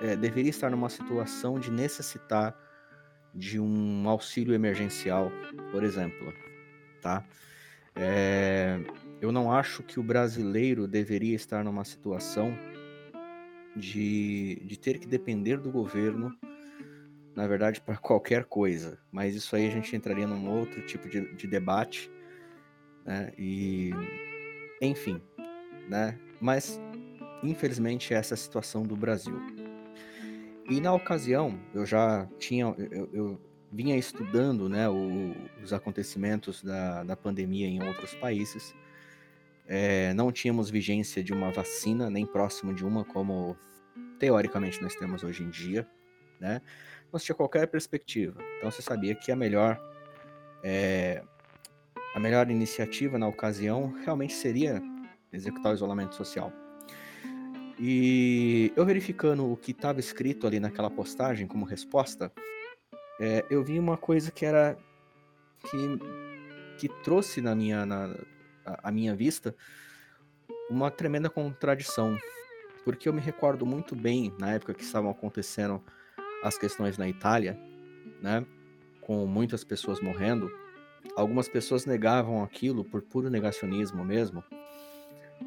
é, 0.00 0.16
deveria 0.16 0.50
estar 0.50 0.70
numa 0.70 0.88
situação 0.88 1.58
de 1.58 1.70
necessitar 1.70 2.56
de 3.34 3.60
um 3.60 4.08
auxílio 4.08 4.54
emergencial, 4.54 5.30
por 5.70 5.84
exemplo, 5.84 6.32
tá? 7.00 7.24
É, 7.94 8.80
eu 9.20 9.30
não 9.30 9.52
acho 9.52 9.82
que 9.82 10.00
o 10.00 10.02
brasileiro 10.02 10.88
deveria 10.88 11.34
estar 11.34 11.62
numa 11.62 11.84
situação 11.84 12.56
de, 13.76 14.62
de 14.64 14.78
ter 14.78 14.98
que 14.98 15.06
depender 15.06 15.58
do 15.58 15.70
governo, 15.70 16.34
na 17.34 17.46
verdade, 17.46 17.80
para 17.80 17.96
qualquer 17.96 18.44
coisa. 18.44 18.98
Mas 19.12 19.34
isso 19.34 19.54
aí 19.54 19.66
a 19.66 19.70
gente 19.70 19.94
entraria 19.94 20.26
num 20.26 20.48
outro 20.48 20.84
tipo 20.86 21.08
de, 21.08 21.34
de 21.34 21.46
debate, 21.46 22.10
né? 23.04 23.32
E, 23.38 23.90
enfim, 24.80 25.20
né? 25.88 26.18
Mas, 26.40 26.80
infelizmente, 27.42 28.14
essa 28.14 28.34
é 28.34 28.36
a 28.36 28.38
situação 28.38 28.82
do 28.82 28.96
Brasil. 28.96 29.59
E 30.70 30.80
na 30.80 30.94
ocasião, 30.94 31.58
eu 31.74 31.84
já 31.84 32.28
tinha, 32.38 32.72
eu, 32.78 33.10
eu 33.12 33.40
vinha 33.72 33.96
estudando 33.96 34.68
né, 34.68 34.88
o, 34.88 35.34
os 35.60 35.72
acontecimentos 35.72 36.62
da, 36.62 37.02
da 37.02 37.16
pandemia 37.16 37.66
em 37.66 37.82
outros 37.82 38.14
países. 38.14 38.72
É, 39.66 40.14
não 40.14 40.30
tínhamos 40.30 40.70
vigência 40.70 41.24
de 41.24 41.32
uma 41.32 41.50
vacina, 41.50 42.08
nem 42.08 42.24
próximo 42.24 42.72
de 42.72 42.84
uma, 42.84 43.04
como 43.04 43.56
teoricamente 44.20 44.80
nós 44.80 44.94
temos 44.94 45.24
hoje 45.24 45.42
em 45.42 45.50
dia. 45.50 45.88
Né? 46.38 46.62
Não 47.12 47.18
tinha 47.18 47.34
qualquer 47.34 47.66
perspectiva. 47.66 48.40
Então 48.58 48.70
você 48.70 48.80
sabia 48.80 49.16
que 49.16 49.32
a 49.32 49.36
melhor, 49.36 49.76
é, 50.62 51.24
a 52.14 52.20
melhor 52.20 52.48
iniciativa 52.48 53.18
na 53.18 53.26
ocasião 53.26 53.92
realmente 54.04 54.34
seria 54.34 54.80
executar 55.32 55.72
o 55.72 55.74
isolamento 55.74 56.14
social. 56.14 56.52
E 57.82 58.74
eu 58.76 58.84
verificando 58.84 59.50
o 59.50 59.56
que 59.56 59.70
estava 59.70 60.00
escrito 60.00 60.46
ali 60.46 60.60
naquela 60.60 60.90
postagem 60.90 61.46
como 61.46 61.64
resposta, 61.64 62.30
é, 63.18 63.42
eu 63.48 63.64
vi 63.64 63.78
uma 63.78 63.96
coisa 63.96 64.30
que 64.30 64.44
era 64.44 64.76
que, 65.62 65.98
que 66.76 66.88
trouxe 67.02 67.40
na 67.40 67.54
minha 67.54 67.86
na 67.86 68.14
a, 68.66 68.88
a 68.88 68.92
minha 68.92 69.16
vista 69.16 69.56
uma 70.68 70.90
tremenda 70.90 71.30
contradição, 71.30 72.18
porque 72.84 73.08
eu 73.08 73.14
me 73.14 73.20
recordo 73.20 73.64
muito 73.64 73.96
bem 73.96 74.30
na 74.38 74.52
época 74.52 74.74
que 74.74 74.84
estavam 74.84 75.10
acontecendo 75.10 75.82
as 76.42 76.58
questões 76.58 76.98
na 76.98 77.08
Itália, 77.08 77.58
né, 78.20 78.44
com 79.00 79.26
muitas 79.26 79.64
pessoas 79.64 80.02
morrendo, 80.02 80.52
algumas 81.16 81.48
pessoas 81.48 81.86
negavam 81.86 82.42
aquilo 82.42 82.84
por 82.84 83.00
puro 83.00 83.30
negacionismo 83.30 84.04
mesmo, 84.04 84.44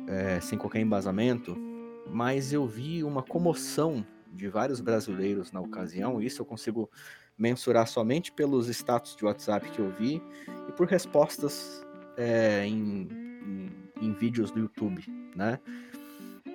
é, 0.08 0.40
sem 0.42 0.58
qualquer 0.58 0.80
embasamento 0.80 1.73
mas 2.10 2.54
eu 2.54 2.66
vi 2.66 3.04
uma 3.04 3.24
comoção 3.24 4.06
de 4.32 4.48
vários 4.48 4.82
brasileiros 4.82 5.52
na 5.52 5.62
ocasião, 5.62 6.22
isso 6.22 6.42
eu 6.42 6.46
consigo 6.46 6.90
mensurar 7.38 7.88
somente 7.88 8.32
pelos 8.32 8.68
status 8.68 9.16
de 9.16 9.26
WhatsApp 9.26 9.70
que 9.72 9.80
eu 9.80 9.90
vi 9.92 10.22
e 10.68 10.72
por 10.72 10.88
respostas 10.88 11.86
é, 12.18 12.66
em, 12.66 13.08
em, 13.12 13.72
em, 14.02 14.14
vídeos 14.14 14.52
do 14.52 14.60
YouTube, 14.60 15.04
né? 15.36 15.60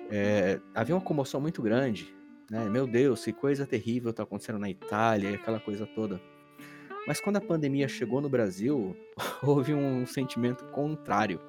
É, 0.09 0.59
havia 0.73 0.95
uma 0.95 1.01
comoção 1.01 1.39
muito 1.39 1.61
grande, 1.61 2.13
né? 2.49 2.67
Meu 2.69 2.87
Deus, 2.87 3.23
que 3.23 3.33
coisa 3.33 3.65
terrível 3.65 4.11
está 4.11 4.23
acontecendo 4.23 4.57
na 4.57 4.69
Itália, 4.69 5.35
aquela 5.35 5.59
coisa 5.59 5.85
toda. 5.85 6.19
Mas 7.05 7.19
quando 7.19 7.37
a 7.37 7.41
pandemia 7.41 7.87
chegou 7.87 8.21
no 8.21 8.29
Brasil, 8.29 8.95
houve 9.43 9.73
um 9.73 10.05
sentimento 10.05 10.65
contrário, 10.65 11.39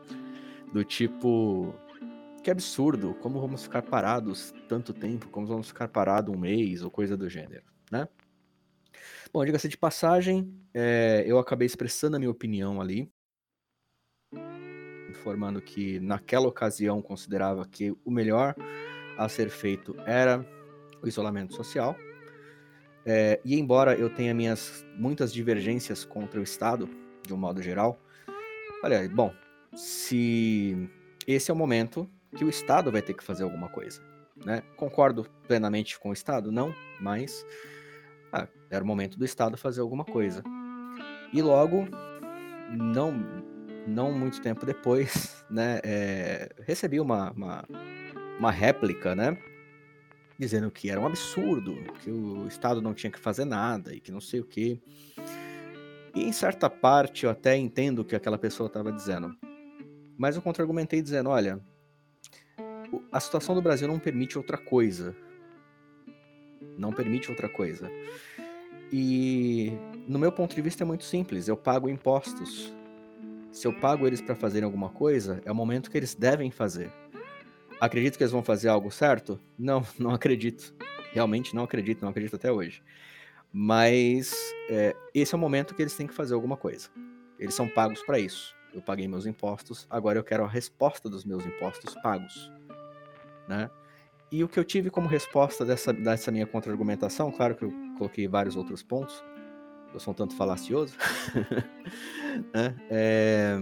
do 0.72 0.84
tipo, 0.84 1.74
que 2.42 2.50
absurdo, 2.50 3.14
como 3.14 3.40
vamos 3.40 3.64
ficar 3.64 3.82
parados 3.82 4.52
tanto 4.68 4.94
tempo, 4.94 5.28
como 5.28 5.46
vamos 5.46 5.68
ficar 5.68 5.88
parados 5.88 6.34
um 6.34 6.38
mês 6.38 6.82
ou 6.82 6.90
coisa 6.90 7.16
do 7.16 7.28
gênero, 7.28 7.64
né? 7.90 8.08
Bom, 9.32 9.44
diga-se 9.44 9.68
de 9.68 9.76
passagem, 9.76 10.52
é, 10.74 11.22
eu 11.26 11.38
acabei 11.38 11.66
expressando 11.66 12.16
a 12.16 12.18
minha 12.18 12.30
opinião 12.30 12.80
ali, 12.80 13.10
informando 15.08 15.60
que 15.60 16.00
naquela 16.00 16.48
ocasião 16.48 17.02
considerava 17.02 17.66
que 17.66 17.94
o 18.04 18.10
melhor 18.10 18.54
a 19.16 19.28
ser 19.28 19.50
feito 19.50 19.94
era 20.06 20.44
o 21.02 21.06
isolamento 21.06 21.54
social. 21.54 21.94
É, 23.04 23.40
e 23.44 23.58
embora 23.58 23.94
eu 23.94 24.12
tenha 24.12 24.34
minhas 24.34 24.84
muitas 24.96 25.32
divergências 25.32 26.04
contra 26.04 26.40
o 26.40 26.42
Estado, 26.42 26.88
de 27.26 27.32
um 27.32 27.36
modo 27.36 27.62
geral, 27.62 28.00
olha, 28.82 29.08
bom, 29.08 29.32
se 29.74 30.88
esse 31.26 31.50
é 31.50 31.54
o 31.54 31.56
momento 31.56 32.10
que 32.36 32.44
o 32.44 32.48
Estado 32.48 32.90
vai 32.90 33.02
ter 33.02 33.14
que 33.14 33.24
fazer 33.24 33.44
alguma 33.44 33.68
coisa. 33.68 34.00
Né? 34.44 34.62
Concordo 34.76 35.26
plenamente 35.46 35.98
com 35.98 36.10
o 36.10 36.12
Estado? 36.12 36.50
Não, 36.50 36.74
mas 37.00 37.44
ah, 38.32 38.48
era 38.70 38.82
o 38.82 38.86
momento 38.86 39.18
do 39.18 39.24
Estado 39.24 39.56
fazer 39.56 39.80
alguma 39.80 40.04
coisa. 40.04 40.42
E 41.32 41.42
logo, 41.42 41.86
não, 42.70 43.12
não 43.86 44.12
muito 44.12 44.40
tempo 44.40 44.64
depois, 44.64 45.44
né, 45.50 45.80
é, 45.84 46.48
recebi 46.60 47.00
uma, 47.00 47.30
uma, 47.32 47.64
uma 48.38 48.50
réplica, 48.50 49.14
né, 49.14 49.36
dizendo 50.38 50.70
que 50.70 50.90
era 50.90 51.00
um 51.00 51.06
absurdo, 51.06 51.74
que 52.02 52.10
o 52.10 52.46
Estado 52.46 52.80
não 52.80 52.94
tinha 52.94 53.10
que 53.10 53.18
fazer 53.18 53.44
nada 53.44 53.94
e 53.94 54.00
que 54.00 54.10
não 54.10 54.20
sei 54.20 54.40
o 54.40 54.44
que. 54.44 54.80
E 56.14 56.24
em 56.24 56.32
certa 56.32 56.68
parte 56.70 57.24
eu 57.24 57.30
até 57.30 57.56
entendo 57.56 58.00
o 58.00 58.04
que 58.04 58.16
aquela 58.16 58.38
pessoa 58.38 58.66
estava 58.66 58.90
dizendo. 58.90 59.36
Mas 60.18 60.36
eu 60.36 60.42
contra-argumentei 60.42 61.00
dizendo, 61.00 61.30
olha, 61.30 61.60
a 63.12 63.20
situação 63.20 63.54
do 63.54 63.62
Brasil 63.62 63.86
não 63.86 63.98
permite 63.98 64.38
outra 64.38 64.56
coisa. 64.56 65.16
Não 66.76 66.92
permite 66.92 67.30
outra 67.30 67.48
coisa. 67.48 67.90
E 68.92 69.72
no 70.06 70.18
meu 70.18 70.32
ponto 70.32 70.54
de 70.54 70.62
vista 70.62 70.82
é 70.82 70.86
muito 70.86 71.04
simples. 71.04 71.48
Eu 71.48 71.56
pago 71.56 71.88
impostos. 71.88 72.72
Se 73.52 73.66
eu 73.66 73.72
pago 73.72 74.06
eles 74.06 74.20
para 74.20 74.34
fazerem 74.34 74.64
alguma 74.64 74.88
coisa, 74.88 75.40
é 75.44 75.52
o 75.52 75.54
momento 75.54 75.90
que 75.90 75.96
eles 75.96 76.14
devem 76.14 76.50
fazer. 76.50 76.90
Acredito 77.80 78.16
que 78.16 78.22
eles 78.22 78.32
vão 78.32 78.42
fazer 78.42 78.68
algo 78.68 78.90
certo? 78.90 79.40
Não, 79.58 79.84
não 79.98 80.12
acredito. 80.12 80.74
Realmente 81.12 81.54
não 81.54 81.64
acredito, 81.64 82.02
não 82.02 82.10
acredito 82.10 82.36
até 82.36 82.50
hoje. 82.52 82.82
Mas 83.52 84.32
é, 84.68 84.94
esse 85.12 85.34
é 85.34 85.36
o 85.36 85.40
momento 85.40 85.74
que 85.74 85.82
eles 85.82 85.96
têm 85.96 86.06
que 86.06 86.14
fazer 86.14 86.34
alguma 86.34 86.56
coisa. 86.56 86.88
Eles 87.38 87.54
são 87.54 87.68
pagos 87.68 88.02
para 88.02 88.18
isso. 88.18 88.54
Eu 88.72 88.80
paguei 88.80 89.08
meus 89.08 89.26
impostos, 89.26 89.86
agora 89.90 90.18
eu 90.18 90.22
quero 90.22 90.44
a 90.44 90.48
resposta 90.48 91.08
dos 91.08 91.24
meus 91.24 91.44
impostos 91.44 91.92
pagos 91.96 92.52
né? 93.50 93.68
E 94.32 94.44
o 94.44 94.48
que 94.48 94.58
eu 94.58 94.64
tive 94.64 94.90
como 94.90 95.08
resposta 95.08 95.64
dessa, 95.64 95.92
dessa 95.92 96.30
minha 96.30 96.46
contra-argumentação, 96.46 97.32
claro 97.32 97.56
que 97.56 97.64
eu 97.64 97.72
coloquei 97.98 98.28
vários 98.28 98.54
outros 98.54 98.80
pontos, 98.80 99.24
eu 99.92 99.98
sou 99.98 100.12
um 100.12 100.14
tanto 100.14 100.36
falacioso, 100.36 100.96
né? 102.54 102.76
É... 102.88 103.56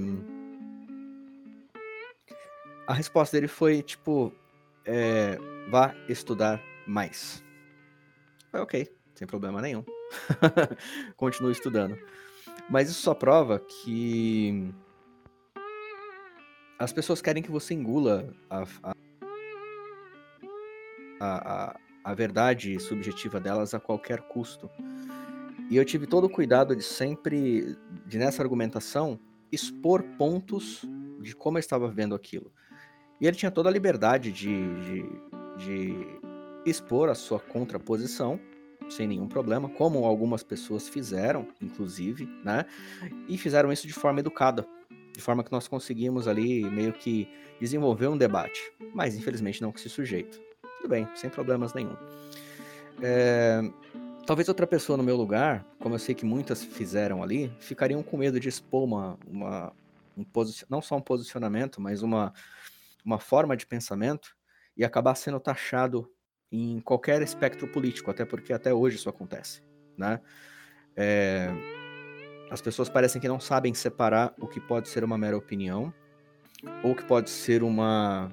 A 2.87 2.92
resposta 2.92 3.37
dele 3.37 3.48
foi 3.48 3.83
tipo: 3.83 4.33
é, 4.85 5.38
vá 5.70 5.94
estudar 6.07 6.62
mais. 6.87 7.42
Foi 8.51 8.61
ok, 8.61 8.90
sem 9.14 9.27
problema 9.27 9.62
nenhum. 9.62 9.85
Continuo 11.16 11.51
estudando. 11.51 11.98
Mas 12.68 12.90
isso 12.90 13.01
só 13.01 13.14
prova 13.14 13.59
que 13.59 14.70
as 16.79 16.92
pessoas 16.92 17.22
querem 17.22 17.42
que 17.42 17.51
você 17.51 17.74
engula 17.74 18.35
a, 18.48 18.62
a, 18.83 18.92
a, 21.21 21.77
a, 22.05 22.15
verdade 22.15 22.79
subjetiva 22.81 23.41
delas 23.41 23.75
a 23.75 23.81
qualquer 23.81 24.23
custo. 24.23 24.71
E 25.71 25.77
eu 25.77 25.85
tive 25.85 26.07
todo 26.07 26.25
o 26.25 26.31
cuidado 26.31 26.75
de 26.75 26.83
sempre, 26.83 27.77
de 28.07 28.19
nessa 28.19 28.43
argumentação, 28.43 29.19
expor 29.53 30.03
pontos 30.17 30.85
de 31.21 31.35
como 31.35 31.59
eu 31.59 31.61
estava 31.61 31.89
vendo 31.89 32.15
aquilo. 32.15 32.53
E 33.21 33.27
ele 33.27 33.37
tinha 33.37 33.51
toda 33.51 33.69
a 33.69 33.73
liberdade 33.73 34.31
de, 34.31 34.49
de, 34.85 35.03
de 35.59 36.21
expor 36.65 37.09
a 37.09 37.15
sua 37.15 37.41
contraposição, 37.41 38.41
sem 38.89 39.07
nenhum 39.07 39.29
problema, 39.29 39.69
como 39.69 40.05
algumas 40.05 40.43
pessoas 40.43 40.89
fizeram, 40.89 41.49
inclusive, 41.61 42.27
né? 42.45 42.65
E 43.29 43.37
fizeram 43.37 43.73
isso 43.73 43.87
de 43.87 43.93
forma 43.93 44.21
educada, 44.21 44.67
de 45.13 45.21
forma 45.21 45.43
que 45.43 45.53
nós 45.53 45.67
conseguimos 45.67 46.29
ali 46.29 46.65
meio 46.71 46.93
que 46.93 47.29
desenvolver 47.61 48.07
um 48.07 48.17
debate, 48.17 48.61
mas 48.95 49.17
infelizmente 49.17 49.61
não 49.61 49.73
com 49.73 49.79
esse 49.79 49.91
sujeito. 49.91 50.41
Tudo 50.88 50.96
bem, 50.96 51.09
sem 51.14 51.29
problemas 51.29 51.74
nenhum. 51.74 51.94
É, 53.03 53.61
talvez 54.27 54.48
outra 54.48 54.66
pessoa 54.66 54.96
no 54.96 55.03
meu 55.03 55.16
lugar, 55.16 55.62
como 55.79 55.94
eu 55.94 55.98
sei 55.98 56.14
que 56.14 56.24
muitas 56.24 56.64
fizeram 56.64 57.22
ali, 57.22 57.53
ficariam 57.61 58.03
com 58.03 58.16
medo 58.16 58.40
de 58.40 58.48
expor 58.48 58.85
uma, 58.85 59.18
uma 59.27 59.70
um 60.16 60.24
não 60.70 60.81
só 60.81 60.96
um 60.96 61.01
posicionamento, 61.03 61.79
mas 61.79 62.03
uma, 62.03 62.33
uma 63.05 63.18
forma 63.18 63.55
de 63.55 63.66
pensamento 63.66 64.35
e 64.74 64.83
acabar 64.83 65.14
sendo 65.14 65.38
taxado 65.38 66.11
em 66.51 66.81
qualquer 66.81 67.20
espectro 67.20 67.68
político, 67.68 68.11
até 68.11 68.24
porque 68.24 68.55
até 68.55 68.72
hoje 68.72 68.96
isso 68.96 69.11
acontece, 69.11 69.62
né? 69.94 70.22
É, 70.96 71.51
as 72.51 72.62
pessoas 72.62 72.88
parecem 72.88 73.20
que 73.20 73.29
não 73.29 73.38
sabem 73.38 73.74
separar 73.74 74.33
o 74.40 74.48
que 74.48 74.59
pode 74.59 74.88
ser 74.88 75.05
uma 75.05 75.18
mera 75.18 75.37
opinião 75.37 75.92
ou 76.83 76.94
que 76.94 77.05
pode 77.05 77.29
ser 77.29 77.62
uma 77.62 78.33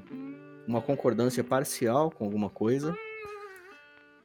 uma 0.68 0.82
concordância 0.82 1.44
parcial 1.44 2.12
com 2.12 2.26
alguma 2.26 2.50
coisa 2.50 2.98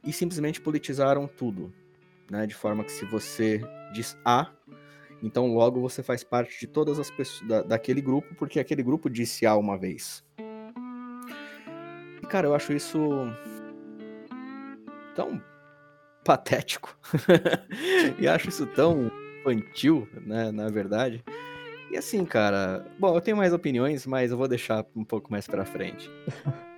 e 0.03 0.11
simplesmente 0.11 0.59
politizaram 0.59 1.27
tudo, 1.27 1.73
né? 2.29 2.47
De 2.47 2.55
forma 2.55 2.83
que 2.83 2.91
se 2.91 3.05
você 3.05 3.61
diz 3.93 4.17
A, 4.25 4.51
então 5.21 5.53
logo 5.53 5.79
você 5.79 6.01
faz 6.01 6.23
parte 6.23 6.59
de 6.59 6.67
todas 6.67 6.99
as 6.99 7.11
pessoas 7.11 7.47
da, 7.47 7.61
daquele 7.61 8.01
grupo 8.01 8.33
porque 8.35 8.59
aquele 8.59 8.81
grupo 8.81 9.09
disse 9.09 9.45
A 9.45 9.55
uma 9.55 9.77
vez. 9.77 10.23
E 12.21 12.25
cara, 12.27 12.47
eu 12.47 12.55
acho 12.55 12.73
isso 12.73 12.99
tão 15.15 15.41
patético. 16.23 16.97
e 18.19 18.27
acho 18.27 18.49
isso 18.49 18.65
tão 18.67 19.11
infantil, 19.39 20.07
né, 20.25 20.51
na 20.51 20.69
verdade. 20.69 21.23
E 21.91 21.97
assim, 21.97 22.23
cara, 22.23 22.85
bom, 22.97 23.13
eu 23.13 23.19
tenho 23.19 23.35
mais 23.35 23.51
opiniões, 23.51 24.07
mas 24.07 24.31
eu 24.31 24.37
vou 24.37 24.47
deixar 24.47 24.85
um 24.95 25.03
pouco 25.03 25.29
mais 25.29 25.45
para 25.45 25.65
frente. 25.65 26.09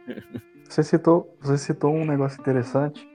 você 0.67 0.81
citou, 0.81 1.37
você 1.39 1.55
citou 1.55 1.93
um 1.93 2.03
negócio 2.03 2.41
interessante. 2.41 3.07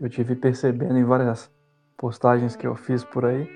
Eu 0.00 0.08
tive 0.08 0.34
percebendo 0.34 0.98
em 0.98 1.04
várias 1.04 1.48
postagens 1.96 2.56
que 2.56 2.66
eu 2.66 2.74
fiz 2.74 3.04
por 3.04 3.24
aí. 3.24 3.48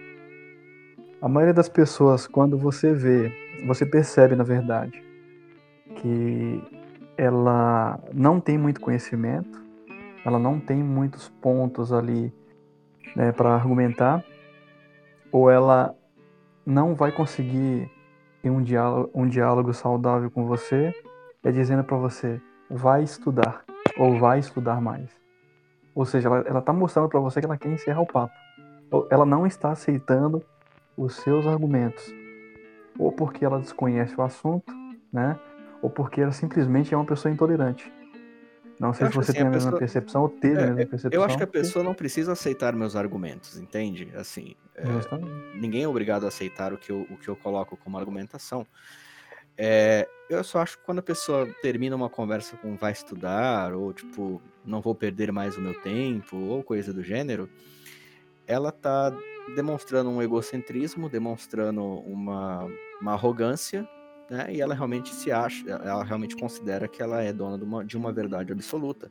A 1.21 1.29
maioria 1.29 1.53
das 1.53 1.69
pessoas, 1.69 2.29
quando 2.29 2.57
você 2.57 2.95
vê, 2.95 3.33
você 3.67 3.85
percebe, 3.85 4.37
na 4.37 4.45
verdade, 4.45 5.03
que 5.97 6.63
ela 7.17 7.99
não 8.13 8.39
tem 8.39 8.57
muito 8.57 8.81
conhecimento, 8.81 9.61
ela 10.25 10.39
não 10.39 10.61
tem 10.61 10.81
muitos 10.81 11.29
pontos 11.29 11.93
ali 11.93 12.33
né, 13.17 13.33
para 13.33 13.53
argumentar, 13.53 14.25
ou 15.33 15.51
ela 15.51 15.97
não 16.65 16.95
vai 16.95 17.13
conseguir 17.13 17.91
ter 18.43 18.51
um 18.51 18.63
diálogo, 18.63 19.11
um 19.15 19.27
diálogo 19.27 19.73
saudável 19.73 20.31
com 20.31 20.47
você, 20.47 20.95
é 21.43 21.51
dizendo 21.51 21.85
para 21.85 21.97
você, 21.97 22.41
vai 22.71 23.03
estudar, 23.03 23.65
ou 23.99 24.19
vai 24.19 24.39
estudar 24.39 24.81
mais. 24.81 25.11
Ou 25.95 26.05
seja, 26.05 26.29
ela 26.29 26.61
está 26.61 26.73
mostrando 26.73 27.09
para 27.09 27.21
você 27.21 27.41
que 27.41 27.47
ela 27.47 27.59
quer 27.59 27.69
encerrar 27.69 28.01
o 28.01 28.07
papo. 28.07 28.33
Ela 29.11 29.27
não 29.27 29.47
está 29.47 29.71
aceitando 29.71 30.43
os 30.97 31.17
seus 31.17 31.47
argumentos. 31.47 32.13
Ou 32.99 33.13
porque 33.13 33.45
ela 33.45 33.59
desconhece 33.59 34.19
o 34.19 34.23
assunto, 34.23 34.73
né? 35.13 35.39
Ou 35.83 35.91
porque 35.91 36.21
ela 36.21 36.33
simplesmente 36.33 36.95
é 36.95 36.97
uma 36.97 37.05
pessoa 37.05 37.33
intolerante. 37.33 37.93
Não 38.83 38.93
sei 38.93 39.07
se 39.07 39.15
você 39.15 39.31
assim, 39.31 39.39
tem 39.39 39.43
a, 39.43 39.47
a 39.47 39.51
mesma 39.51 39.79
percepção 39.79 40.23
ou 40.23 40.29
teve 40.29 40.61
é, 40.61 40.65
a 40.65 40.67
mesma 40.73 40.91
percepção. 40.91 41.11
Eu 41.13 41.25
acho 41.25 41.37
que 41.37 41.45
a 41.45 41.47
pessoa 41.47 41.85
não 41.85 41.95
precisa 41.95 42.33
aceitar 42.33 42.75
meus 42.75 42.97
argumentos, 42.97 43.57
entende? 43.57 44.11
Assim, 44.17 44.57
é, 44.75 44.83
ninguém 45.55 45.85
é 45.85 45.89
obrigado 45.89 46.25
a 46.25 46.29
aceitar 46.29 46.73
o 46.73 46.77
que 46.77 46.91
eu, 46.91 47.07
o 47.09 47.17
que 47.17 47.29
eu 47.29 47.37
coloco 47.37 47.77
como 47.77 47.97
argumentação. 47.97 48.67
É, 49.57 50.09
eu 50.29 50.43
só 50.43 50.59
acho 50.59 50.79
que 50.79 50.85
quando 50.85 50.99
a 50.99 51.03
pessoa 51.03 51.47
termina 51.63 51.95
uma 51.95 52.11
conversa 52.11 52.57
com 52.57 52.75
vai 52.75 52.91
estudar, 52.91 53.73
ou 53.73 53.93
tipo, 53.93 54.43
não 54.65 54.81
vou 54.81 54.97
perder 54.97 55.31
mais 55.31 55.57
o 55.57 55.61
meu 55.61 55.81
tempo, 55.81 56.37
ou 56.37 56.65
coisa 56.65 56.93
do 56.93 57.05
gênero, 57.05 57.49
ela 58.49 58.73
tá 58.73 59.17
demonstrando 59.55 60.11
um 60.11 60.21
egocentrismo, 60.21 61.09
demonstrando 61.09 61.85
uma, 61.85 62.67
uma 63.01 63.13
arrogância 63.13 63.89
né? 64.33 64.47
E 64.51 64.63
ela 64.63 64.75
realmente 64.75 65.15
se 65.15 65.31
acha, 65.31 65.69
ela 65.69 66.03
realmente 66.03 66.35
considera 66.35 66.89
que 66.89 67.03
ela 67.03 67.23
é 67.23 67.31
dona 67.35 67.59
de 67.59 67.65
uma, 67.65 67.85
de 67.85 67.97
uma 67.99 68.11
verdade 68.11 68.51
absoluta. 68.51 69.11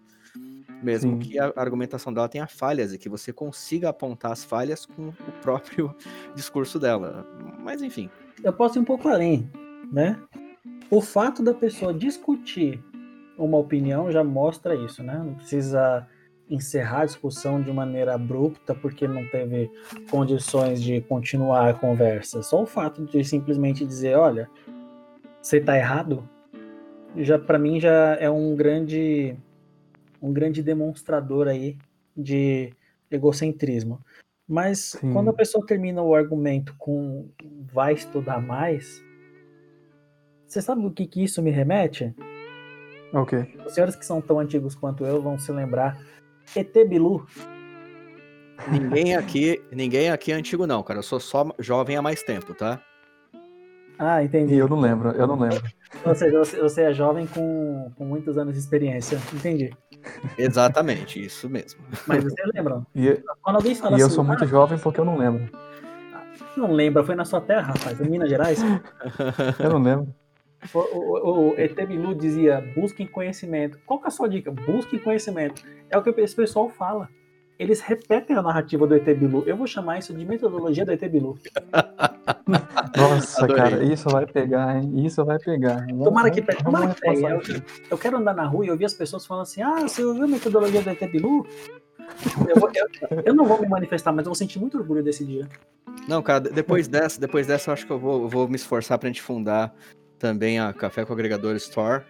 Mesmo 0.82 1.12
Sim. 1.12 1.20
que 1.20 1.40
a 1.40 1.54
argumentação 1.56 2.12
dela 2.12 2.28
tenha 2.28 2.48
falhas 2.48 2.92
e 2.92 2.98
que 2.98 3.08
você 3.08 3.32
consiga 3.32 3.90
apontar 3.90 4.32
as 4.32 4.44
falhas 4.44 4.84
com 4.84 5.10
o 5.10 5.32
próprio 5.44 5.96
discurso 6.34 6.80
dela. 6.80 7.24
Mas 7.60 7.84
enfim. 7.84 8.10
Eu 8.44 8.52
posso 8.52 8.80
ir 8.80 8.82
um 8.82 8.84
pouco 8.84 9.08
além, 9.08 9.48
né? 9.92 10.18
O 10.90 11.02
fato 11.02 11.44
da 11.44 11.54
pessoa 11.54 11.94
discutir 11.94 12.84
uma 13.38 13.60
opinião 13.60 14.12
já 14.12 14.24
mostra 14.24 14.74
isso, 14.74 15.04
né? 15.04 15.22
Não 15.24 15.36
precisa 15.36 16.08
encerrar 16.50 17.02
a 17.02 17.06
discussão 17.06 17.62
de 17.62 17.72
maneira 17.72 18.16
abrupta 18.16 18.74
porque 18.74 19.08
não 19.08 19.24
teve 19.30 19.72
condições 20.10 20.82
de 20.82 21.00
continuar 21.02 21.70
a 21.70 21.74
conversa. 21.76 22.42
Só 22.42 22.64
o 22.64 22.66
fato 22.66 23.06
de 23.06 23.24
simplesmente 23.24 23.86
dizer, 23.86 24.18
olha, 24.18 24.50
você 25.42 25.60
tá 25.60 25.78
errado, 25.78 26.28
já 27.18 27.38
para 27.40 27.58
mim 27.58 27.80
já 27.80 28.16
é 28.20 28.30
um 28.30 28.56
grande 28.56 29.36
um 30.22 30.32
grande 30.32 30.62
demonstrador 30.62 31.48
aí 31.48 31.78
de 32.16 32.74
egocentrismo. 33.10 34.00
Mas 34.48 34.98
Sim. 35.00 35.14
quando 35.14 35.30
a 35.30 35.34
pessoa 35.34 35.66
termina 35.66 36.02
o 36.02 36.14
argumento 36.14 36.76
com 36.78 37.30
vai 37.74 37.94
estudar 37.94 38.42
mais, 38.42 39.04
você 40.46 40.62
sabe 40.62 40.86
o 40.86 40.92
que, 40.92 41.08
que 41.08 41.24
isso 41.24 41.42
me 41.42 41.50
remete? 41.50 42.14
Ok. 43.14 43.56
Os 43.66 43.74
senhores 43.74 43.96
que 43.96 44.06
são 44.06 44.22
tão 44.22 44.40
antigos 44.40 44.76
quanto 44.76 45.06
eu 45.06 45.22
vão 45.22 45.40
se 45.40 45.52
lembrar. 45.52 45.98
ET 46.56 46.74
Bilu. 46.88 47.26
Ninguém 48.70 49.16
aqui, 49.16 49.62
ninguém 49.72 50.12
aqui 50.12 50.32
é 50.32 50.36
antigo 50.36 50.68
não, 50.68 50.84
cara. 50.84 51.00
Eu 51.00 51.04
sou 51.04 51.20
só 51.20 51.50
jovem 51.58 51.96
há 51.96 52.02
mais 52.02 52.22
tempo, 52.22 52.54
tá? 52.54 52.82
Ah, 54.02 54.24
entendi. 54.24 54.56
E 54.56 54.58
eu 54.58 54.68
não 54.68 54.80
lembro, 54.80 55.12
eu 55.12 55.28
não 55.28 55.40
lembro. 55.40 55.62
Ou 56.04 56.16
seja, 56.16 56.40
você, 56.60 56.82
é 56.82 56.94
jovem 56.94 57.28
com, 57.28 57.92
com 57.96 58.04
muitos 58.04 58.36
anos 58.36 58.56
de 58.56 58.60
experiência. 58.60 59.20
Entendi. 59.32 59.72
Exatamente, 60.40 61.24
isso 61.24 61.48
mesmo. 61.48 61.82
Mas 62.08 62.24
você 62.24 62.42
lembra? 62.52 62.82
E, 62.96 63.22
Quando 63.44 63.58
alguém 63.58 63.76
fala 63.76 63.92
e 63.92 63.96
assim, 63.98 64.04
eu 64.04 64.10
sou 64.10 64.24
muito 64.24 64.44
ah, 64.44 64.48
jovem 64.48 64.80
porque 64.80 65.00
eu 65.00 65.06
não 65.06 65.18
lembro. 65.18 65.48
Não 66.58 66.72
lembra, 66.72 67.04
foi 67.04 67.14
na 67.14 67.26
sua 67.26 67.40
terra, 67.42 67.74
rapaz, 67.74 68.02
em 68.02 68.10
Minas 68.10 68.28
Gerais? 68.28 68.60
eu 69.60 69.70
não 69.70 69.84
lembro. 69.84 70.08
O, 70.74 70.80
o, 70.80 71.50
o 71.50 71.54
ET 71.56 71.76
Bilu 71.88 72.16
dizia, 72.16 72.74
busquem 72.76 73.06
conhecimento. 73.06 73.78
Qual 73.86 74.00
que 74.00 74.06
é 74.06 74.08
a 74.08 74.12
sua 74.12 74.28
dica? 74.28 74.50
Busquem 74.50 74.98
conhecimento. 74.98 75.62
É 75.92 75.98
o 75.98 76.02
que 76.02 76.10
esse 76.22 76.36
pessoal 76.36 76.70
fala 76.70 77.08
eles 77.62 77.80
repetem 77.80 78.36
a 78.36 78.42
narrativa 78.42 78.88
do 78.88 78.96
ET 78.96 79.06
Bilu. 79.06 79.44
Eu 79.46 79.56
vou 79.56 79.68
chamar 79.68 80.00
isso 80.00 80.12
de 80.16 80.26
metodologia 80.26 80.84
do 80.84 80.92
ET 80.92 81.02
Bilu. 81.08 81.38
Nossa, 82.98 83.44
Adorei. 83.44 83.64
cara, 83.64 83.84
isso 83.84 84.10
vai 84.10 84.26
pegar, 84.26 84.82
hein? 84.82 85.06
Isso 85.06 85.24
vai 85.24 85.38
pegar. 85.38 85.86
Tomara 85.86 86.32
que 86.32 86.42
pegue. 86.42 86.64
Tomara 86.64 86.88
que 86.88 87.00
pegue. 87.00 87.24
Eu, 87.24 87.40
eu, 87.92 87.98
quero 88.00 88.18
andar 88.18 88.34
na 88.34 88.48
rua 88.48 88.66
e 88.66 88.72
ouvir 88.72 88.86
as 88.86 88.96
pessoas 88.96 89.28
falando 89.28 89.44
assim: 89.44 89.62
ah, 89.62 89.82
você 89.82 90.04
ouviu 90.04 90.24
a 90.24 90.28
metodologia 90.28 90.82
do 90.82 90.90
ET 90.90 91.12
Bilu? 91.12 91.46
Eu, 92.50 92.60
vou, 92.60 92.72
eu, 92.74 93.22
eu, 93.26 93.34
não 93.36 93.46
vou 93.46 93.62
me 93.62 93.68
manifestar, 93.68 94.12
mas 94.12 94.26
eu 94.26 94.32
vou 94.32 94.36
sentir 94.36 94.58
muito 94.58 94.80
orgulho 94.80 95.04
desse 95.04 95.24
dia. 95.24 95.48
Não, 96.08 96.24
cara, 96.24 96.40
depois 96.40 96.88
dessa, 96.88 97.22
depois 97.22 97.46
dessa, 97.46 97.70
eu 97.70 97.74
acho 97.74 97.86
que 97.86 97.92
eu 97.92 98.00
vou, 98.00 98.28
vou 98.28 98.48
me 98.48 98.56
esforçar 98.56 98.98
pra 98.98 99.08
gente 99.08 99.22
fundar 99.22 99.72
também 100.18 100.60
a 100.60 100.74
Café 100.74 101.06
com 101.06 101.14
Agregador 101.14 101.56
Store 101.58 102.04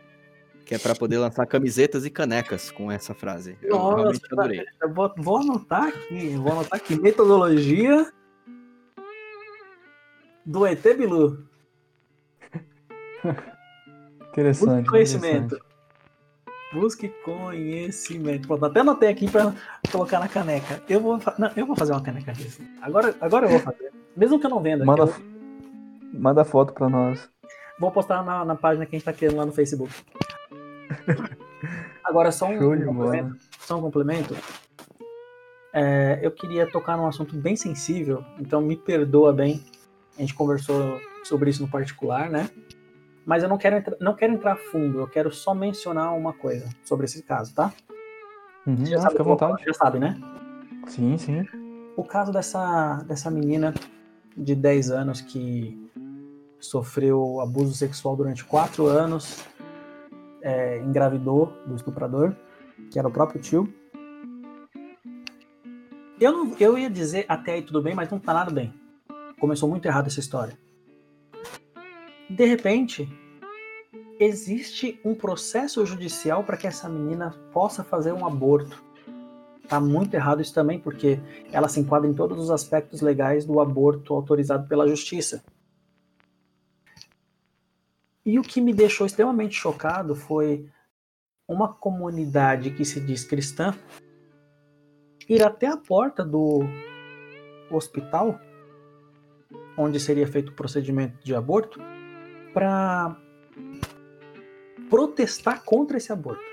que 0.65 0.75
é 0.75 0.77
para 0.77 0.95
poder 0.95 1.17
lançar 1.17 1.45
camisetas 1.45 2.05
e 2.05 2.09
canecas 2.09 2.71
com 2.71 2.91
essa 2.91 3.13
frase. 3.13 3.57
Eu 3.61 3.77
Nossa, 3.77 3.95
realmente 3.95 4.21
adorei. 4.31 4.65
Eu 4.81 4.93
vou, 4.93 5.13
vou 5.17 5.37
anotar 5.37 5.87
aqui, 5.87 6.35
vou 6.35 6.51
anotar 6.51 6.79
aqui, 6.79 6.95
metodologia 6.99 8.11
do 10.45 10.65
ET 10.65 10.81
Bilu. 10.97 11.45
interessante. 14.31 14.83
Busque 14.83 14.89
conhecimento. 14.89 15.55
Interessante. 15.55 15.71
Busque 16.73 17.09
conhecimento. 17.25 18.47
Pronto, 18.47 18.65
até 18.65 18.79
anotei 18.79 19.09
aqui 19.09 19.29
para 19.29 19.53
colocar 19.91 20.19
na 20.19 20.29
caneca. 20.29 20.81
Eu 20.87 21.01
vou, 21.01 21.19
não, 21.37 21.51
eu 21.55 21.65
vou 21.65 21.75
fazer 21.75 21.91
uma 21.91 22.01
caneca 22.01 22.31
disso. 22.31 22.61
Agora, 22.81 23.13
agora 23.19 23.45
eu 23.45 23.49
vou 23.49 23.59
fazer. 23.59 23.91
Mesmo 24.15 24.39
que 24.39 24.45
eu 24.45 24.49
não 24.49 24.61
venda. 24.61 24.85
Manda, 24.85 25.03
eu... 25.03 25.13
manda 26.13 26.45
foto 26.45 26.73
para 26.73 26.87
nós. 26.87 27.29
Vou 27.77 27.91
postar 27.91 28.23
na, 28.23 28.45
na 28.45 28.55
página 28.55 28.85
que 28.85 28.95
a 28.95 28.99
gente 28.99 29.05
tá 29.05 29.11
criando 29.11 29.35
lá 29.35 29.45
no 29.45 29.51
Facebook. 29.51 29.93
Agora, 32.03 32.31
só 32.31 32.47
um, 32.47 32.73
um 32.73 32.85
complemento. 32.85 33.35
Só 33.59 33.77
um 33.77 33.81
complemento. 33.81 34.35
É, 35.73 36.19
eu 36.21 36.31
queria 36.31 36.69
tocar 36.69 36.97
num 36.97 37.07
assunto 37.07 37.35
bem 37.37 37.55
sensível, 37.55 38.23
então 38.39 38.61
me 38.61 38.75
perdoa 38.75 39.31
bem. 39.31 39.63
A 40.17 40.21
gente 40.21 40.33
conversou 40.33 40.99
sobre 41.23 41.49
isso 41.49 41.61
no 41.61 41.69
particular, 41.69 42.29
né? 42.29 42.49
Mas 43.25 43.43
eu 43.43 43.49
não 43.49 43.57
quero, 43.57 43.95
não 43.99 44.15
quero 44.15 44.33
entrar 44.33 44.57
fundo, 44.57 44.99
eu 44.99 45.07
quero 45.07 45.31
só 45.31 45.53
mencionar 45.53 46.13
uma 46.13 46.33
coisa 46.33 46.67
sobre 46.83 47.05
esse 47.05 47.23
caso, 47.23 47.53
tá? 47.53 47.71
Uhum, 48.65 48.85
já, 48.85 48.99
sabe, 48.99 49.11
fica 49.11 49.23
à 49.23 49.25
vontade. 49.25 49.63
já 49.65 49.73
sabe, 49.73 49.99
né? 49.99 50.19
Sim, 50.87 51.17
sim. 51.17 51.47
O 51.95 52.03
caso 52.03 52.31
dessa, 52.31 53.03
dessa 53.07 53.29
menina 53.29 53.73
de 54.35 54.55
10 54.55 54.91
anos 54.91 55.21
que 55.21 55.89
sofreu 56.59 57.39
abuso 57.39 57.73
sexual 57.73 58.15
durante 58.15 58.43
4 58.43 58.85
anos, 58.87 59.43
é, 60.41 60.79
engravidou 60.79 61.53
do 61.65 61.75
estuprador, 61.75 62.35
que 62.91 62.97
era 62.97 63.07
o 63.07 63.11
próprio 63.11 63.41
tio. 63.41 63.73
Eu, 66.19 66.31
não, 66.31 66.55
eu 66.59 66.77
ia 66.77 66.89
dizer 66.89 67.25
até 67.27 67.53
aí 67.53 67.61
tudo 67.61 67.81
bem, 67.81 67.95
mas 67.95 68.09
não 68.09 68.19
tá 68.19 68.33
nada 68.33 68.51
bem. 68.51 68.73
Começou 69.39 69.67
muito 69.67 69.85
errado 69.85 70.07
essa 70.07 70.19
história 70.19 70.57
de 72.35 72.45
repente, 72.45 73.09
existe 74.17 74.99
um 75.03 75.13
processo 75.13 75.85
judicial 75.85 76.43
para 76.43 76.55
que 76.55 76.65
essa 76.65 76.87
menina 76.87 77.35
possa 77.51 77.83
fazer 77.83 78.13
um 78.13 78.25
aborto. 78.25 78.81
Tá 79.67 79.79
muito 79.79 80.13
errado 80.13 80.41
isso 80.41 80.53
também, 80.53 80.79
porque 80.79 81.19
ela 81.51 81.67
se 81.67 81.79
enquadra 81.79 82.09
em 82.09 82.13
todos 82.13 82.39
os 82.39 82.49
aspectos 82.49 83.01
legais 83.01 83.45
do 83.45 83.59
aborto 83.59 84.13
autorizado 84.13 84.67
pela 84.67 84.87
justiça. 84.87 85.43
E 88.25 88.37
o 88.37 88.43
que 88.43 88.61
me 88.61 88.73
deixou 88.73 89.05
extremamente 89.05 89.55
chocado 89.55 90.15
foi 90.15 90.69
uma 91.47 91.73
comunidade 91.73 92.71
que 92.71 92.85
se 92.85 92.99
diz 92.99 93.23
cristã 93.23 93.73
ir 95.27 95.43
até 95.43 95.67
a 95.67 95.77
porta 95.77 96.23
do 96.23 96.61
hospital 97.69 98.39
onde 99.77 99.99
seria 99.99 100.27
feito 100.27 100.49
o 100.49 100.55
procedimento 100.55 101.23
de 101.23 101.33
aborto 101.33 101.79
para 102.53 103.15
protestar 104.89 105.63
contra 105.63 105.97
esse 105.97 106.11
aborto. 106.11 106.43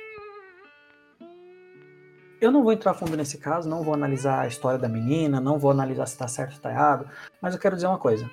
Eu 2.41 2.53
não 2.53 2.63
vou 2.63 2.73
entrar 2.73 2.95
fundo 2.95 3.17
nesse 3.17 3.37
caso, 3.39 3.69
não 3.69 3.83
vou 3.83 3.93
analisar 3.93 4.41
a 4.41 4.47
história 4.47 4.79
da 4.79 4.89
menina, 4.89 5.41
não 5.41 5.59
vou 5.59 5.73
analisar 5.73 6.07
se 6.07 6.13
está 6.13 6.29
certo 6.29 6.51
ou 6.51 6.57
está 6.57 6.71
errado, 6.71 7.11
mas 7.43 7.53
eu 7.53 7.61
quero 7.61 7.75
dizer 7.75 7.89
uma 7.89 7.99
coisa. 7.99 8.31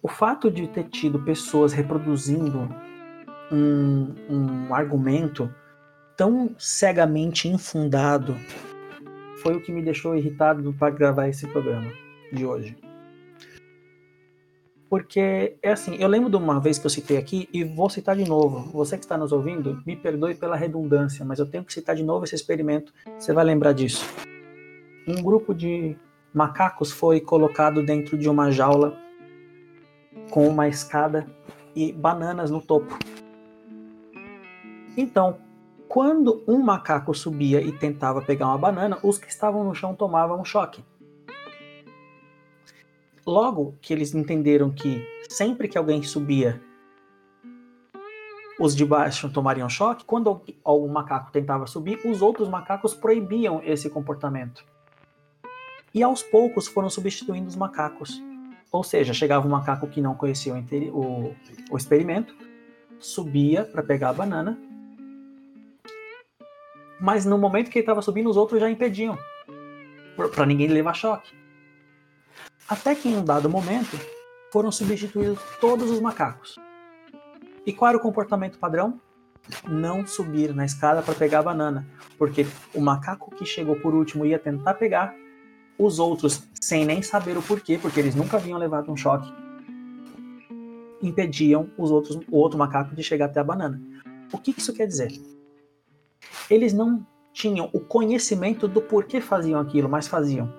O 0.00 0.08
fato 0.08 0.50
de 0.50 0.68
ter 0.68 0.84
tido 0.84 1.18
pessoas 1.18 1.72
reproduzindo 1.72 2.68
um, 3.50 4.14
um 4.30 4.74
argumento 4.74 5.52
tão 6.16 6.54
cegamente 6.58 7.48
infundado 7.48 8.36
foi 9.42 9.54
o 9.56 9.60
que 9.60 9.72
me 9.72 9.82
deixou 9.82 10.16
irritado 10.16 10.72
para 10.72 10.90
gravar 10.90 11.28
esse 11.28 11.46
programa 11.46 11.90
de 12.32 12.46
hoje. 12.46 12.76
Porque 14.88 15.56
é 15.62 15.72
assim, 15.72 15.96
eu 15.96 16.08
lembro 16.08 16.30
de 16.30 16.36
uma 16.36 16.60
vez 16.60 16.78
que 16.78 16.86
eu 16.86 16.90
citei 16.90 17.18
aqui 17.18 17.48
e 17.52 17.62
vou 17.62 17.90
citar 17.90 18.16
de 18.16 18.24
novo. 18.24 18.70
Você 18.72 18.96
que 18.96 19.04
está 19.04 19.18
nos 19.18 19.32
ouvindo, 19.32 19.82
me 19.86 19.94
perdoe 19.96 20.34
pela 20.34 20.56
redundância, 20.56 21.24
mas 21.24 21.38
eu 21.38 21.46
tenho 21.46 21.64
que 21.64 21.72
citar 21.72 21.94
de 21.94 22.02
novo 22.02 22.24
esse 22.24 22.34
experimento. 22.34 22.92
Você 23.18 23.32
vai 23.32 23.44
lembrar 23.44 23.72
disso. 23.72 24.04
Um 25.06 25.22
grupo 25.22 25.54
de 25.54 25.96
macacos 26.32 26.90
foi 26.90 27.20
colocado 27.20 27.82
dentro 27.82 28.16
de 28.16 28.28
uma 28.28 28.50
jaula 28.50 28.98
com 30.30 30.46
uma 30.48 30.68
escada 30.68 31.26
e 31.74 31.92
bananas 31.92 32.50
no 32.50 32.60
topo. 32.60 32.98
Então, 34.96 35.38
quando 35.88 36.42
um 36.46 36.58
macaco 36.58 37.14
subia 37.14 37.62
e 37.62 37.72
tentava 37.72 38.20
pegar 38.20 38.46
uma 38.48 38.58
banana, 38.58 38.98
os 39.02 39.18
que 39.18 39.28
estavam 39.28 39.64
no 39.64 39.74
chão 39.74 39.94
tomavam 39.94 40.40
um 40.40 40.44
choque. 40.44 40.84
Logo 43.26 43.76
que 43.80 43.92
eles 43.92 44.14
entenderam 44.14 44.70
que 44.70 45.06
sempre 45.28 45.68
que 45.68 45.78
alguém 45.78 46.02
subia, 46.02 46.60
os 48.58 48.74
de 48.74 48.84
baixo 48.84 49.30
tomariam 49.30 49.68
choque, 49.68 50.04
quando 50.04 50.42
algum 50.64 50.88
macaco 50.88 51.30
tentava 51.30 51.66
subir, 51.66 52.00
os 52.04 52.20
outros 52.20 52.48
macacos 52.48 52.92
proibiam 52.92 53.62
esse 53.62 53.88
comportamento. 53.88 54.64
E 55.94 56.02
aos 56.02 56.22
poucos 56.22 56.66
foram 56.66 56.90
substituindo 56.90 57.46
os 57.46 57.54
macacos. 57.54 58.20
Ou 58.70 58.84
seja, 58.84 59.14
chegava 59.14 59.46
um 59.46 59.50
macaco 59.50 59.86
que 59.88 60.00
não 60.00 60.14
conhecia 60.14 60.54
o, 60.54 60.58
o, 60.90 61.36
o 61.70 61.76
experimento, 61.76 62.34
subia 62.98 63.64
para 63.64 63.82
pegar 63.82 64.10
a 64.10 64.12
banana, 64.12 64.58
mas 67.00 67.24
no 67.24 67.38
momento 67.38 67.70
que 67.70 67.78
ele 67.78 67.84
estava 67.84 68.02
subindo, 68.02 68.28
os 68.28 68.36
outros 68.36 68.60
já 68.60 68.68
impediam, 68.68 69.16
para 70.34 70.44
ninguém 70.44 70.68
levar 70.68 70.94
choque. 70.94 71.36
Até 72.68 72.94
que 72.94 73.08
em 73.08 73.16
um 73.16 73.24
dado 73.24 73.48
momento 73.48 73.98
foram 74.52 74.70
substituídos 74.70 75.38
todos 75.60 75.90
os 75.90 76.00
macacos. 76.00 76.56
E 77.64 77.72
qual 77.72 77.90
era 77.90 77.98
o 77.98 78.02
comportamento 78.02 78.58
padrão? 78.58 79.00
Não 79.66 80.06
subir 80.06 80.54
na 80.54 80.64
escada 80.64 81.00
para 81.00 81.14
pegar 81.14 81.38
a 81.38 81.42
banana, 81.42 81.86
porque 82.18 82.46
o 82.74 82.80
macaco 82.80 83.34
que 83.34 83.46
chegou 83.46 83.76
por 83.76 83.94
último 83.94 84.26
ia 84.26 84.38
tentar 84.38 84.74
pegar, 84.74 85.14
os 85.78 85.98
outros, 85.98 86.42
sem 86.60 86.84
nem 86.84 87.02
saber 87.02 87.36
o 87.38 87.42
porquê, 87.42 87.78
porque 87.78 88.00
eles 88.00 88.14
nunca 88.14 88.36
haviam 88.36 88.58
levado 88.58 88.90
um 88.90 88.96
choque, 88.96 89.32
impediam 91.00 91.70
os 91.78 91.90
outros, 91.90 92.18
o 92.30 92.36
outro 92.36 92.58
macaco 92.58 92.94
de 92.94 93.02
chegar 93.02 93.26
até 93.26 93.40
a 93.40 93.44
banana. 93.44 93.80
O 94.32 94.38
que 94.38 94.54
isso 94.56 94.72
quer 94.72 94.86
dizer? 94.86 95.12
Eles 96.50 96.72
não 96.72 97.06
tinham 97.32 97.70
o 97.72 97.80
conhecimento 97.80 98.66
do 98.66 98.82
porquê 98.82 99.20
faziam 99.20 99.60
aquilo, 99.60 99.88
mas 99.88 100.08
faziam. 100.08 100.52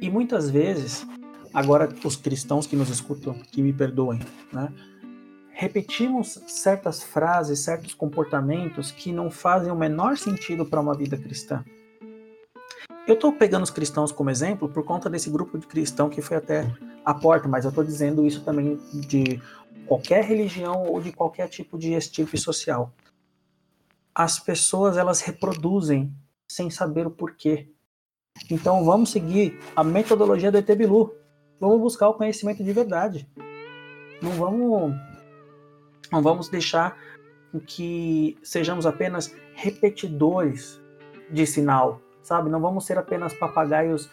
E 0.00 0.08
muitas 0.08 0.48
vezes, 0.48 1.06
agora 1.52 1.88
os 2.02 2.16
cristãos 2.16 2.66
que 2.66 2.74
nos 2.74 2.88
escutam, 2.88 3.34
que 3.34 3.60
me 3.60 3.72
perdoem, 3.72 4.20
né? 4.50 4.72
Repetimos 5.52 6.40
certas 6.46 7.02
frases, 7.02 7.58
certos 7.58 7.92
comportamentos 7.92 8.90
que 8.90 9.12
não 9.12 9.30
fazem 9.30 9.70
o 9.70 9.76
menor 9.76 10.16
sentido 10.16 10.64
para 10.64 10.80
uma 10.80 10.96
vida 10.96 11.18
cristã. 11.18 11.62
Eu 13.06 13.14
estou 13.14 13.32
pegando 13.32 13.62
os 13.62 13.70
cristãos 13.70 14.12
como 14.12 14.30
exemplo 14.30 14.68
por 14.68 14.84
conta 14.84 15.08
desse 15.08 15.30
grupo 15.30 15.58
de 15.58 15.66
cristão 15.66 16.08
que 16.08 16.20
foi 16.20 16.36
até 16.36 16.70
a 17.04 17.14
porta, 17.14 17.48
mas 17.48 17.64
eu 17.64 17.70
estou 17.70 17.82
dizendo 17.82 18.26
isso 18.26 18.44
também 18.44 18.76
de 18.92 19.40
qualquer 19.86 20.24
religião 20.24 20.84
ou 20.84 21.00
de 21.00 21.10
qualquer 21.10 21.48
tipo 21.48 21.78
de 21.78 21.94
estirpe 21.94 22.38
social. 22.38 22.92
As 24.14 24.38
pessoas 24.38 24.96
elas 24.96 25.20
reproduzem 25.20 26.14
sem 26.48 26.70
saber 26.70 27.06
o 27.06 27.10
porquê. 27.10 27.68
Então 28.50 28.84
vamos 28.84 29.10
seguir 29.10 29.58
a 29.74 29.82
metodologia 29.82 30.52
do 30.52 30.58
ET 30.58 30.76
Bilu. 30.76 31.14
Vamos 31.58 31.80
buscar 31.80 32.08
o 32.08 32.14
conhecimento 32.14 32.62
de 32.62 32.72
verdade. 32.72 33.28
Não 34.22 34.32
vamos, 34.32 34.94
não 36.12 36.22
vamos 36.22 36.48
deixar 36.48 36.96
que 37.66 38.38
sejamos 38.42 38.86
apenas 38.86 39.34
repetidores 39.54 40.80
de 41.30 41.46
sinal, 41.46 42.00
sabe? 42.30 42.48
Não 42.48 42.60
vamos 42.60 42.86
ser 42.86 42.96
apenas 42.96 43.34
papagaios 43.34 44.08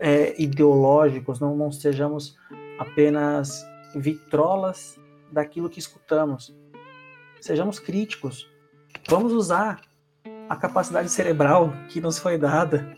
é, 0.00 0.34
ideológicos, 0.40 1.38
não, 1.38 1.54
não 1.54 1.70
sejamos 1.70 2.34
apenas 2.78 3.62
vitrolas 3.94 4.98
daquilo 5.30 5.68
que 5.68 5.78
escutamos. 5.78 6.56
Sejamos 7.42 7.78
críticos. 7.78 8.50
Vamos 9.06 9.32
usar 9.32 9.82
a 10.48 10.56
capacidade 10.56 11.10
cerebral 11.10 11.72
que 11.90 12.00
nos 12.00 12.18
foi 12.18 12.38
dada 12.38 12.90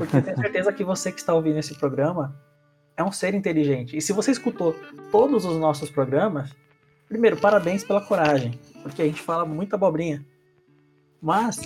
porque 0.00 0.16
eu 0.16 0.22
tenho 0.22 0.36
certeza 0.40 0.72
que 0.72 0.82
você 0.82 1.12
que 1.12 1.18
está 1.18 1.34
ouvindo 1.34 1.58
esse 1.58 1.74
programa 1.74 2.34
é 2.96 3.04
um 3.04 3.12
ser 3.12 3.34
inteligente. 3.34 3.96
E 3.96 4.00
se 4.00 4.12
você 4.12 4.30
escutou 4.30 4.74
todos 5.10 5.44
os 5.44 5.58
nossos 5.58 5.90
programas, 5.90 6.54
primeiro, 7.06 7.36
parabéns 7.36 7.84
pela 7.84 8.00
coragem, 8.00 8.58
porque 8.82 9.02
a 9.02 9.04
gente 9.04 9.20
fala 9.20 9.44
muita 9.44 9.76
abobrinha. 9.76 10.24
Mas, 11.20 11.60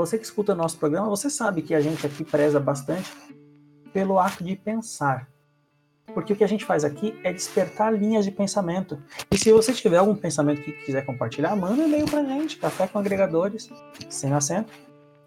você 0.00 0.18
que 0.18 0.24
escuta 0.24 0.54
nosso 0.54 0.78
programa, 0.78 1.08
você 1.08 1.28
sabe 1.28 1.60
que 1.60 1.74
a 1.74 1.80
gente 1.80 2.06
aqui 2.06 2.24
preza 2.24 2.58
bastante 2.58 3.10
pelo 3.92 4.18
ato 4.18 4.42
de 4.42 4.56
pensar. 4.56 5.28
Porque 6.14 6.32
o 6.32 6.36
que 6.36 6.42
a 6.42 6.48
gente 6.48 6.64
faz 6.64 6.84
aqui 6.84 7.18
é 7.22 7.32
despertar 7.32 7.92
linhas 7.92 8.24
de 8.24 8.30
pensamento. 8.30 9.00
E 9.30 9.38
se 9.38 9.52
você 9.52 9.72
tiver 9.72 9.98
algum 9.98 10.16
pensamento 10.16 10.62
que 10.62 10.72
quiser 10.72 11.04
compartilhar, 11.04 11.54
manda 11.54 11.82
um 11.82 11.86
e-mail 11.86 12.06
pra 12.06 12.24
gente, 12.24 12.56
café 12.56 12.86
com 12.88 12.98
agregadores, 12.98 13.70
sem 14.08 14.32
acento, 14.32 14.72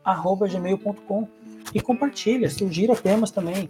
arroba 0.03 0.47
gmail.com 0.47 1.27
e 1.73 1.79
compartilha, 1.79 2.49
sugira 2.49 2.95
temas 2.95 3.31
também, 3.31 3.69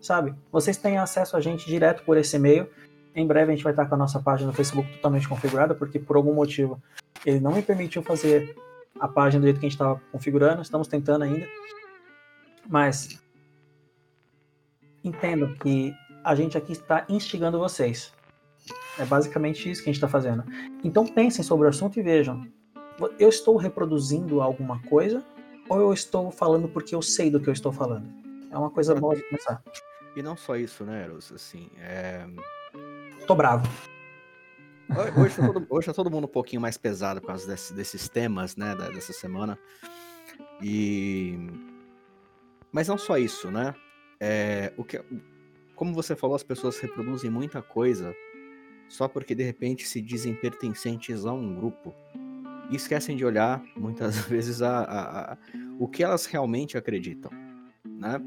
sabe? 0.00 0.34
Vocês 0.50 0.76
têm 0.76 0.98
acesso 0.98 1.36
a 1.36 1.40
gente 1.40 1.66
direto 1.66 2.02
por 2.04 2.16
esse 2.16 2.36
e-mail. 2.36 2.68
Em 3.14 3.26
breve 3.26 3.52
a 3.52 3.54
gente 3.54 3.62
vai 3.62 3.72
estar 3.72 3.86
com 3.86 3.94
a 3.94 3.98
nossa 3.98 4.18
página 4.18 4.48
no 4.48 4.56
Facebook 4.56 4.90
totalmente 4.94 5.28
configurada, 5.28 5.74
porque 5.74 5.98
por 5.98 6.16
algum 6.16 6.34
motivo 6.34 6.82
ele 7.24 7.38
não 7.38 7.52
me 7.52 7.62
permitiu 7.62 8.02
fazer 8.02 8.56
a 8.98 9.08
página 9.08 9.40
do 9.40 9.44
jeito 9.44 9.60
que 9.60 9.66
a 9.66 9.68
gente 9.68 9.76
estava 9.76 10.00
configurando, 10.12 10.62
estamos 10.62 10.88
tentando 10.88 11.24
ainda. 11.24 11.46
Mas 12.68 13.22
entendo 15.02 15.54
que 15.56 15.94
a 16.22 16.34
gente 16.34 16.56
aqui 16.56 16.72
está 16.72 17.04
instigando 17.08 17.58
vocês. 17.58 18.12
É 18.98 19.04
basicamente 19.04 19.70
isso 19.70 19.82
que 19.82 19.90
a 19.90 19.92
gente 19.92 20.02
está 20.02 20.08
fazendo. 20.08 20.44
Então 20.82 21.06
pensem 21.06 21.44
sobre 21.44 21.66
o 21.66 21.70
assunto 21.70 21.98
e 21.98 22.02
vejam: 22.02 22.46
eu 23.18 23.28
estou 23.28 23.56
reproduzindo 23.56 24.40
alguma 24.40 24.80
coisa 24.82 25.22
ou 25.68 25.80
eu 25.80 25.92
estou 25.92 26.30
falando 26.30 26.68
porque 26.68 26.94
eu 26.94 27.02
sei 27.02 27.30
do 27.30 27.40
que 27.40 27.48
eu 27.48 27.52
estou 27.52 27.72
falando? 27.72 28.08
É 28.50 28.56
uma 28.56 28.70
coisa 28.70 28.94
boa 28.94 29.16
de 29.16 29.22
começar. 29.24 29.62
E 30.16 30.22
não 30.22 30.36
só 30.36 30.56
isso, 30.56 30.84
né, 30.84 31.02
Eros? 31.02 31.32
Assim, 31.32 31.68
é... 31.78 32.24
Tô 33.26 33.34
bravo. 33.34 33.68
Hoje 35.16 35.36
tá, 35.36 35.46
todo, 35.46 35.66
hoje 35.70 35.86
tá 35.86 35.94
todo 35.94 36.10
mundo 36.10 36.24
um 36.24 36.28
pouquinho 36.28 36.60
mais 36.60 36.76
pesado 36.76 37.20
por 37.20 37.28
causa 37.28 37.46
desse, 37.46 37.72
desses 37.72 38.08
temas, 38.08 38.56
né, 38.56 38.74
dessa 38.74 39.12
semana. 39.12 39.58
E... 40.62 41.36
Mas 42.70 42.88
não 42.88 42.98
só 42.98 43.16
isso, 43.16 43.50
né? 43.50 43.74
É, 44.20 44.72
o 44.76 44.84
que, 44.84 45.00
como 45.74 45.94
você 45.94 46.14
falou, 46.14 46.36
as 46.36 46.42
pessoas 46.42 46.78
reproduzem 46.78 47.30
muita 47.30 47.62
coisa 47.62 48.14
só 48.88 49.08
porque 49.08 49.34
de 49.34 49.42
repente 49.42 49.86
se 49.86 50.00
dizem 50.00 50.34
pertencentes 50.34 51.24
a 51.24 51.32
um 51.32 51.54
grupo 51.54 51.94
e 52.70 52.76
esquecem 52.76 53.16
de 53.16 53.24
olhar 53.24 53.62
muitas 53.76 54.18
vezes 54.26 54.62
a, 54.62 54.80
a, 54.80 55.32
a, 55.32 55.38
o 55.78 55.88
que 55.88 56.02
elas 56.02 56.26
realmente 56.26 56.76
acreditam, 56.76 57.30
né? 57.84 58.20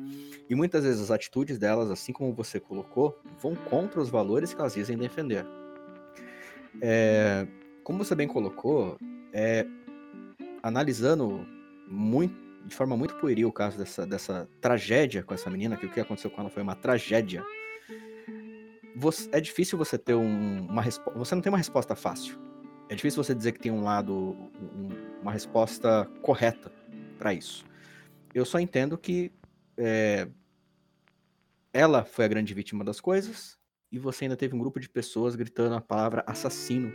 E 0.49 0.55
muitas 0.55 0.83
vezes 0.83 1.01
as 1.01 1.11
atitudes 1.11 1.57
delas, 1.57 1.91
assim 1.91 2.13
como 2.13 2.33
você 2.33 2.59
colocou, 2.59 3.19
vão 3.41 3.55
contra 3.55 3.99
os 3.99 4.09
valores 4.09 4.53
que 4.53 4.59
elas 4.59 4.73
dizem 4.73 4.97
defender. 4.97 5.45
É, 6.82 7.47
como 7.84 8.03
você 8.03 8.15
bem 8.15 8.28
colocou, 8.28 8.97
é, 9.34 9.65
analisando 10.61 11.47
muito 11.88 12.47
de 12.68 12.76
forma 12.76 12.97
muito 12.97 13.15
pueril 13.15 13.47
o 13.47 13.51
caso 13.51 13.78
dessa, 13.78 14.05
dessa 14.05 14.49
tragédia 14.59 15.24
com 15.24 15.34
essa 15.34 15.49
menina, 15.49 15.78
que 15.78 15.86
o 15.86 15.89
que 15.89 15.99
aconteceu 15.99 16.30
com 16.30 16.41
ela 16.41 16.49
foi 16.49 16.61
uma 16.61 16.76
tragédia. 16.76 17.43
Você, 18.95 19.30
é 19.32 19.39
difícil 19.39 19.78
você 19.78 19.97
ter 19.97 20.15
um, 20.15 20.65
uma 20.68 20.82
resposta. 20.82 21.18
Você 21.18 21.36
não 21.36 21.41
tem 21.41 21.51
uma 21.51 21.57
resposta 21.57 21.95
fácil. 21.95 22.38
É 22.89 22.95
difícil 22.95 23.24
você 23.24 23.34
dizer 23.34 23.53
que 23.53 23.59
tem 23.59 23.72
um 23.72 23.84
lado, 23.84 24.13
um, 24.13 24.89
uma 25.22 25.32
resposta 25.32 26.09
correta 26.22 26.72
para 27.18 27.34
isso. 27.34 27.65
Eu 28.34 28.43
só 28.43 28.59
entendo 28.59 28.97
que 28.97 29.32
é, 29.78 30.28
ela 31.72 32.03
foi 32.03 32.26
a 32.26 32.28
grande 32.28 32.53
vítima 32.53 32.84
das 32.84 32.99
coisas 32.99 33.57
e 33.97 33.99
você 33.99 34.25
ainda 34.25 34.37
teve 34.37 34.55
um 34.55 34.59
grupo 34.59 34.79
de 34.79 34.87
pessoas 34.87 35.35
gritando 35.35 35.73
a 35.75 35.81
palavra 35.81 36.23
assassino 36.27 36.93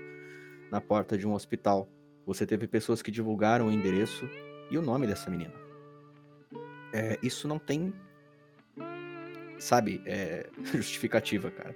na 0.70 0.80
porta 0.80 1.18
de 1.18 1.26
um 1.26 1.34
hospital. 1.34 1.88
Você 2.24 2.46
teve 2.46 2.68
pessoas 2.68 3.02
que 3.02 3.10
divulgaram 3.10 3.66
o 3.66 3.72
endereço 3.72 4.28
e 4.70 4.78
o 4.78 4.82
nome 4.82 5.06
dessa 5.06 5.28
menina. 5.28 5.52
É, 6.92 7.18
isso 7.20 7.48
não 7.48 7.58
tem, 7.58 7.92
sabe, 9.58 10.00
é, 10.06 10.48
justificativa, 10.72 11.50
cara. 11.50 11.74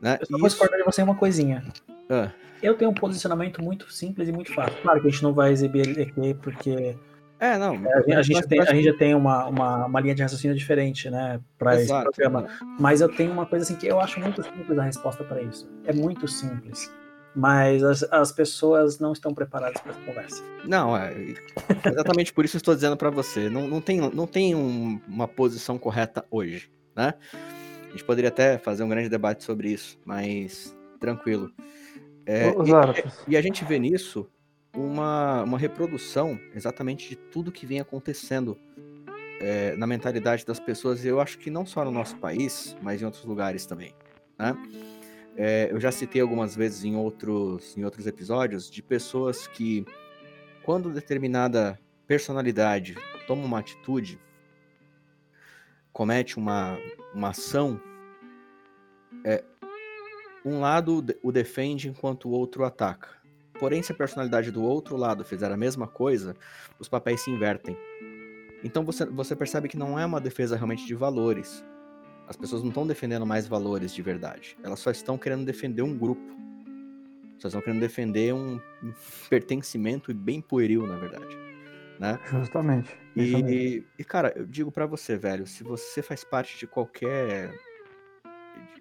Né? 0.00 0.16
Eu 0.20 0.26
só 0.26 0.38
vou 0.38 0.48
discordar 0.48 0.78
de 0.78 0.84
você 0.84 1.02
uma 1.02 1.14
coisinha. 1.14 1.62
Ah. 2.08 2.32
Eu 2.62 2.74
tenho 2.74 2.90
um 2.90 2.94
posicionamento 2.94 3.62
muito 3.62 3.92
simples 3.92 4.28
e 4.28 4.32
muito 4.32 4.52
fácil. 4.54 4.80
Claro 4.80 5.02
que 5.02 5.08
a 5.08 5.10
gente 5.10 5.22
não 5.22 5.34
vai 5.34 5.52
exibir 5.52 5.86
ele 5.86 6.02
aqui 6.02 6.34
porque 6.34 6.96
é, 7.38 7.58
não. 7.58 7.74
É, 8.06 8.14
a, 8.14 8.22
gente, 8.22 8.46
tem, 8.46 8.60
a 8.60 8.72
gente 8.74 8.84
já 8.84 8.94
tem 8.94 9.14
uma, 9.14 9.46
uma, 9.46 9.86
uma 9.86 10.00
linha 10.00 10.14
de 10.14 10.22
raciocínio 10.22 10.56
diferente, 10.56 11.10
né, 11.10 11.40
para 11.58 11.80
esse 11.80 11.88
programa. 11.88 12.46
Mas 12.78 13.00
eu 13.00 13.08
tenho 13.08 13.32
uma 13.32 13.46
coisa 13.46 13.64
assim 13.64 13.76
que 13.76 13.86
eu 13.86 14.00
acho 14.00 14.20
muito 14.20 14.42
simples 14.42 14.78
a 14.78 14.82
resposta 14.82 15.24
para 15.24 15.42
isso. 15.42 15.68
É 15.84 15.92
muito 15.92 16.26
simples 16.26 16.90
mas 17.36 17.84
as, 17.84 18.02
as 18.04 18.32
pessoas 18.32 18.98
não 18.98 19.12
estão 19.12 19.34
preparadas 19.34 19.78
para 19.82 19.92
essa 19.92 20.00
conversa. 20.00 20.42
Não, 20.64 20.96
é 20.96 21.34
exatamente 21.84 22.32
por 22.32 22.46
isso 22.46 22.56
eu 22.56 22.58
estou 22.58 22.74
dizendo 22.74 22.96
para 22.96 23.10
você. 23.10 23.50
Não, 23.50 23.68
não 23.68 23.80
tem, 23.80 24.00
não 24.00 24.26
tem 24.26 24.54
um, 24.54 24.98
uma 25.06 25.28
posição 25.28 25.76
correta 25.76 26.24
hoje, 26.30 26.70
né? 26.96 27.12
A 27.86 27.90
gente 27.90 28.04
poderia 28.04 28.28
até 28.28 28.56
fazer 28.56 28.82
um 28.82 28.88
grande 28.88 29.10
debate 29.10 29.44
sobre 29.44 29.70
isso, 29.70 29.98
mas 30.02 30.74
tranquilo. 30.98 31.52
É, 32.24 32.48
e, 32.48 33.32
e, 33.32 33.36
a 33.36 33.42
gente 33.42 33.64
vê 33.64 33.78
nisso 33.78 34.26
uma, 34.76 35.42
uma 35.42 35.58
reprodução 35.58 36.38
exatamente 36.54 37.08
de 37.08 37.16
tudo 37.16 37.50
que 37.50 37.66
vem 37.66 37.80
acontecendo 37.80 38.58
é, 39.40 39.74
na 39.76 39.86
mentalidade 39.86 40.44
das 40.44 40.60
pessoas, 40.60 41.04
eu 41.04 41.20
acho 41.20 41.38
que 41.38 41.50
não 41.50 41.66
só 41.66 41.84
no 41.84 41.90
nosso 41.90 42.16
país, 42.16 42.76
mas 42.82 43.02
em 43.02 43.04
outros 43.04 43.24
lugares 43.24 43.66
também, 43.66 43.94
né? 44.38 44.56
É, 45.38 45.68
eu 45.70 45.78
já 45.78 45.92
citei 45.92 46.22
algumas 46.22 46.56
vezes 46.56 46.82
em 46.82 46.96
outros, 46.96 47.76
em 47.76 47.84
outros 47.84 48.06
episódios 48.06 48.70
de 48.70 48.82
pessoas 48.82 49.46
que, 49.46 49.84
quando 50.64 50.90
determinada 50.90 51.78
personalidade 52.06 52.96
toma 53.26 53.44
uma 53.44 53.58
atitude, 53.58 54.18
comete 55.92 56.38
uma, 56.38 56.78
uma 57.14 57.30
ação, 57.30 57.78
é, 59.24 59.44
um 60.42 60.60
lado 60.60 61.04
o 61.22 61.30
defende 61.30 61.88
enquanto 61.88 62.28
o 62.28 62.30
outro 62.30 62.64
ataca. 62.64 63.16
Porém, 63.58 63.82
se 63.82 63.92
a 63.92 63.94
personalidade 63.94 64.50
do 64.50 64.62
outro 64.62 64.96
lado 64.96 65.24
fizer 65.24 65.50
a 65.50 65.56
mesma 65.56 65.86
coisa, 65.86 66.34
os 66.78 66.88
papéis 66.88 67.22
se 67.22 67.30
invertem. 67.30 67.76
Então 68.62 68.84
você, 68.84 69.04
você 69.06 69.34
percebe 69.36 69.68
que 69.68 69.76
não 69.76 69.98
é 69.98 70.04
uma 70.04 70.20
defesa 70.20 70.56
realmente 70.56 70.86
de 70.86 70.94
valores, 70.94 71.64
as 72.28 72.36
pessoas 72.36 72.62
não 72.62 72.70
estão 72.70 72.86
defendendo 72.86 73.24
mais 73.24 73.46
valores 73.46 73.94
de 73.94 74.02
verdade. 74.02 74.58
Elas 74.62 74.80
só 74.80 74.90
estão 74.90 75.16
querendo 75.16 75.44
defender 75.44 75.82
um 75.82 75.96
grupo. 75.96 76.36
Só 77.38 77.48
estão 77.48 77.60
querendo 77.60 77.80
defender 77.80 78.34
um 78.34 78.60
pertencimento 79.30 80.12
bem 80.12 80.40
pueril, 80.40 80.86
na 80.86 80.96
verdade. 80.96 81.36
Né? 82.00 82.18
Justamente. 82.26 82.94
E, 83.14 83.84
e, 83.98 84.04
cara, 84.04 84.32
eu 84.36 84.44
digo 84.44 84.72
para 84.72 84.86
você, 84.86 85.16
velho, 85.16 85.46
se 85.46 85.62
você 85.62 86.02
faz 86.02 86.24
parte 86.24 86.58
de 86.58 86.66
qualquer. 86.66 87.54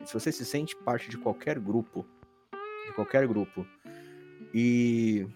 Se 0.03 0.13
você 0.13 0.31
se 0.31 0.45
sente 0.45 0.75
parte 0.75 1.09
de 1.09 1.17
qualquer 1.17 1.59
grupo, 1.59 2.05
de 2.87 2.93
qualquer 2.93 3.27
grupo, 3.27 3.65
e. 4.55 5.27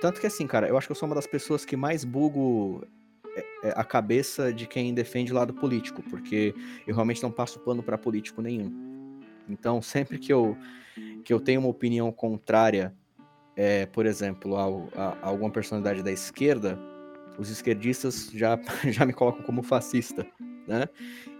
Tanto 0.00 0.20
que 0.20 0.26
assim, 0.28 0.46
cara, 0.46 0.68
eu 0.68 0.78
acho 0.78 0.86
que 0.86 0.92
eu 0.92 0.96
sou 0.96 1.08
uma 1.08 1.14
das 1.14 1.26
pessoas 1.26 1.64
que 1.64 1.76
mais 1.76 2.04
bugo 2.04 2.86
é, 3.34 3.44
é, 3.64 3.72
a 3.74 3.82
cabeça 3.82 4.52
de 4.52 4.66
quem 4.66 4.94
defende 4.94 5.32
o 5.32 5.34
lado 5.34 5.52
político, 5.52 6.02
porque 6.02 6.54
eu 6.86 6.94
realmente 6.94 7.22
não 7.22 7.32
passo 7.32 7.58
pano 7.60 7.82
para 7.82 7.98
político 7.98 8.40
nenhum. 8.40 9.20
Então, 9.48 9.82
sempre 9.82 10.18
que 10.18 10.32
eu, 10.32 10.56
que 11.24 11.32
eu 11.32 11.40
tenho 11.40 11.60
uma 11.60 11.68
opinião 11.68 12.12
contrária, 12.12 12.94
é, 13.56 13.86
por 13.86 14.06
exemplo, 14.06 14.56
a, 14.56 14.66
a, 14.94 15.28
alguma 15.28 15.50
personalidade 15.50 16.02
da 16.02 16.12
esquerda, 16.12 16.78
os 17.38 17.50
esquerdistas 17.50 18.30
já, 18.32 18.58
já 18.92 19.04
me 19.04 19.12
colocam 19.12 19.42
como 19.42 19.62
fascista, 19.62 20.24
né? 20.68 20.88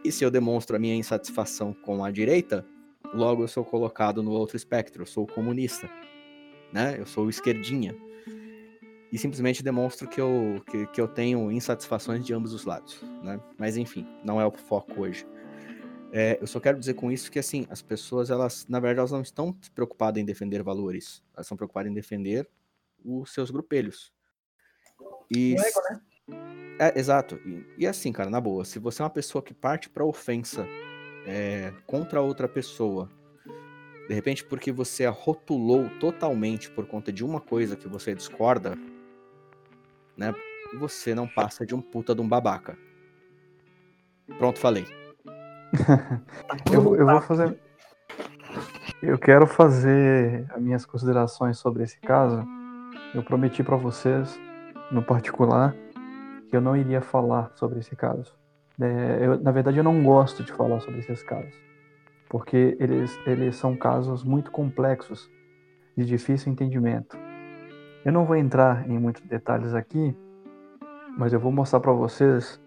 E 0.05 0.11
se 0.11 0.25
eu 0.25 0.31
demonstro 0.31 0.75
a 0.75 0.79
minha 0.79 0.95
insatisfação 0.95 1.73
com 1.73 2.05
a 2.05 2.11
direita, 2.11 2.67
logo 3.14 3.45
eu 3.45 3.49
sou 3.49 3.64
colocado 3.64 4.23
no 4.23 4.33
outro 4.33 4.57
espectro, 4.57 5.03
eu 5.03 5.07
sou 5.07 5.27
comunista, 5.27 5.89
né? 6.73 6.97
Eu 6.99 7.07
sou 7.07 7.29
esquerdinha 7.29 7.95
e 9.12 9.19
simplesmente 9.19 9.62
demonstro 9.62 10.09
que 10.09 10.21
eu, 10.21 10.62
que, 10.71 10.87
que 10.89 11.01
eu 11.01 11.09
tenho 11.09 11.51
insatisfações 11.51 12.25
de 12.25 12.35
ambos 12.35 12.53
os 12.53 12.64
lados, 12.64 13.01
né? 13.23 13.41
Mas 13.59 13.77
enfim, 13.77 14.07
não 14.25 14.41
é 14.41 14.47
o 14.47 14.51
foco 14.51 15.03
hoje. 15.03 15.27
É, 16.12 16.39
eu 16.41 16.47
só 16.47 16.61
quero 16.61 16.79
dizer 16.79 16.95
com 16.95 17.11
isso 17.11 17.31
que, 17.31 17.39
assim, 17.39 17.67
as 17.69 17.83
pessoas, 17.83 18.31
elas, 18.31 18.67
na 18.69 18.81
verdade, 18.81 19.01
elas 19.01 19.12
não 19.12 19.23
estão 19.23 19.53
preocupadas 19.75 20.23
em 20.23 20.25
defender 20.25 20.62
valores, 20.62 21.23
elas 21.35 21.47
estão 21.47 21.57
preocupadas 21.57 21.91
em 21.91 21.95
defender 21.95 22.49
os 23.05 23.33
seus 23.33 23.51
grupelhos. 23.51 24.12
E... 25.35 25.55
Ego, 25.55 25.81
né? 25.91 26.01
É, 26.79 26.99
exato. 26.99 27.37
E, 27.47 27.64
e, 27.79 27.87
assim, 27.87 28.12
cara, 28.12 28.31
na 28.31 28.41
boa, 28.41 28.64
se 28.64 28.79
você 28.79 29.03
é 29.03 29.05
uma 29.05 29.11
pessoa 29.11 29.43
que 29.43 29.55
parte 29.55 29.89
pra 29.89 30.05
ofensa 30.05 30.67
é, 31.27 31.73
contra 31.87 32.21
outra 32.21 32.49
pessoa, 32.49 33.11
de 34.09 34.14
repente 34.14 34.44
porque 34.44 34.70
você 34.70 35.04
a 35.04 35.11
rotulou 35.11 35.88
totalmente 36.00 36.70
por 36.70 36.86
conta 36.86 37.12
de 37.12 37.24
uma 37.24 37.40
coisa 37.40 37.76
que 37.76 37.88
você 37.88 38.14
discorda, 38.14 38.76
né? 40.16 40.34
Você 40.78 41.14
não 41.14 41.26
passa 41.26 41.64
de 41.64 41.74
um 41.74 41.80
puta 41.80 42.14
de 42.14 42.20
um 42.20 42.28
babaca. 42.28 42.76
Pronto, 44.38 44.59
falei. 44.59 44.86
eu, 46.72 46.96
eu 46.96 47.07
vou 47.07 47.20
fazer. 47.20 47.59
Eu 49.02 49.18
quero 49.18 49.46
fazer 49.46 50.46
as 50.50 50.61
minhas 50.61 50.86
considerações 50.86 51.59
sobre 51.59 51.82
esse 51.82 52.00
caso. 52.00 52.44
Eu 53.14 53.22
prometi 53.22 53.62
para 53.62 53.76
vocês, 53.76 54.38
no 54.90 55.02
particular, 55.02 55.74
que 56.48 56.57
eu 56.57 56.61
não 56.61 56.76
iria 56.76 57.00
falar 57.00 57.50
sobre 57.54 57.78
esse 57.78 57.94
caso. 57.94 58.34
É, 58.80 59.18
eu, 59.26 59.40
na 59.40 59.50
verdade, 59.50 59.78
eu 59.78 59.84
não 59.84 60.02
gosto 60.02 60.42
de 60.42 60.52
falar 60.52 60.80
sobre 60.80 61.00
esses 61.00 61.22
casos, 61.22 61.54
porque 62.29 62.77
eles, 62.81 63.18
eles 63.27 63.57
são 63.57 63.77
casos 63.77 64.24
muito 64.24 64.51
complexos, 64.51 65.31
de 65.97 66.05
difícil 66.05 66.53
entendimento. 66.53 67.16
Eu 68.05 68.12
não 68.12 68.24
vou 68.24 68.37
entrar 68.37 68.89
em 68.89 68.99
muitos 68.99 69.22
detalhes 69.22 69.74
aqui, 69.74 70.14
mas 71.16 71.33
eu 71.33 71.41
vou 71.41 71.51
mostrar 71.51 71.81
para 71.81 71.93
vocês 71.93 72.61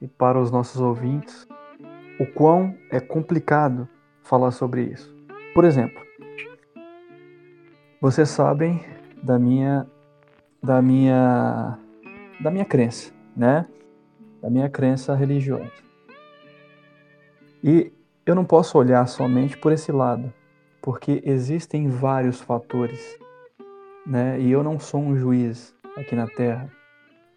e 0.00 0.06
para 0.06 0.40
os 0.40 0.50
nossos 0.50 0.80
ouvintes 0.80 1.46
o 2.20 2.26
quão 2.26 2.74
é 2.90 3.00
complicado 3.00 3.88
falar 4.22 4.52
sobre 4.52 4.82
isso. 4.82 5.14
Por 5.54 5.64
exemplo, 5.64 6.00
vocês 8.00 8.28
sabem 8.28 8.84
da 9.22 9.38
minha 9.38 9.86
da 10.62 10.80
minha 10.80 11.78
da 12.40 12.50
minha 12.50 12.64
crença, 12.64 13.12
né? 13.36 13.66
Da 14.40 14.48
minha 14.48 14.70
crença 14.70 15.14
religiosa. 15.14 15.72
E 17.62 17.92
eu 18.30 18.34
não 18.34 18.44
posso 18.44 18.76
olhar 18.76 19.08
somente 19.08 19.56
por 19.56 19.72
esse 19.72 19.90
lado, 19.90 20.30
porque 20.82 21.22
existem 21.24 21.88
vários 21.88 22.38
fatores, 22.38 23.18
né? 24.06 24.38
E 24.38 24.50
eu 24.50 24.62
não 24.62 24.78
sou 24.78 25.00
um 25.00 25.16
juiz 25.16 25.74
aqui 25.96 26.14
na 26.14 26.26
Terra. 26.26 26.70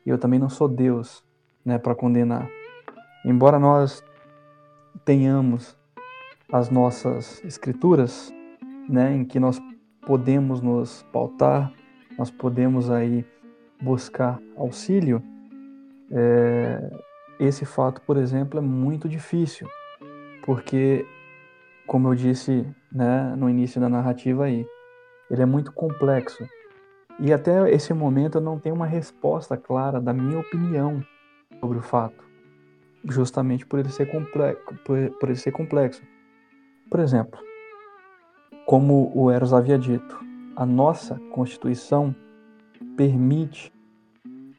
E 0.05 0.09
eu 0.09 0.17
também 0.17 0.37
não 0.37 0.49
sou 0.49 0.67
Deus, 0.67 1.23
né, 1.63 1.77
para 1.77 1.95
condenar. 1.95 2.49
Embora 3.23 3.57
nós 3.57 4.03
tenhamos 5.05 5.77
as 6.51 6.69
nossas 6.69 7.41
escrituras, 7.45 8.29
né, 8.89 9.15
em 9.15 9.23
que 9.23 9.39
nós 9.39 9.61
podemos 10.05 10.59
nos 10.59 11.03
pautar, 11.13 11.71
nós 12.17 12.29
podemos 12.29 12.91
aí 12.91 13.25
buscar 13.81 14.41
auxílio, 14.57 15.23
é, 16.11 16.91
esse 17.39 17.63
fato, 17.63 18.01
por 18.01 18.17
exemplo, 18.17 18.59
é 18.59 18.61
muito 18.61 19.07
difícil, 19.07 19.69
porque, 20.43 21.05
como 21.87 22.09
eu 22.09 22.15
disse 22.15 22.65
né, 22.91 23.35
no 23.35 23.49
início 23.49 23.79
da 23.79 23.87
narrativa 23.87 24.45
aí, 24.45 24.65
ele 25.29 25.41
é 25.41 25.45
muito 25.45 25.71
complexo. 25.71 26.45
E 27.19 27.31
até 27.31 27.71
esse 27.71 27.93
momento 27.93 28.37
eu 28.37 28.41
não 28.41 28.59
tenho 28.59 28.75
uma 28.75 28.85
resposta 28.85 29.55
clara 29.55 30.01
da 30.01 30.11
minha 30.11 30.39
opinião 30.39 31.03
sobre 31.59 31.77
o 31.77 31.81
fato, 31.81 32.23
justamente 33.05 33.65
por 33.65 33.79
ele 33.79 33.89
ser 33.89 34.11
complexo. 34.11 34.75
Por, 34.83 34.97
ele 34.97 35.35
ser 35.35 35.51
complexo. 35.51 36.01
Por 36.89 36.99
exemplo, 36.99 37.39
como 38.65 39.11
o 39.15 39.29
Eros 39.29 39.53
havia 39.53 39.77
dito, 39.77 40.19
a 40.55 40.65
nossa 40.65 41.19
Constituição 41.31 42.13
permite 42.97 43.71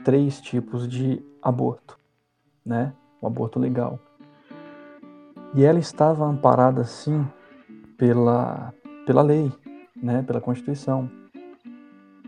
três 0.05 0.41
tipos 0.41 0.89
de 0.89 1.22
aborto, 1.43 1.99
né? 2.64 2.95
O 3.20 3.26
aborto 3.26 3.59
legal. 3.59 3.99
E 5.55 5.64
ela 5.64 5.78
estava 5.78 6.24
amparada, 6.24 6.84
sim, 6.84 7.26
pela, 7.96 8.72
pela 9.07 9.22
lei, 9.22 9.53
né? 9.96 10.22
Pela 10.22 10.40
Constituição. 10.40 11.11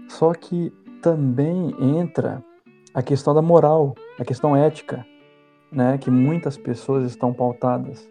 Só 0.09 0.33
que 0.35 0.71
também 1.03 1.75
entra 1.81 2.43
a 2.93 3.03
questão 3.03 3.35
da 3.35 3.43
moral, 3.43 3.95
a 4.19 4.25
questão 4.25 4.57
ética, 4.57 5.07
né? 5.73 5.99
Que 5.99 6.11
muitas 6.11 6.57
pessoas 6.57 7.05
estão 7.05 7.33
pautadas 7.33 8.09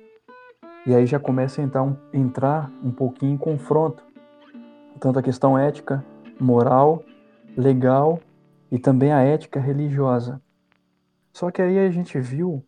e 0.85 0.93
aí 0.93 1.05
já 1.05 1.17
começa 1.17 1.61
a 1.61 1.63
entrar 1.63 1.97
entrar 2.13 2.71
um 2.83 2.91
pouquinho 2.91 3.33
em 3.33 3.37
confronto. 3.37 4.03
Tanto 4.99 5.17
a 5.17 5.23
questão 5.23 5.57
ética, 5.57 6.05
moral, 6.39 7.03
legal 7.55 8.19
e 8.69 8.77
também 8.77 9.11
a 9.13 9.21
ética 9.21 9.59
religiosa. 9.59 10.41
Só 11.31 11.49
que 11.49 11.61
aí 11.61 11.79
a 11.79 11.89
gente 11.89 12.19
viu 12.19 12.63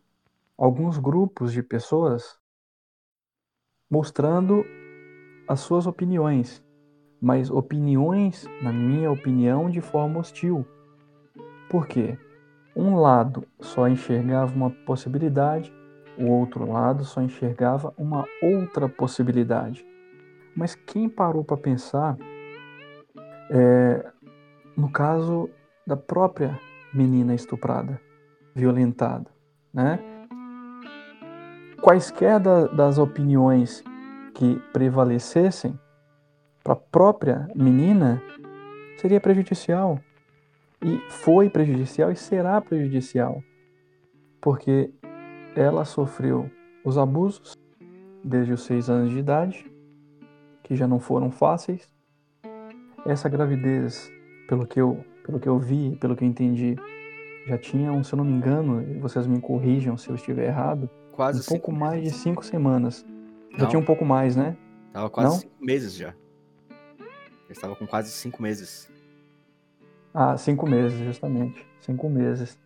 alguns 0.58 0.98
grupos 0.98 1.52
de 1.52 1.62
pessoas 1.62 2.38
mostrando 3.90 4.64
as 5.48 5.60
suas 5.60 5.86
opiniões, 5.86 6.64
mas 7.20 7.50
opiniões, 7.50 8.46
na 8.62 8.72
minha 8.72 9.10
opinião, 9.10 9.70
de 9.70 9.80
forma 9.80 10.18
hostil. 10.18 10.66
Por 11.70 11.86
quê? 11.86 12.18
Um 12.74 12.96
lado 12.96 13.46
só 13.60 13.88
enxergava 13.88 14.54
uma 14.54 14.70
possibilidade 14.70 15.72
o 16.18 16.30
outro 16.30 16.70
lado 16.70 17.04
só 17.04 17.20
enxergava 17.20 17.92
uma 17.96 18.24
outra 18.42 18.88
possibilidade. 18.88 19.86
Mas 20.56 20.74
quem 20.74 21.08
parou 21.08 21.44
para 21.44 21.56
pensar 21.56 22.16
é, 23.50 24.10
no 24.76 24.90
caso 24.90 25.50
da 25.86 25.96
própria 25.96 26.58
menina 26.92 27.34
estuprada, 27.34 28.00
violentada, 28.54 29.30
né? 29.72 29.98
Quaisquer 31.86 32.40
da, 32.40 32.66
das 32.66 32.98
opiniões 32.98 33.84
que 34.34 34.60
prevalecessem 34.72 35.78
para 36.64 36.72
a 36.72 36.76
própria 36.76 37.46
menina 37.54 38.20
seria 38.96 39.20
prejudicial. 39.20 40.00
E 40.84 40.98
foi 41.08 41.48
prejudicial 41.48 42.10
e 42.10 42.16
será 42.16 42.60
prejudicial. 42.60 43.40
Porque 44.40 44.90
ela 45.54 45.84
sofreu 45.84 46.50
os 46.84 46.98
abusos 46.98 47.56
desde 48.24 48.52
os 48.52 48.64
seis 48.64 48.90
anos 48.90 49.12
de 49.12 49.20
idade, 49.20 49.64
que 50.64 50.74
já 50.74 50.88
não 50.88 50.98
foram 50.98 51.30
fáceis. 51.30 51.88
Essa 53.06 53.28
gravidez, 53.28 54.10
pelo 54.48 54.66
que 54.66 54.80
eu, 54.80 55.04
pelo 55.24 55.38
que 55.38 55.48
eu 55.48 55.56
vi, 55.56 55.96
pelo 56.00 56.16
que 56.16 56.24
eu 56.24 56.28
entendi, 56.28 56.74
já 57.46 57.56
tinha, 57.56 58.02
se 58.02 58.12
eu 58.12 58.16
não 58.16 58.24
me 58.24 58.32
engano, 58.32 58.84
vocês 58.98 59.24
me 59.28 59.40
corrijam 59.40 59.96
se 59.96 60.08
eu 60.08 60.16
estiver 60.16 60.48
errado, 60.48 60.90
Quase 61.16 61.40
um 61.40 61.44
pouco 61.44 61.72
mais 61.72 62.02
de 62.04 62.10
cinco 62.10 62.44
semanas. 62.44 63.04
Já 63.52 63.62
Não. 63.62 63.68
tinha 63.68 63.80
um 63.80 63.84
pouco 63.84 64.04
mais, 64.04 64.36
né? 64.36 64.54
Tava 64.92 65.08
quase 65.08 65.30
Não? 65.30 65.40
cinco 65.40 65.64
meses 65.64 65.94
já. 65.94 66.14
Eu 67.48 67.52
estava 67.52 67.74
com 67.74 67.86
quase 67.86 68.10
cinco 68.10 68.42
meses. 68.42 68.90
Ah, 70.12 70.36
cinco 70.36 70.68
meses, 70.68 70.98
justamente. 70.98 71.66
Cinco 71.80 72.08
meses. 72.08 72.58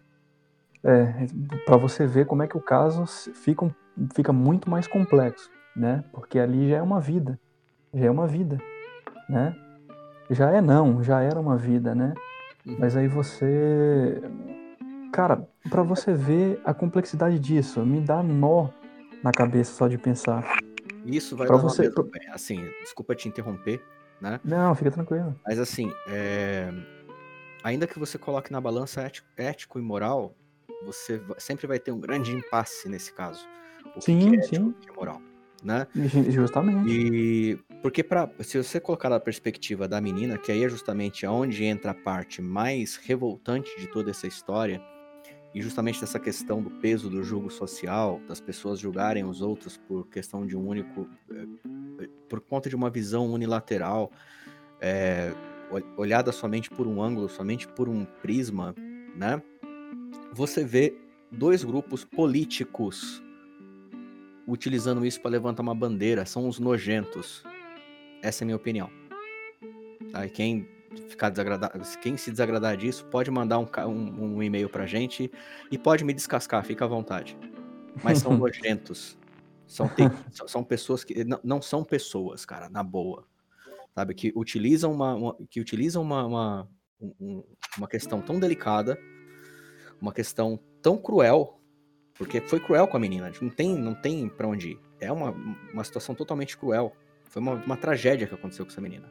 É, 0.82 1.26
para 1.64 1.76
você 1.76 2.06
ver 2.06 2.26
como 2.26 2.42
é 2.42 2.48
que 2.48 2.56
o 2.56 2.60
caso 2.60 3.04
fica, 3.34 3.74
fica 4.14 4.32
muito 4.32 4.68
mais 4.68 4.86
complexo, 4.86 5.50
né? 5.76 6.02
Porque 6.12 6.38
ali 6.38 6.68
já 6.68 6.78
é 6.78 6.82
uma 6.82 7.00
vida. 7.00 7.38
Já 7.92 8.06
é 8.06 8.10
uma 8.10 8.26
vida, 8.26 8.58
né? 9.28 9.54
Já 10.30 10.50
é 10.50 10.60
não, 10.60 11.02
já 11.02 11.20
era 11.20 11.38
uma 11.38 11.56
vida, 11.56 11.94
né? 11.94 12.14
Uhum. 12.66 12.76
Mas 12.78 12.96
aí 12.96 13.06
você. 13.08 14.22
Cara, 15.20 15.46
para 15.68 15.82
você 15.82 16.14
ver 16.14 16.58
a 16.64 16.72
complexidade 16.72 17.38
disso, 17.38 17.84
me 17.84 18.00
dá 18.00 18.22
nó 18.22 18.70
na 19.22 19.30
cabeça 19.30 19.74
só 19.74 19.86
de 19.86 19.98
pensar. 19.98 20.42
Isso 21.04 21.36
vai 21.36 21.46
Pra 21.46 21.56
dar 21.58 21.62
você- 21.62 21.82
mesma- 21.82 22.04
Assim, 22.32 22.66
desculpa 22.80 23.14
te 23.14 23.28
interromper, 23.28 23.82
né? 24.18 24.40
Não, 24.42 24.74
fica 24.74 24.90
tranquilo. 24.90 25.38
Mas 25.46 25.58
assim, 25.58 25.92
é, 26.08 26.72
ainda 27.62 27.86
que 27.86 27.98
você 27.98 28.16
coloque 28.16 28.50
na 28.50 28.62
balança 28.62 29.02
ético, 29.36 29.78
e 29.78 29.82
moral, 29.82 30.34
você 30.86 31.20
sempre 31.36 31.66
vai 31.66 31.78
ter 31.78 31.92
um 31.92 32.00
grande 32.00 32.34
impasse 32.34 32.88
nesse 32.88 33.12
caso. 33.12 33.46
O 33.94 34.00
Sim, 34.00 34.30
que 34.30 34.36
é 34.38 34.42
sim. 34.42 34.74
que 34.80 34.88
é 34.88 34.92
moral, 34.94 35.20
né? 35.62 35.86
Ju- 35.94 36.30
Justamente. 36.30 36.88
E 36.88 37.58
porque 37.82 38.02
para 38.02 38.30
se 38.40 38.56
você 38.56 38.80
colocar 38.80 39.10
da 39.10 39.20
perspectiva 39.20 39.86
da 39.86 40.00
menina, 40.00 40.38
que 40.38 40.50
aí 40.50 40.64
é 40.64 40.68
justamente 40.70 41.26
aonde 41.26 41.62
entra 41.64 41.90
a 41.90 41.94
parte 41.94 42.40
mais 42.40 42.96
revoltante 42.96 43.70
de 43.78 43.86
toda 43.86 44.10
essa 44.10 44.26
história, 44.26 44.80
e 45.54 45.60
justamente 45.60 46.00
dessa 46.00 46.20
questão 46.20 46.62
do 46.62 46.70
peso 46.70 47.10
do 47.10 47.22
julgo 47.22 47.50
social, 47.50 48.20
das 48.28 48.40
pessoas 48.40 48.78
julgarem 48.78 49.24
os 49.24 49.40
outros 49.42 49.76
por 49.76 50.06
questão 50.06 50.46
de 50.46 50.56
um 50.56 50.66
único, 50.66 51.08
eh, 51.30 52.08
por 52.28 52.40
conta 52.40 52.68
de 52.68 52.76
uma 52.76 52.88
visão 52.88 53.30
unilateral, 53.32 54.12
eh, 54.80 55.32
ol- 55.70 55.82
olhada 55.96 56.30
somente 56.30 56.70
por 56.70 56.86
um 56.86 57.02
ângulo, 57.02 57.28
somente 57.28 57.66
por 57.66 57.88
um 57.88 58.04
prisma, 58.04 58.74
né? 59.16 59.42
Você 60.32 60.64
vê 60.64 60.96
dois 61.32 61.64
grupos 61.64 62.04
políticos 62.04 63.20
utilizando 64.46 65.04
isso 65.04 65.20
para 65.20 65.32
levantar 65.32 65.62
uma 65.62 65.74
bandeira, 65.74 66.24
são 66.24 66.48
os 66.48 66.58
nojentos. 66.58 67.44
Essa 68.22 68.42
é 68.42 68.44
a 68.44 68.46
minha 68.46 68.56
opinião. 68.56 68.90
Tá? 70.12 70.26
E 70.26 70.30
quem 70.30 70.68
ficar 71.08 71.30
desagradado, 71.30 71.78
quem 72.02 72.16
se 72.16 72.30
desagradar 72.30 72.76
disso, 72.76 73.04
pode 73.06 73.30
mandar 73.30 73.58
um, 73.58 73.68
um, 73.86 74.34
um 74.36 74.42
e-mail 74.42 74.68
pra 74.68 74.86
gente 74.86 75.30
e 75.70 75.78
pode 75.78 76.04
me 76.04 76.12
descascar, 76.12 76.64
fica 76.64 76.84
à 76.84 76.88
vontade. 76.88 77.36
Mas 78.02 78.18
são 78.18 78.32
nojentos. 78.36 79.16
São, 79.66 79.88
te- 79.88 80.02
são- 80.48 80.64
pessoas 80.64 81.04
que 81.04 81.22
não, 81.24 81.38
não 81.44 81.62
são 81.62 81.84
pessoas, 81.84 82.44
cara, 82.44 82.68
na 82.68 82.82
boa. 82.82 83.24
Sabe, 83.94 84.14
que 84.14 84.32
utilizam 84.34 84.92
uma, 84.92 85.14
uma- 85.14 85.36
que 85.48 85.60
utilizam 85.60 86.02
uma, 86.02 86.24
uma, 86.26 86.68
um- 87.00 87.14
um- 87.20 87.44
uma 87.78 87.86
questão 87.86 88.20
tão 88.20 88.40
delicada, 88.40 88.98
uma 90.00 90.12
questão 90.12 90.58
tão 90.82 90.96
cruel, 90.98 91.60
porque 92.14 92.40
foi 92.40 92.58
cruel 92.58 92.88
com 92.88 92.96
a 92.96 93.00
menina, 93.00 93.30
não 93.40 93.48
tem, 93.50 93.76
não 93.76 93.94
tem 93.94 94.28
para 94.28 94.48
onde 94.48 94.70
ir. 94.72 94.80
É 94.98 95.10
uma, 95.12 95.30
uma 95.72 95.84
situação 95.84 96.14
totalmente 96.14 96.56
cruel. 96.58 96.92
Foi 97.24 97.40
uma, 97.40 97.54
uma 97.54 97.76
tragédia 97.76 98.26
que 98.26 98.34
aconteceu 98.34 98.64
com 98.66 98.72
essa 98.72 98.80
menina. 98.80 99.08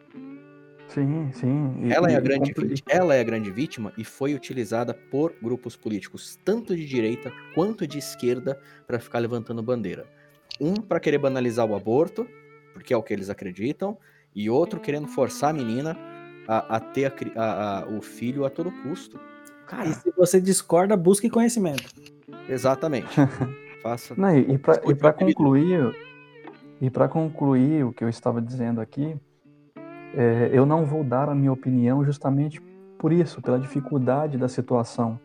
Sim, 0.90 1.32
sim. 1.34 1.74
E, 1.84 1.94
ela, 1.94 2.12
é 2.12 2.16
a 2.16 2.20
grande 2.20 2.52
vítima, 2.52 2.88
ela 2.90 3.16
é 3.16 3.20
a 3.20 3.24
grande 3.24 3.52
vítima 3.52 3.94
e 3.96 4.04
foi 4.04 4.34
utilizada 4.34 4.94
por 4.94 5.34
grupos 5.42 5.76
políticos, 5.76 6.38
tanto 6.44 6.76
de 6.76 6.86
direita 6.86 7.32
quanto 7.54 7.86
de 7.86 8.00
esquerda, 8.00 8.60
para 8.88 9.00
ficar 9.00 9.20
levantando 9.20 9.62
bandeira. 9.62 10.08
Um 10.60 10.74
para 10.74 11.00
querer 11.00 11.20
banalizar 11.20 11.66
o 11.66 11.76
aborto, 11.76 12.28
porque 12.74 12.92
é 12.92 12.98
o 12.98 13.04
que 13.04 13.14
eles 13.14 13.30
acreditam, 13.30 13.98
e 14.36 14.50
outro 14.50 14.80
querendo 14.80 15.08
forçar 15.08 15.52
a 15.52 15.54
menina 15.54 15.96
a, 16.48 16.78
a 16.78 16.80
ter 16.80 17.14
a, 17.36 17.82
a, 17.82 17.88
o 17.88 18.02
filho 18.02 18.44
a 18.44 18.50
todo 18.50 18.72
custo. 18.72 19.20
Cara, 19.68 19.88
e 19.88 19.94
se 19.94 20.12
você 20.18 20.42
discorda, 20.42 20.98
busque 20.98 21.30
conhecimento. 21.30 21.88
Exatamente. 22.48 23.10
Faça. 23.84 24.16
Não, 24.18 24.36
e 24.36 24.58
para 24.58 25.14
concluir, 25.14 25.96
e 26.82 26.90
para 26.90 27.08
concluir 27.08 27.86
o 27.86 27.94
que 27.94 28.04
eu 28.04 28.10
estava 28.10 28.42
dizendo 28.42 28.82
aqui, 28.82 29.16
é, 30.16 30.50
eu 30.52 30.66
não 30.66 30.86
vou 30.86 31.04
dar 31.04 31.30
a 31.30 31.36
minha 31.36 31.52
opinião 31.52 32.04
justamente 32.04 32.62
por 32.98 33.14
isso, 33.14 33.42
pela 33.42 33.60
dificuldade 33.60 34.38
da 34.38 34.48
situação. 34.48 35.20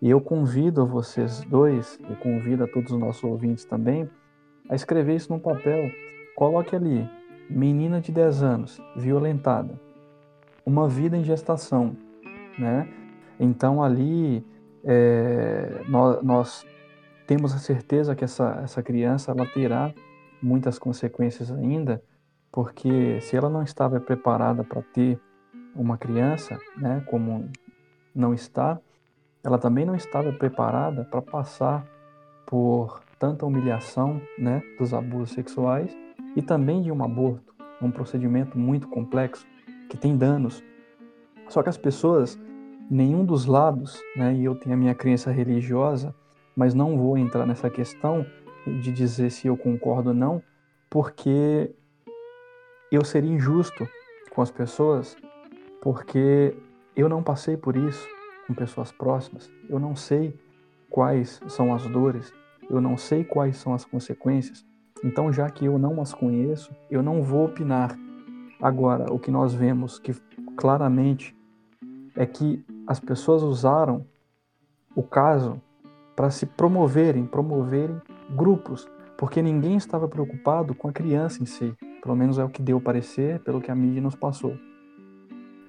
E 0.00 0.10
eu 0.10 0.20
convido 0.20 0.86
vocês 0.86 1.42
dois, 1.44 1.98
e 2.08 2.14
convido 2.16 2.64
a 2.64 2.68
todos 2.68 2.92
os 2.92 2.98
nossos 2.98 3.22
ouvintes 3.24 3.64
também, 3.64 4.08
a 4.68 4.74
escrever 4.74 5.14
isso 5.16 5.32
num 5.32 5.38
papel. 5.38 5.90
Coloque 6.36 6.74
ali, 6.74 7.08
menina 7.48 8.00
de 8.00 8.12
10 8.12 8.42
anos, 8.42 8.80
violentada, 8.96 9.78
uma 10.64 10.88
vida 10.88 11.16
em 11.16 11.24
gestação, 11.24 11.96
né? 12.58 12.88
Então 13.40 13.82
ali 13.82 14.44
é, 14.84 15.82
nós, 15.88 16.22
nós, 16.22 16.66
temos 17.26 17.52
a 17.54 17.58
certeza 17.58 18.14
que 18.14 18.24
essa, 18.24 18.60
essa 18.64 18.82
criança 18.82 19.32
ela 19.32 19.44
terá 19.44 19.92
muitas 20.42 20.78
consequências 20.78 21.52
ainda, 21.52 22.02
porque 22.50 23.20
se 23.20 23.36
ela 23.36 23.48
não 23.48 23.62
estava 23.62 24.00
preparada 24.00 24.64
para 24.64 24.82
ter 24.82 25.20
uma 25.74 25.96
criança, 25.96 26.58
né, 26.76 27.02
como 27.06 27.50
não 28.14 28.34
está, 28.34 28.80
ela 29.44 29.58
também 29.58 29.84
não 29.84 29.94
estava 29.94 30.32
preparada 30.32 31.04
para 31.04 31.22
passar 31.22 31.86
por 32.46 33.00
tanta 33.18 33.46
humilhação, 33.46 34.20
né, 34.38 34.62
dos 34.78 34.92
abusos 34.94 35.30
sexuais 35.30 35.96
e 36.34 36.42
também 36.42 36.82
de 36.82 36.90
um 36.90 37.04
aborto, 37.04 37.54
um 37.80 37.90
procedimento 37.90 38.58
muito 38.58 38.88
complexo 38.88 39.46
que 39.88 39.96
tem 39.96 40.16
danos. 40.16 40.62
Só 41.48 41.62
que 41.62 41.68
as 41.68 41.78
pessoas, 41.78 42.38
nenhum 42.90 43.24
dos 43.24 43.46
lados, 43.46 44.00
né, 44.16 44.34
e 44.34 44.44
eu 44.44 44.54
tenho 44.54 44.74
a 44.74 44.78
minha 44.78 44.94
crença 44.94 45.30
religiosa, 45.30 46.14
mas 46.56 46.74
não 46.74 46.96
vou 46.96 47.16
entrar 47.16 47.46
nessa 47.46 47.70
questão 47.70 48.26
de 48.66 48.92
dizer 48.92 49.30
se 49.30 49.46
eu 49.46 49.56
concordo 49.56 50.10
ou 50.10 50.14
não, 50.14 50.42
porque 50.90 51.74
eu 52.96 53.04
seria 53.04 53.30
injusto 53.30 53.88
com 54.30 54.42
as 54.42 54.50
pessoas 54.50 55.16
porque 55.80 56.56
eu 56.96 57.08
não 57.08 57.22
passei 57.22 57.56
por 57.56 57.76
isso 57.76 58.06
com 58.46 58.54
pessoas 58.54 58.90
próximas. 58.90 59.50
Eu 59.68 59.78
não 59.78 59.94
sei 59.94 60.34
quais 60.88 61.40
são 61.48 61.74
as 61.74 61.86
dores, 61.86 62.32
eu 62.68 62.80
não 62.80 62.96
sei 62.96 63.22
quais 63.24 63.56
são 63.58 63.74
as 63.74 63.84
consequências. 63.84 64.64
Então, 65.04 65.32
já 65.32 65.48
que 65.48 65.66
eu 65.66 65.78
não 65.78 66.00
as 66.00 66.12
conheço, 66.12 66.74
eu 66.90 67.02
não 67.02 67.22
vou 67.22 67.44
opinar. 67.44 67.96
Agora, 68.60 69.12
o 69.12 69.18
que 69.18 69.30
nós 69.30 69.54
vemos 69.54 69.98
que 69.98 70.12
claramente 70.56 71.36
é 72.16 72.26
que 72.26 72.64
as 72.86 72.98
pessoas 72.98 73.42
usaram 73.42 74.04
o 74.96 75.02
caso 75.02 75.60
para 76.16 76.30
se 76.30 76.46
promoverem, 76.46 77.24
promoverem 77.24 78.00
grupos, 78.30 78.88
porque 79.16 79.40
ninguém 79.40 79.76
estava 79.76 80.08
preocupado 80.08 80.74
com 80.74 80.88
a 80.88 80.92
criança 80.92 81.40
em 81.42 81.46
si. 81.46 81.76
Pelo 82.02 82.16
menos 82.16 82.38
é 82.38 82.44
o 82.44 82.48
que 82.48 82.62
deu 82.62 82.80
parecer, 82.80 83.40
pelo 83.40 83.60
que 83.60 83.70
a 83.70 83.74
mídia 83.74 84.00
nos 84.00 84.14
passou. 84.14 84.56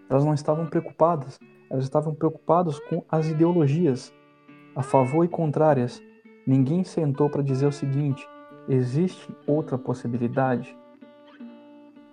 Elas 0.09 0.25
não 0.25 0.33
estavam 0.33 0.65
preocupadas, 0.65 1.39
elas 1.69 1.83
estavam 1.83 2.13
preocupadas 2.15 2.79
com 2.79 3.03
as 3.09 3.27
ideologias, 3.27 4.13
a 4.75 4.81
favor 4.81 5.23
e 5.23 5.27
contrárias. 5.27 6.01
Ninguém 6.45 6.83
sentou 6.83 7.29
para 7.29 7.43
dizer 7.43 7.67
o 7.67 7.71
seguinte: 7.71 8.27
existe 8.67 9.31
outra 9.45 9.77
possibilidade 9.77 10.75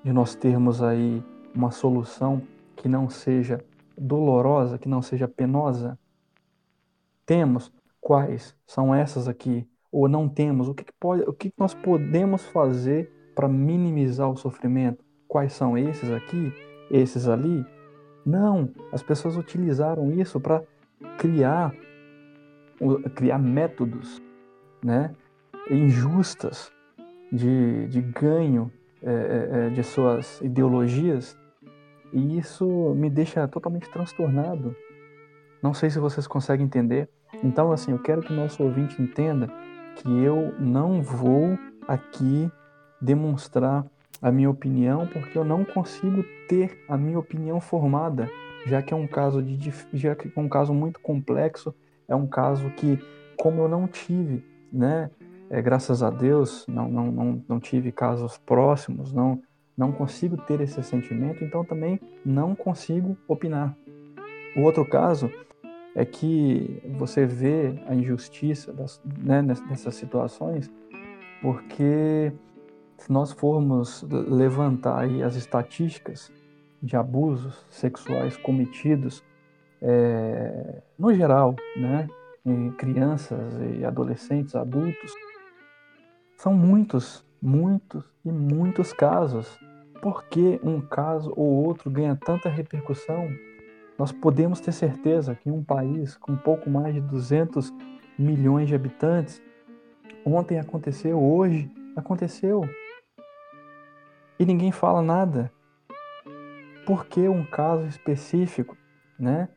de 0.02 0.12
nós 0.12 0.34
termos 0.34 0.82
aí 0.82 1.22
uma 1.54 1.70
solução 1.70 2.42
que 2.76 2.88
não 2.88 3.08
seja 3.08 3.64
dolorosa, 3.96 4.78
que 4.78 4.88
não 4.88 5.00
seja 5.00 5.26
penosa? 5.26 5.98
Temos 7.24 7.72
quais 8.00 8.54
são 8.66 8.94
essas 8.94 9.26
aqui 9.26 9.66
ou 9.90 10.06
não 10.08 10.28
temos? 10.28 10.68
O 10.68 10.74
que, 10.74 10.84
que 10.84 10.92
pode, 10.92 11.22
o 11.22 11.32
que 11.32 11.52
nós 11.58 11.74
podemos 11.74 12.44
fazer 12.46 13.10
para 13.36 13.46
minimizar 13.46 14.28
o 14.28 14.36
sofrimento. 14.36 15.04
Quais 15.28 15.52
são 15.52 15.76
esses 15.76 16.10
aqui, 16.10 16.52
esses 16.90 17.28
ali? 17.28 17.64
Não, 18.24 18.70
as 18.90 19.02
pessoas 19.02 19.36
utilizaram 19.36 20.10
isso 20.10 20.40
para 20.40 20.62
criar 21.18 21.72
criar 23.14 23.38
métodos, 23.38 24.20
né, 24.84 25.14
injustas 25.70 26.70
de, 27.32 27.86
de 27.88 28.02
ganho 28.02 28.70
é, 29.02 29.10
é, 29.10 29.66
é, 29.66 29.70
de 29.70 29.82
suas 29.82 30.40
ideologias 30.42 31.38
e 32.12 32.38
isso 32.38 32.66
me 32.94 33.08
deixa 33.08 33.48
totalmente 33.48 33.90
transtornado. 33.90 34.76
Não 35.62 35.72
sei 35.72 35.90
se 35.90 35.98
vocês 35.98 36.26
conseguem 36.26 36.66
entender. 36.66 37.08
Então, 37.42 37.72
assim, 37.72 37.92
eu 37.92 37.98
quero 37.98 38.20
que 38.20 38.32
nosso 38.32 38.62
ouvinte 38.62 39.00
entenda 39.00 39.48
que 39.96 40.22
eu 40.22 40.54
não 40.58 41.02
vou 41.02 41.58
aqui 41.88 42.50
demonstrar 43.00 43.84
a 44.20 44.30
minha 44.30 44.50
opinião 44.50 45.06
porque 45.06 45.36
eu 45.36 45.44
não 45.44 45.64
consigo 45.64 46.24
ter 46.48 46.84
a 46.88 46.96
minha 46.96 47.18
opinião 47.18 47.60
formada, 47.60 48.28
já 48.66 48.82
que 48.82 48.92
é 48.92 48.96
um 48.96 49.06
caso 49.06 49.42
de 49.42 49.72
já 49.92 50.14
que 50.14 50.32
é 50.34 50.40
um 50.40 50.48
caso 50.48 50.72
muito 50.72 51.00
complexo, 51.00 51.74
é 52.08 52.14
um 52.14 52.26
caso 52.26 52.70
que 52.70 52.98
como 53.36 53.62
eu 53.62 53.68
não 53.68 53.86
tive, 53.86 54.44
né, 54.72 55.10
é, 55.50 55.60
graças 55.60 56.02
a 56.02 56.10
Deus, 56.10 56.64
não, 56.66 56.88
não, 56.88 57.12
não, 57.12 57.44
não 57.48 57.60
tive 57.60 57.92
casos 57.92 58.38
próximos, 58.38 59.12
não 59.12 59.42
não 59.76 59.92
consigo 59.92 60.38
ter 60.38 60.60
esse 60.62 60.82
sentimento, 60.82 61.44
então 61.44 61.62
também 61.62 62.00
não 62.24 62.54
consigo 62.54 63.16
opinar. 63.28 63.76
O 64.56 64.62
outro 64.62 64.86
caso 64.86 65.30
é 65.94 66.04
que 66.04 66.82
você 66.96 67.26
vê 67.26 67.74
a 67.86 67.94
injustiça 67.94 68.72
das, 68.72 69.00
né, 69.18 69.42
nessas 69.42 69.94
situações, 69.94 70.70
porque 71.42 72.32
se 72.98 73.12
nós 73.12 73.32
formos 73.32 74.02
levantar 74.02 75.04
as 75.24 75.36
estatísticas 75.36 76.32
de 76.82 76.96
abusos 76.96 77.64
sexuais 77.70 78.36
cometidos 78.36 79.22
é, 79.82 80.82
no 80.98 81.12
geral, 81.12 81.54
né, 81.76 82.08
em 82.44 82.70
crianças 82.72 83.54
e 83.74 83.84
adolescentes, 83.84 84.54
adultos, 84.54 85.12
são 86.36 86.54
muitos, 86.54 87.24
muitos 87.40 88.04
e 88.24 88.30
muitos 88.30 88.92
casos. 88.92 89.58
Por 90.00 90.24
que 90.24 90.60
um 90.62 90.80
caso 90.80 91.32
ou 91.36 91.64
outro 91.64 91.90
ganha 91.90 92.16
tanta 92.16 92.48
repercussão? 92.48 93.28
Nós 93.98 94.12
podemos 94.12 94.60
ter 94.60 94.72
certeza 94.72 95.34
que 95.34 95.48
em 95.48 95.52
um 95.52 95.64
país 95.64 96.16
com 96.16 96.36
pouco 96.36 96.68
mais 96.68 96.94
de 96.94 97.00
200 97.00 97.72
milhões 98.18 98.68
de 98.68 98.74
habitantes, 98.74 99.42
ontem 100.24 100.58
aconteceu, 100.58 101.20
hoje 101.20 101.70
aconteceu 101.96 102.68
e 104.38 104.44
ninguém 104.44 104.72
fala 104.72 105.02
nada. 105.02 105.50
Por 106.86 107.06
que 107.06 107.28
um 107.28 107.44
caso 107.44 107.86
específico, 107.86 108.76
né? 109.18 109.48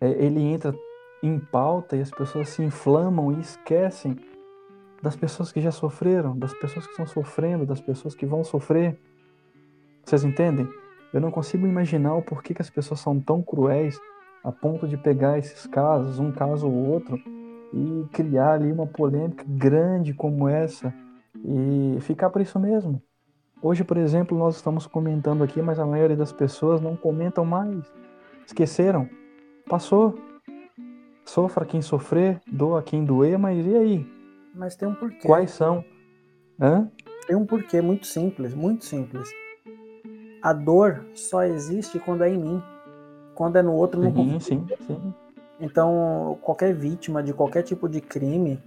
É, 0.00 0.10
ele 0.10 0.40
entra 0.40 0.74
em 1.22 1.38
pauta 1.38 1.96
e 1.96 2.00
as 2.00 2.10
pessoas 2.10 2.50
se 2.50 2.62
inflamam 2.62 3.32
e 3.32 3.40
esquecem 3.40 4.16
das 5.02 5.16
pessoas 5.16 5.52
que 5.52 5.60
já 5.60 5.70
sofreram, 5.70 6.36
das 6.36 6.52
pessoas 6.54 6.86
que 6.86 6.92
estão 6.92 7.06
sofrendo, 7.06 7.66
das 7.66 7.80
pessoas 7.80 8.14
que 8.14 8.26
vão 8.26 8.44
sofrer. 8.44 8.98
Vocês 10.04 10.24
entendem? 10.24 10.68
Eu 11.12 11.20
não 11.20 11.30
consigo 11.30 11.66
imaginar 11.66 12.14
o 12.14 12.22
porquê 12.22 12.52
que 12.52 12.62
as 12.62 12.70
pessoas 12.70 13.00
são 13.00 13.20
tão 13.20 13.42
cruéis 13.42 13.98
a 14.42 14.52
ponto 14.52 14.86
de 14.86 14.96
pegar 14.96 15.38
esses 15.38 15.66
casos, 15.66 16.18
um 16.18 16.30
caso 16.30 16.66
ou 16.66 16.90
outro, 16.90 17.18
e 17.72 18.06
criar 18.12 18.52
ali 18.52 18.70
uma 18.70 18.86
polêmica 18.86 19.44
grande 19.46 20.12
como 20.12 20.48
essa 20.48 20.92
e 21.44 21.98
ficar 22.00 22.30
por 22.30 22.42
isso 22.42 22.58
mesmo. 22.58 23.02
Hoje, 23.62 23.82
por 23.82 23.96
exemplo, 23.96 24.36
nós 24.36 24.56
estamos 24.56 24.86
comentando 24.86 25.42
aqui, 25.42 25.62
mas 25.62 25.78
a 25.78 25.86
maioria 25.86 26.16
das 26.16 26.32
pessoas 26.32 26.80
não 26.80 26.96
comentam 26.96 27.44
mais. 27.44 27.84
Esqueceram. 28.46 29.08
Passou. 29.68 30.18
Sofra 31.24 31.64
quem 31.64 31.80
sofrer, 31.80 32.40
doa 32.46 32.82
quem 32.82 33.04
doer, 33.04 33.38
mas 33.38 33.64
e 33.66 33.74
aí? 33.74 34.06
Mas 34.54 34.76
tem 34.76 34.86
um 34.86 34.94
porquê. 34.94 35.26
Quais 35.26 35.50
são? 35.50 35.82
Hã? 36.60 36.90
Tem 37.26 37.34
um 37.34 37.46
porquê 37.46 37.80
muito 37.80 38.06
simples, 38.06 38.54
muito 38.54 38.84
simples. 38.84 39.30
A 40.42 40.52
dor 40.52 41.06
só 41.14 41.42
existe 41.42 41.98
quando 41.98 42.22
é 42.22 42.28
em 42.28 42.38
mim. 42.38 42.62
Quando 43.34 43.56
é 43.56 43.62
no 43.62 43.72
outro, 43.72 44.02
não 44.02 44.12
sim, 44.12 44.38
sim, 44.38 44.66
sim. 44.86 45.14
Então, 45.58 46.38
qualquer 46.42 46.74
vítima 46.74 47.22
de 47.22 47.32
qualquer 47.32 47.62
tipo 47.62 47.88
de 47.88 48.00
crime, 48.00 48.62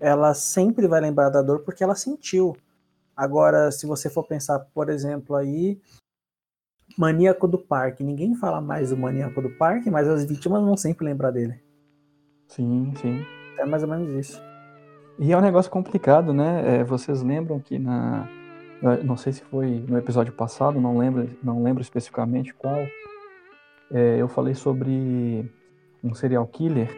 ela 0.00 0.34
sempre 0.34 0.88
vai 0.88 1.00
lembrar 1.00 1.30
da 1.30 1.40
dor 1.40 1.60
porque 1.60 1.84
ela 1.84 1.94
sentiu. 1.94 2.56
Agora, 3.16 3.72
se 3.72 3.86
você 3.86 4.10
for 4.10 4.24
pensar, 4.24 4.58
por 4.74 4.90
exemplo, 4.90 5.34
aí 5.34 5.80
maníaco 6.96 7.48
do 7.48 7.58
parque. 7.58 8.04
Ninguém 8.04 8.34
fala 8.34 8.60
mais 8.60 8.90
do 8.90 8.96
maníaco 8.96 9.40
do 9.40 9.50
parque, 9.50 9.90
mas 9.90 10.08
as 10.08 10.24
vítimas 10.24 10.62
vão 10.62 10.76
sempre 10.76 11.04
lembrar 11.04 11.30
dele. 11.30 11.60
Sim, 12.48 12.92
sim. 12.96 13.24
É 13.58 13.64
mais 13.64 13.82
ou 13.82 13.88
menos 13.88 14.08
isso. 14.10 14.40
E 15.18 15.32
é 15.32 15.36
um 15.36 15.40
negócio 15.40 15.70
complicado, 15.70 16.32
né? 16.32 16.80
É, 16.80 16.84
vocês 16.84 17.22
lembram 17.22 17.58
que 17.58 17.78
na. 17.78 18.28
Não 19.02 19.16
sei 19.16 19.32
se 19.32 19.42
foi 19.42 19.82
no 19.88 19.96
episódio 19.96 20.34
passado, 20.34 20.78
não 20.78 20.98
lembro, 20.98 21.30
não 21.42 21.62
lembro 21.62 21.82
especificamente 21.82 22.52
qual. 22.52 22.86
É, 23.90 24.20
eu 24.20 24.28
falei 24.28 24.54
sobre 24.54 25.50
um 26.04 26.14
serial 26.14 26.46
killer, 26.46 26.94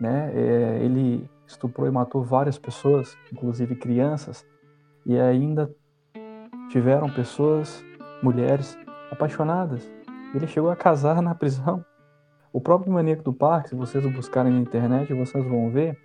né? 0.00 0.32
É, 0.34 0.78
ele 0.82 1.28
estuprou 1.46 1.86
e 1.86 1.90
matou 1.90 2.22
várias 2.22 2.58
pessoas, 2.58 3.16
inclusive 3.30 3.76
crianças, 3.76 4.46
e 5.08 5.18
ainda 5.18 5.74
tiveram 6.68 7.08
pessoas, 7.08 7.82
mulheres, 8.22 8.78
apaixonadas. 9.10 9.90
Ele 10.34 10.46
chegou 10.46 10.70
a 10.70 10.76
casar 10.76 11.22
na 11.22 11.34
prisão. 11.34 11.82
O 12.52 12.60
próprio 12.60 12.92
Maníaco 12.92 13.22
do 13.22 13.32
Parque, 13.32 13.70
se 13.70 13.74
vocês 13.74 14.04
o 14.04 14.10
buscarem 14.10 14.52
na 14.52 14.60
internet, 14.60 15.14
vocês 15.14 15.42
vão 15.44 15.70
ver 15.70 15.98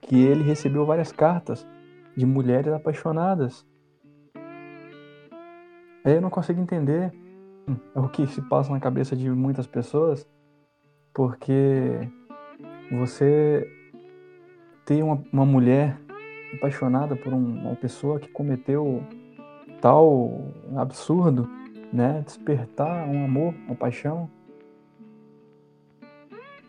que 0.00 0.20
ele 0.20 0.42
recebeu 0.42 0.84
várias 0.84 1.12
cartas 1.12 1.64
de 2.16 2.26
mulheres 2.26 2.72
apaixonadas. 2.72 3.64
Eu 6.04 6.20
não 6.20 6.30
consigo 6.30 6.60
entender 6.60 7.12
o 7.94 8.08
que 8.08 8.26
se 8.26 8.42
passa 8.42 8.72
na 8.72 8.80
cabeça 8.80 9.14
de 9.14 9.30
muitas 9.30 9.66
pessoas, 9.66 10.28
porque 11.14 12.08
você 12.90 13.68
ter 14.84 15.04
uma, 15.04 15.22
uma 15.32 15.44
mulher 15.44 16.00
apaixonada 16.54 17.16
por 17.16 17.32
um, 17.32 17.66
uma 17.66 17.76
pessoa 17.76 18.18
que 18.18 18.28
cometeu 18.28 19.02
tal 19.80 20.40
absurdo, 20.76 21.48
né? 21.92 22.22
Despertar 22.24 23.06
um 23.08 23.24
amor, 23.24 23.54
uma 23.66 23.74
paixão. 23.74 24.30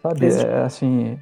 Sabe, 0.01 0.27
é 0.27 0.61
assim. 0.61 1.19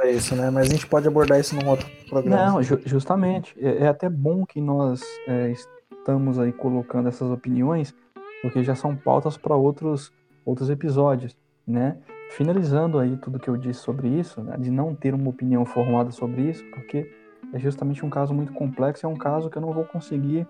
É 0.00 0.10
isso, 0.12 0.34
né? 0.34 0.50
Mas 0.50 0.68
a 0.68 0.70
gente 0.70 0.86
pode 0.86 1.06
abordar 1.06 1.38
isso 1.38 1.54
num 1.54 1.68
outro 1.68 1.86
programa. 2.08 2.52
Não, 2.52 2.62
ju 2.62 2.80
justamente. 2.84 3.54
É, 3.58 3.84
é, 3.84 3.88
até 3.88 4.08
bom 4.08 4.46
que 4.46 4.60
nós 4.60 5.02
é, 5.26 5.50
estamos 5.50 6.38
aí 6.38 6.52
colocando 6.52 7.08
essas 7.08 7.30
opiniões, 7.30 7.94
porque 8.42 8.62
já 8.62 8.74
são 8.74 8.96
pautas 8.96 9.36
para 9.36 9.54
outros, 9.54 10.12
outros 10.44 10.70
episódios, 10.70 11.36
né? 11.66 11.98
Finalizando 12.30 12.98
aí 12.98 13.16
tudo 13.16 13.38
que 13.38 13.48
eu 13.48 13.56
disse 13.56 13.80
sobre 13.80 14.08
isso, 14.08 14.40
né, 14.40 14.56
de 14.56 14.70
não 14.70 14.94
ter 14.94 15.12
uma 15.14 15.30
opinião 15.30 15.66
formada 15.66 16.12
sobre 16.12 16.42
isso, 16.42 16.64
porque 16.70 17.10
é 17.52 17.58
justamente 17.58 18.04
um 18.04 18.10
caso 18.10 18.32
muito 18.32 18.52
complexo, 18.52 19.06
é 19.06 19.08
um 19.08 19.16
caso 19.16 19.50
que 19.50 19.56
eu 19.56 19.62
não 19.62 19.72
vou 19.72 19.84
conseguir 19.84 20.46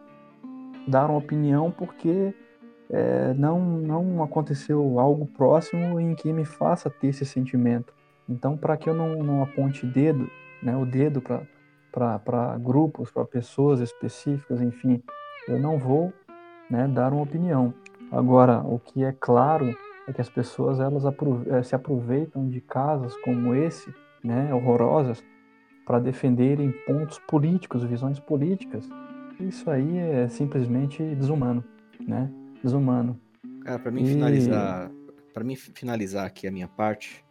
dar 0.86 1.09
uma 1.09 1.18
opinião 1.18 1.70
porque 1.70 2.34
é, 2.91 3.32
não, 3.34 3.61
não 3.61 4.22
aconteceu 4.22 4.99
algo 4.99 5.26
próximo 5.26 6.01
em 6.01 6.14
que 6.14 6.32
me 6.32 6.45
faça 6.45 6.91
ter 6.91 7.09
esse 7.09 7.24
sentimento. 7.24 7.95
Então, 8.28 8.57
para 8.57 8.76
que 8.76 8.88
eu 8.88 8.95
não, 8.95 9.22
não 9.22 9.43
aponte 9.43 9.86
dedo, 9.86 10.28
né, 10.62 10.76
o 10.76 10.84
dedo 10.84 11.22
para 11.93 12.59
grupos, 12.59 13.11
para 13.11 13.24
pessoas 13.24 13.80
específicas, 13.80 14.61
enfim, 14.61 15.03
eu 15.49 15.59
não 15.59 15.78
vou 15.78 16.12
né, 16.68 16.86
dar 16.86 17.12
uma 17.12 17.22
opinião. 17.22 17.72
Agora, 18.12 18.61
o 18.61 18.78
que 18.78 19.05
é 19.05 19.12
claro 19.12 19.76
é 20.07 20.12
que 20.12 20.20
as 20.20 20.28
pessoas 20.28 20.80
elas 20.80 21.05
eh, 21.05 21.62
se 21.62 21.74
aproveitam 21.74 22.49
de 22.49 22.61
casos 22.61 23.16
como 23.22 23.55
esse, 23.55 23.93
né, 24.22 24.53
horrorosas, 24.53 25.22
para 25.91 25.99
defenderem 25.99 26.70
pontos 26.86 27.18
políticos, 27.18 27.82
visões 27.82 28.20
políticas. 28.20 28.88
Isso 29.41 29.68
aí 29.68 29.99
é 29.99 30.28
simplesmente 30.28 31.03
desumano, 31.16 31.64
né? 32.07 32.30
Desumano. 32.62 33.20
Cara, 33.64 33.76
para 33.76 33.91
mim 33.91 34.05
e... 34.05 34.07
finalizar, 34.07 34.88
para 35.34 35.43
mim 35.43 35.57
finalizar 35.57 36.24
aqui 36.24 36.47
a 36.47 36.51
minha 36.53 36.68
parte, 36.68 37.24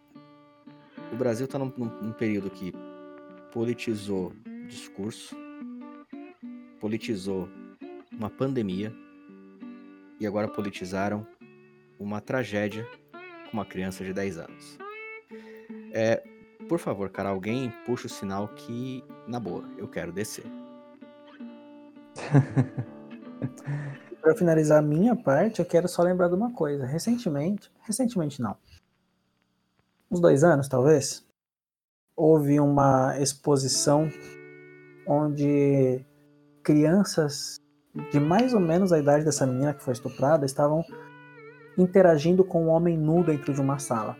o 1.13 1.15
Brasil 1.15 1.45
está 1.45 1.57
num, 1.57 1.71
num 1.77 2.11
período 2.11 2.49
que 2.49 2.73
politizou 3.53 4.33
discurso, 4.67 5.37
politizou 6.81 7.47
uma 8.11 8.29
pandemia 8.29 8.93
e 10.19 10.27
agora 10.27 10.49
politizaram 10.49 11.25
uma 11.97 12.19
tragédia 12.19 12.85
com 13.49 13.53
uma 13.53 13.65
criança 13.65 14.03
de 14.03 14.11
10 14.11 14.37
anos. 14.37 14.77
É, 15.93 16.21
por 16.69 16.77
favor, 16.77 17.09
cara, 17.09 17.29
alguém 17.29 17.73
puxa 17.83 18.05
o 18.05 18.09
sinal 18.09 18.47
que, 18.49 19.03
na 19.27 19.39
boa, 19.39 19.67
eu 19.75 19.87
quero 19.87 20.11
descer. 20.11 20.45
Para 24.21 24.35
finalizar 24.35 24.77
a 24.77 24.81
minha 24.81 25.15
parte, 25.15 25.59
eu 25.59 25.65
quero 25.65 25.87
só 25.87 26.03
lembrar 26.03 26.27
de 26.27 26.35
uma 26.35 26.53
coisa. 26.53 26.85
Recentemente, 26.85 27.71
recentemente 27.81 28.39
não, 28.39 28.55
uns 30.11 30.19
dois 30.19 30.43
anos 30.43 30.67
talvez, 30.67 31.25
houve 32.15 32.59
uma 32.59 33.19
exposição 33.19 34.07
onde 35.07 36.05
crianças 36.61 37.59
de 38.11 38.19
mais 38.19 38.53
ou 38.53 38.59
menos 38.59 38.93
a 38.93 38.99
idade 38.99 39.25
dessa 39.25 39.47
menina 39.47 39.73
que 39.73 39.81
foi 39.81 39.93
estuprada 39.93 40.45
estavam 40.45 40.85
interagindo 41.75 42.43
com 42.43 42.65
um 42.65 42.69
homem 42.69 42.95
nu 42.95 43.23
dentro 43.23 43.53
de 43.53 43.59
uma 43.59 43.79
sala. 43.79 44.15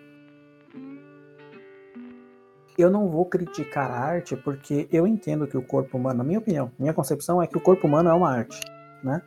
Eu 2.80 2.89
não 2.89 3.09
vou 3.09 3.25
criticar 3.25 3.91
a 3.91 3.99
arte 3.99 4.38
porque 4.38 4.88
eu 4.89 5.05
entendo 5.05 5.45
que 5.45 5.57
o 5.57 5.61
corpo 5.61 5.97
humano, 5.97 6.19
na 6.19 6.23
minha 6.23 6.39
opinião, 6.39 6.71
minha 6.80 6.93
concepção 6.93 7.43
é 7.43 7.45
que 7.45 7.57
o 7.57 7.59
corpo 7.59 7.86
humano 7.86 8.07
é 8.07 8.13
uma 8.13 8.32
arte, 8.32 8.57
né? 9.03 9.21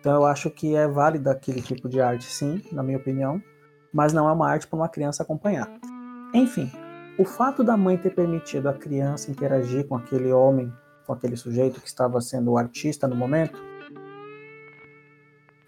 Então 0.00 0.16
eu 0.16 0.26
acho 0.26 0.50
que 0.50 0.74
é 0.74 0.88
válido 0.88 1.30
aquele 1.30 1.62
tipo 1.62 1.88
de 1.88 2.00
arte, 2.00 2.24
sim, 2.24 2.60
na 2.72 2.82
minha 2.82 2.98
opinião, 2.98 3.40
mas 3.92 4.12
não 4.12 4.28
é 4.28 4.32
uma 4.32 4.50
arte 4.50 4.66
para 4.66 4.76
uma 4.76 4.88
criança 4.88 5.22
acompanhar. 5.22 5.70
Enfim, 6.34 6.72
o 7.16 7.24
fato 7.24 7.62
da 7.62 7.76
mãe 7.76 7.96
ter 7.96 8.12
permitido 8.12 8.68
a 8.68 8.72
criança 8.72 9.30
interagir 9.30 9.86
com 9.86 9.94
aquele 9.94 10.32
homem, 10.32 10.72
com 11.06 11.12
aquele 11.12 11.36
sujeito 11.36 11.80
que 11.80 11.86
estava 11.86 12.20
sendo 12.20 12.50
o 12.50 12.58
artista 12.58 13.06
no 13.06 13.14
momento, 13.14 13.62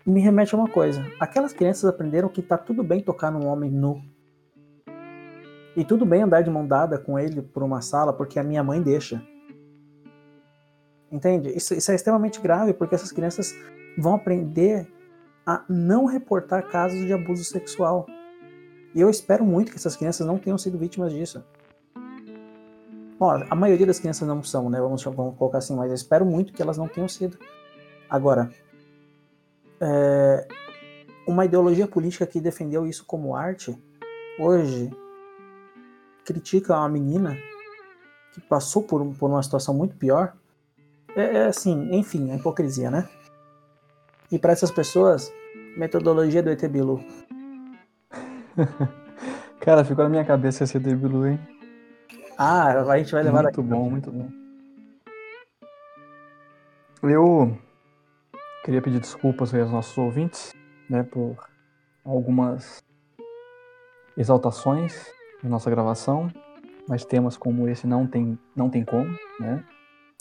me 0.04 0.20
remete 0.20 0.52
a 0.52 0.58
uma 0.58 0.68
coisa. 0.68 1.06
Aquelas 1.20 1.52
crianças 1.52 1.84
aprenderam 1.84 2.28
que 2.28 2.42
tá 2.42 2.58
tudo 2.58 2.82
bem 2.82 3.00
tocar 3.00 3.30
num 3.30 3.46
homem 3.46 3.70
nu. 3.70 4.02
E 5.80 5.84
tudo 5.84 6.04
bem 6.04 6.20
andar 6.20 6.42
de 6.42 6.50
mão 6.50 6.66
dada 6.66 6.98
com 6.98 7.18
ele 7.18 7.40
por 7.40 7.62
uma 7.62 7.80
sala 7.80 8.12
porque 8.12 8.38
a 8.38 8.44
minha 8.44 8.62
mãe 8.62 8.82
deixa. 8.82 9.26
Entende? 11.10 11.48
Isso, 11.56 11.72
isso 11.72 11.90
é 11.90 11.94
extremamente 11.94 12.38
grave 12.38 12.74
porque 12.74 12.94
essas 12.94 13.10
crianças 13.10 13.54
vão 13.96 14.16
aprender 14.16 14.86
a 15.46 15.64
não 15.70 16.04
reportar 16.04 16.68
casos 16.68 17.00
de 17.00 17.14
abuso 17.14 17.44
sexual. 17.44 18.04
E 18.94 19.00
eu 19.00 19.08
espero 19.08 19.42
muito 19.42 19.72
que 19.72 19.78
essas 19.78 19.96
crianças 19.96 20.26
não 20.26 20.36
tenham 20.36 20.58
sido 20.58 20.76
vítimas 20.76 21.14
disso. 21.14 21.42
Bom, 23.18 23.42
a 23.48 23.54
maioria 23.54 23.86
das 23.86 23.98
crianças 23.98 24.28
não 24.28 24.42
são, 24.42 24.68
né? 24.68 24.78
Vamos, 24.82 25.02
vamos 25.02 25.34
colocar 25.38 25.58
assim, 25.58 25.74
mas 25.74 25.88
eu 25.88 25.94
espero 25.94 26.26
muito 26.26 26.52
que 26.52 26.60
elas 26.60 26.76
não 26.76 26.88
tenham 26.88 27.08
sido. 27.08 27.38
Agora, 28.06 28.50
é, 29.80 30.46
uma 31.26 31.46
ideologia 31.46 31.88
política 31.88 32.26
que 32.26 32.38
defendeu 32.38 32.86
isso 32.86 33.02
como 33.06 33.34
arte, 33.34 33.74
hoje 34.38 34.90
critica 36.30 36.78
uma 36.78 36.88
menina 36.88 37.36
que 38.32 38.40
passou 38.40 38.84
por, 38.84 39.04
por 39.16 39.28
uma 39.28 39.42
situação 39.42 39.74
muito 39.74 39.96
pior. 39.96 40.32
É, 41.16 41.38
é 41.38 41.46
assim, 41.46 41.92
enfim, 41.92 42.30
a 42.30 42.36
hipocrisia, 42.36 42.88
né? 42.88 43.08
E 44.30 44.38
para 44.38 44.52
essas 44.52 44.70
pessoas, 44.70 45.32
metodologia 45.76 46.40
do 46.40 46.50
ET 46.50 46.64
Bilu. 46.68 47.04
Cara, 49.58 49.84
ficou 49.84 50.04
na 50.04 50.10
minha 50.10 50.24
cabeça 50.24 50.62
esse 50.62 50.76
ET 50.76 50.84
Bilu, 50.84 51.26
hein? 51.26 51.40
Ah, 52.38 52.80
a 52.80 52.98
gente 52.98 53.10
vai 53.10 53.24
levar 53.24 53.42
Muito 53.42 53.56
daqui. 53.56 53.68
bom, 53.68 53.90
muito 53.90 54.12
bom. 54.12 54.30
Eu 57.02 57.58
queria 58.64 58.80
pedir 58.80 59.00
desculpas 59.00 59.52
aos 59.52 59.70
nossos 59.70 59.98
ouvintes, 59.98 60.54
né, 60.88 61.02
por 61.02 61.36
algumas 62.04 62.84
exaltações 64.16 65.12
na 65.42 65.50
nossa 65.50 65.70
gravação, 65.70 66.28
mas 66.88 67.04
temas 67.04 67.36
como 67.36 67.68
esse 67.68 67.86
não 67.86 68.06
tem, 68.06 68.38
não 68.54 68.68
tem 68.68 68.84
como, 68.84 69.10
né? 69.38 69.64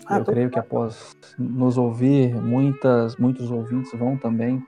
Ah, 0.06 0.20
eu 0.20 0.26
creio 0.26 0.50
que 0.50 0.58
após 0.58 1.16
nos 1.38 1.78
ouvir, 1.78 2.34
muitas, 2.36 3.18
muitos 3.18 3.52
ouvintes 3.52 3.92
vão 3.94 4.18
também 4.18 4.66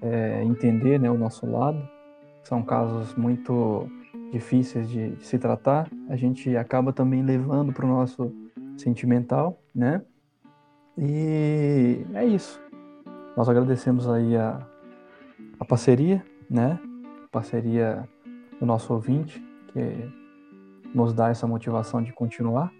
é, 0.00 0.42
entender 0.44 0.98
né, 1.00 1.10
o 1.10 1.18
nosso 1.18 1.46
lado. 1.46 1.86
São 2.42 2.62
casos 2.62 3.14
muito 3.14 3.86
difíceis 4.32 4.88
de, 4.88 5.10
de 5.10 5.26
se 5.26 5.38
tratar. 5.38 5.90
A 6.08 6.16
gente 6.16 6.56
acaba 6.56 6.92
também 6.92 7.22
levando 7.22 7.72
para 7.72 7.84
o 7.84 7.88
nosso 7.88 8.32
sentimental, 8.76 9.60
né? 9.74 10.02
E 10.96 12.04
é 12.14 12.24
isso. 12.24 12.60
Nós 13.36 13.48
agradecemos 13.48 14.08
aí 14.08 14.36
a, 14.36 14.66
a 15.58 15.64
parceria, 15.64 16.24
né? 16.48 16.78
Parceria 17.30 18.08
do 18.60 18.66
nosso 18.66 18.92
ouvinte, 18.92 19.42
que 19.72 20.22
nos 20.94 21.12
dá 21.12 21.28
essa 21.30 21.46
motivação 21.46 22.02
de 22.02 22.12
continuar. 22.12 22.72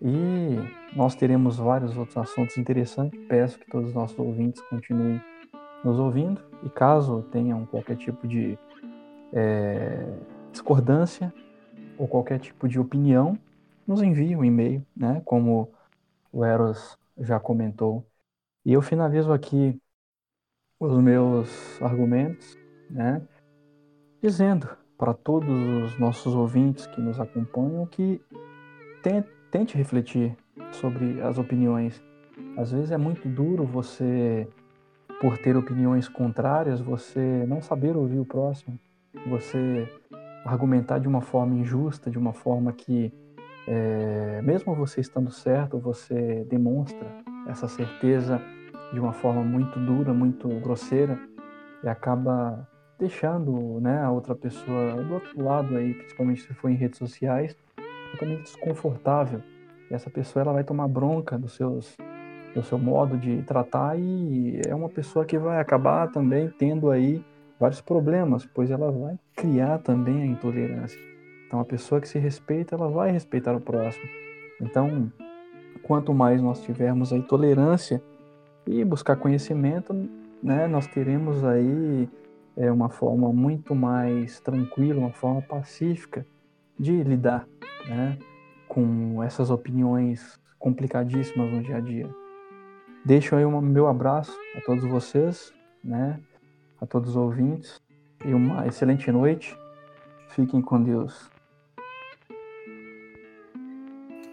E 0.00 0.56
nós 0.96 1.14
teremos 1.14 1.58
vários 1.58 1.96
outros 1.96 2.16
assuntos 2.16 2.56
interessantes. 2.58 3.18
Peço 3.28 3.58
que 3.58 3.70
todos 3.70 3.90
os 3.90 3.94
nossos 3.94 4.18
ouvintes 4.18 4.60
continuem 4.62 5.22
nos 5.84 5.98
ouvindo 5.98 6.40
e 6.64 6.68
caso 6.68 7.22
tenham 7.30 7.66
qualquer 7.66 7.96
tipo 7.96 8.26
de 8.26 8.58
é, 9.32 10.06
discordância 10.50 11.32
ou 11.96 12.08
qualquer 12.08 12.38
tipo 12.38 12.68
de 12.68 12.80
opinião, 12.80 13.38
nos 13.86 14.02
envie 14.02 14.36
um 14.36 14.44
e-mail, 14.44 14.84
né? 14.96 15.22
Como 15.24 15.72
o 16.32 16.44
Eros 16.44 16.98
já 17.18 17.38
comentou. 17.38 18.04
E 18.64 18.72
eu 18.72 18.82
finalizo 18.82 19.32
aqui 19.32 19.80
os 20.80 20.96
meus 20.98 21.80
argumentos, 21.80 22.58
né? 22.90 23.22
Dizendo 24.20 24.81
para 25.02 25.14
todos 25.14 25.50
os 25.50 25.98
nossos 25.98 26.32
ouvintes 26.32 26.86
que 26.86 27.00
nos 27.00 27.18
acompanham 27.18 27.84
que 27.86 28.20
tente 29.50 29.76
refletir 29.76 30.36
sobre 30.70 31.20
as 31.20 31.38
opiniões. 31.38 32.00
Às 32.56 32.70
vezes 32.70 32.92
é 32.92 32.96
muito 32.96 33.28
duro 33.28 33.64
você, 33.64 34.46
por 35.20 35.36
ter 35.38 35.56
opiniões 35.56 36.08
contrárias, 36.08 36.80
você 36.80 37.44
não 37.48 37.60
saber 37.60 37.96
ouvir 37.96 38.20
o 38.20 38.24
próximo, 38.24 38.78
você 39.28 39.88
argumentar 40.44 41.00
de 41.00 41.08
uma 41.08 41.20
forma 41.20 41.56
injusta, 41.56 42.08
de 42.08 42.16
uma 42.16 42.32
forma 42.32 42.72
que, 42.72 43.12
é, 43.66 44.40
mesmo 44.40 44.72
você 44.72 45.00
estando 45.00 45.32
certo, 45.32 45.80
você 45.80 46.46
demonstra 46.48 47.08
essa 47.48 47.66
certeza 47.66 48.40
de 48.92 49.00
uma 49.00 49.12
forma 49.12 49.42
muito 49.42 49.80
dura, 49.80 50.14
muito 50.14 50.46
grosseira 50.60 51.18
e 51.82 51.88
acaba 51.88 52.68
deixando 52.98 53.80
né, 53.80 54.02
a 54.02 54.10
outra 54.10 54.34
pessoa 54.34 55.02
do 55.02 55.14
outro 55.14 55.42
lado 55.42 55.76
aí, 55.76 55.94
principalmente 55.94 56.42
se 56.42 56.54
for 56.54 56.70
em 56.70 56.74
redes 56.74 56.98
sociais, 56.98 57.56
totalmente 58.12 58.42
desconfortável. 58.42 59.42
E 59.90 59.94
essa 59.94 60.10
pessoa 60.10 60.42
ela 60.42 60.52
vai 60.52 60.64
tomar 60.64 60.88
bronca 60.88 61.38
dos 61.38 61.54
seus, 61.54 61.96
do 62.54 62.62
seu 62.62 62.78
modo 62.78 63.16
de 63.16 63.42
tratar 63.42 63.98
e 63.98 64.60
é 64.66 64.74
uma 64.74 64.88
pessoa 64.88 65.24
que 65.24 65.38
vai 65.38 65.60
acabar 65.60 66.10
também 66.10 66.48
tendo 66.58 66.90
aí 66.90 67.24
vários 67.58 67.80
problemas, 67.80 68.44
pois 68.44 68.70
ela 68.70 68.90
vai 68.90 69.18
criar 69.36 69.78
também 69.78 70.22
a 70.22 70.26
intolerância. 70.26 70.98
Então 71.46 71.60
a 71.60 71.64
pessoa 71.64 72.00
que 72.00 72.08
se 72.08 72.18
respeita, 72.18 72.74
ela 72.74 72.88
vai 72.88 73.10
respeitar 73.10 73.54
o 73.54 73.60
próximo. 73.60 74.08
Então, 74.60 75.12
quanto 75.82 76.14
mais 76.14 76.40
nós 76.40 76.62
tivermos 76.62 77.12
aí 77.12 77.22
tolerância 77.22 78.02
e 78.66 78.84
buscar 78.84 79.16
conhecimento, 79.16 79.92
né, 80.42 80.66
nós 80.66 80.86
teremos 80.86 81.44
aí 81.44 82.08
é 82.56 82.70
uma 82.70 82.88
forma 82.88 83.32
muito 83.32 83.74
mais 83.74 84.40
tranquila, 84.40 85.00
uma 85.00 85.12
forma 85.12 85.42
pacífica 85.42 86.26
de 86.78 87.02
lidar 87.02 87.46
né, 87.88 88.18
com 88.68 89.22
essas 89.22 89.50
opiniões 89.50 90.38
complicadíssimas 90.58 91.50
no 91.50 91.62
dia 91.62 91.76
a 91.76 91.80
dia. 91.80 92.08
Deixo 93.04 93.34
aí 93.34 93.44
o 93.44 93.60
meu 93.60 93.88
abraço 93.88 94.32
a 94.56 94.60
todos 94.60 94.84
vocês, 94.84 95.52
né, 95.82 96.20
a 96.80 96.86
todos 96.86 97.10
os 97.10 97.16
ouvintes, 97.16 97.80
e 98.24 98.32
uma 98.32 98.66
excelente 98.66 99.10
noite. 99.10 99.56
Fiquem 100.28 100.62
com 100.62 100.82
Deus. 100.82 101.30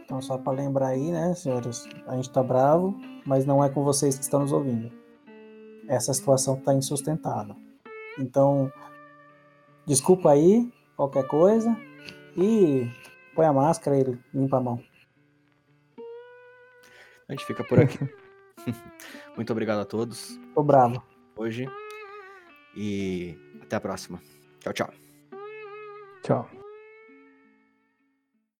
Então, 0.06 0.22
só 0.22 0.38
para 0.38 0.54
lembrar 0.54 0.88
aí, 0.88 1.12
né, 1.12 1.34
senhores, 1.34 1.88
a 2.08 2.16
gente 2.16 2.32
tá 2.32 2.42
bravo, 2.42 2.96
mas 3.26 3.46
não 3.46 3.64
é 3.64 3.70
com 3.70 3.84
vocês 3.84 4.18
que 4.18 4.24
estão 4.24 4.42
nos 4.42 4.52
ouvindo. 4.52 4.92
Essa 5.88 6.14
situação 6.14 6.56
está 6.56 6.74
insustentável. 6.74 7.56
Então, 8.20 8.72
desculpa 9.86 10.32
aí, 10.32 10.72
qualquer 10.96 11.26
coisa. 11.26 11.76
E 12.38 12.92
põe 13.34 13.46
a 13.46 13.54
máscara 13.54 13.98
e 13.98 14.20
limpa 14.34 14.58
a 14.58 14.62
mão. 14.62 14.84
A 17.28 17.32
gente 17.32 17.46
fica 17.46 17.64
por 17.64 17.80
aqui. 17.80 18.00
Muito 19.36 19.52
obrigado 19.52 19.80
a 19.80 19.86
todos. 19.86 20.40
Tô 20.54 20.64
bravo. 20.64 21.02
Hoje. 21.38 21.66
E 22.76 23.38
até 23.62 23.76
a 23.76 23.82
próxima. 23.82 24.22
Tchau, 24.60 24.74
tchau. 24.74 24.90
Tchau. 26.24 26.59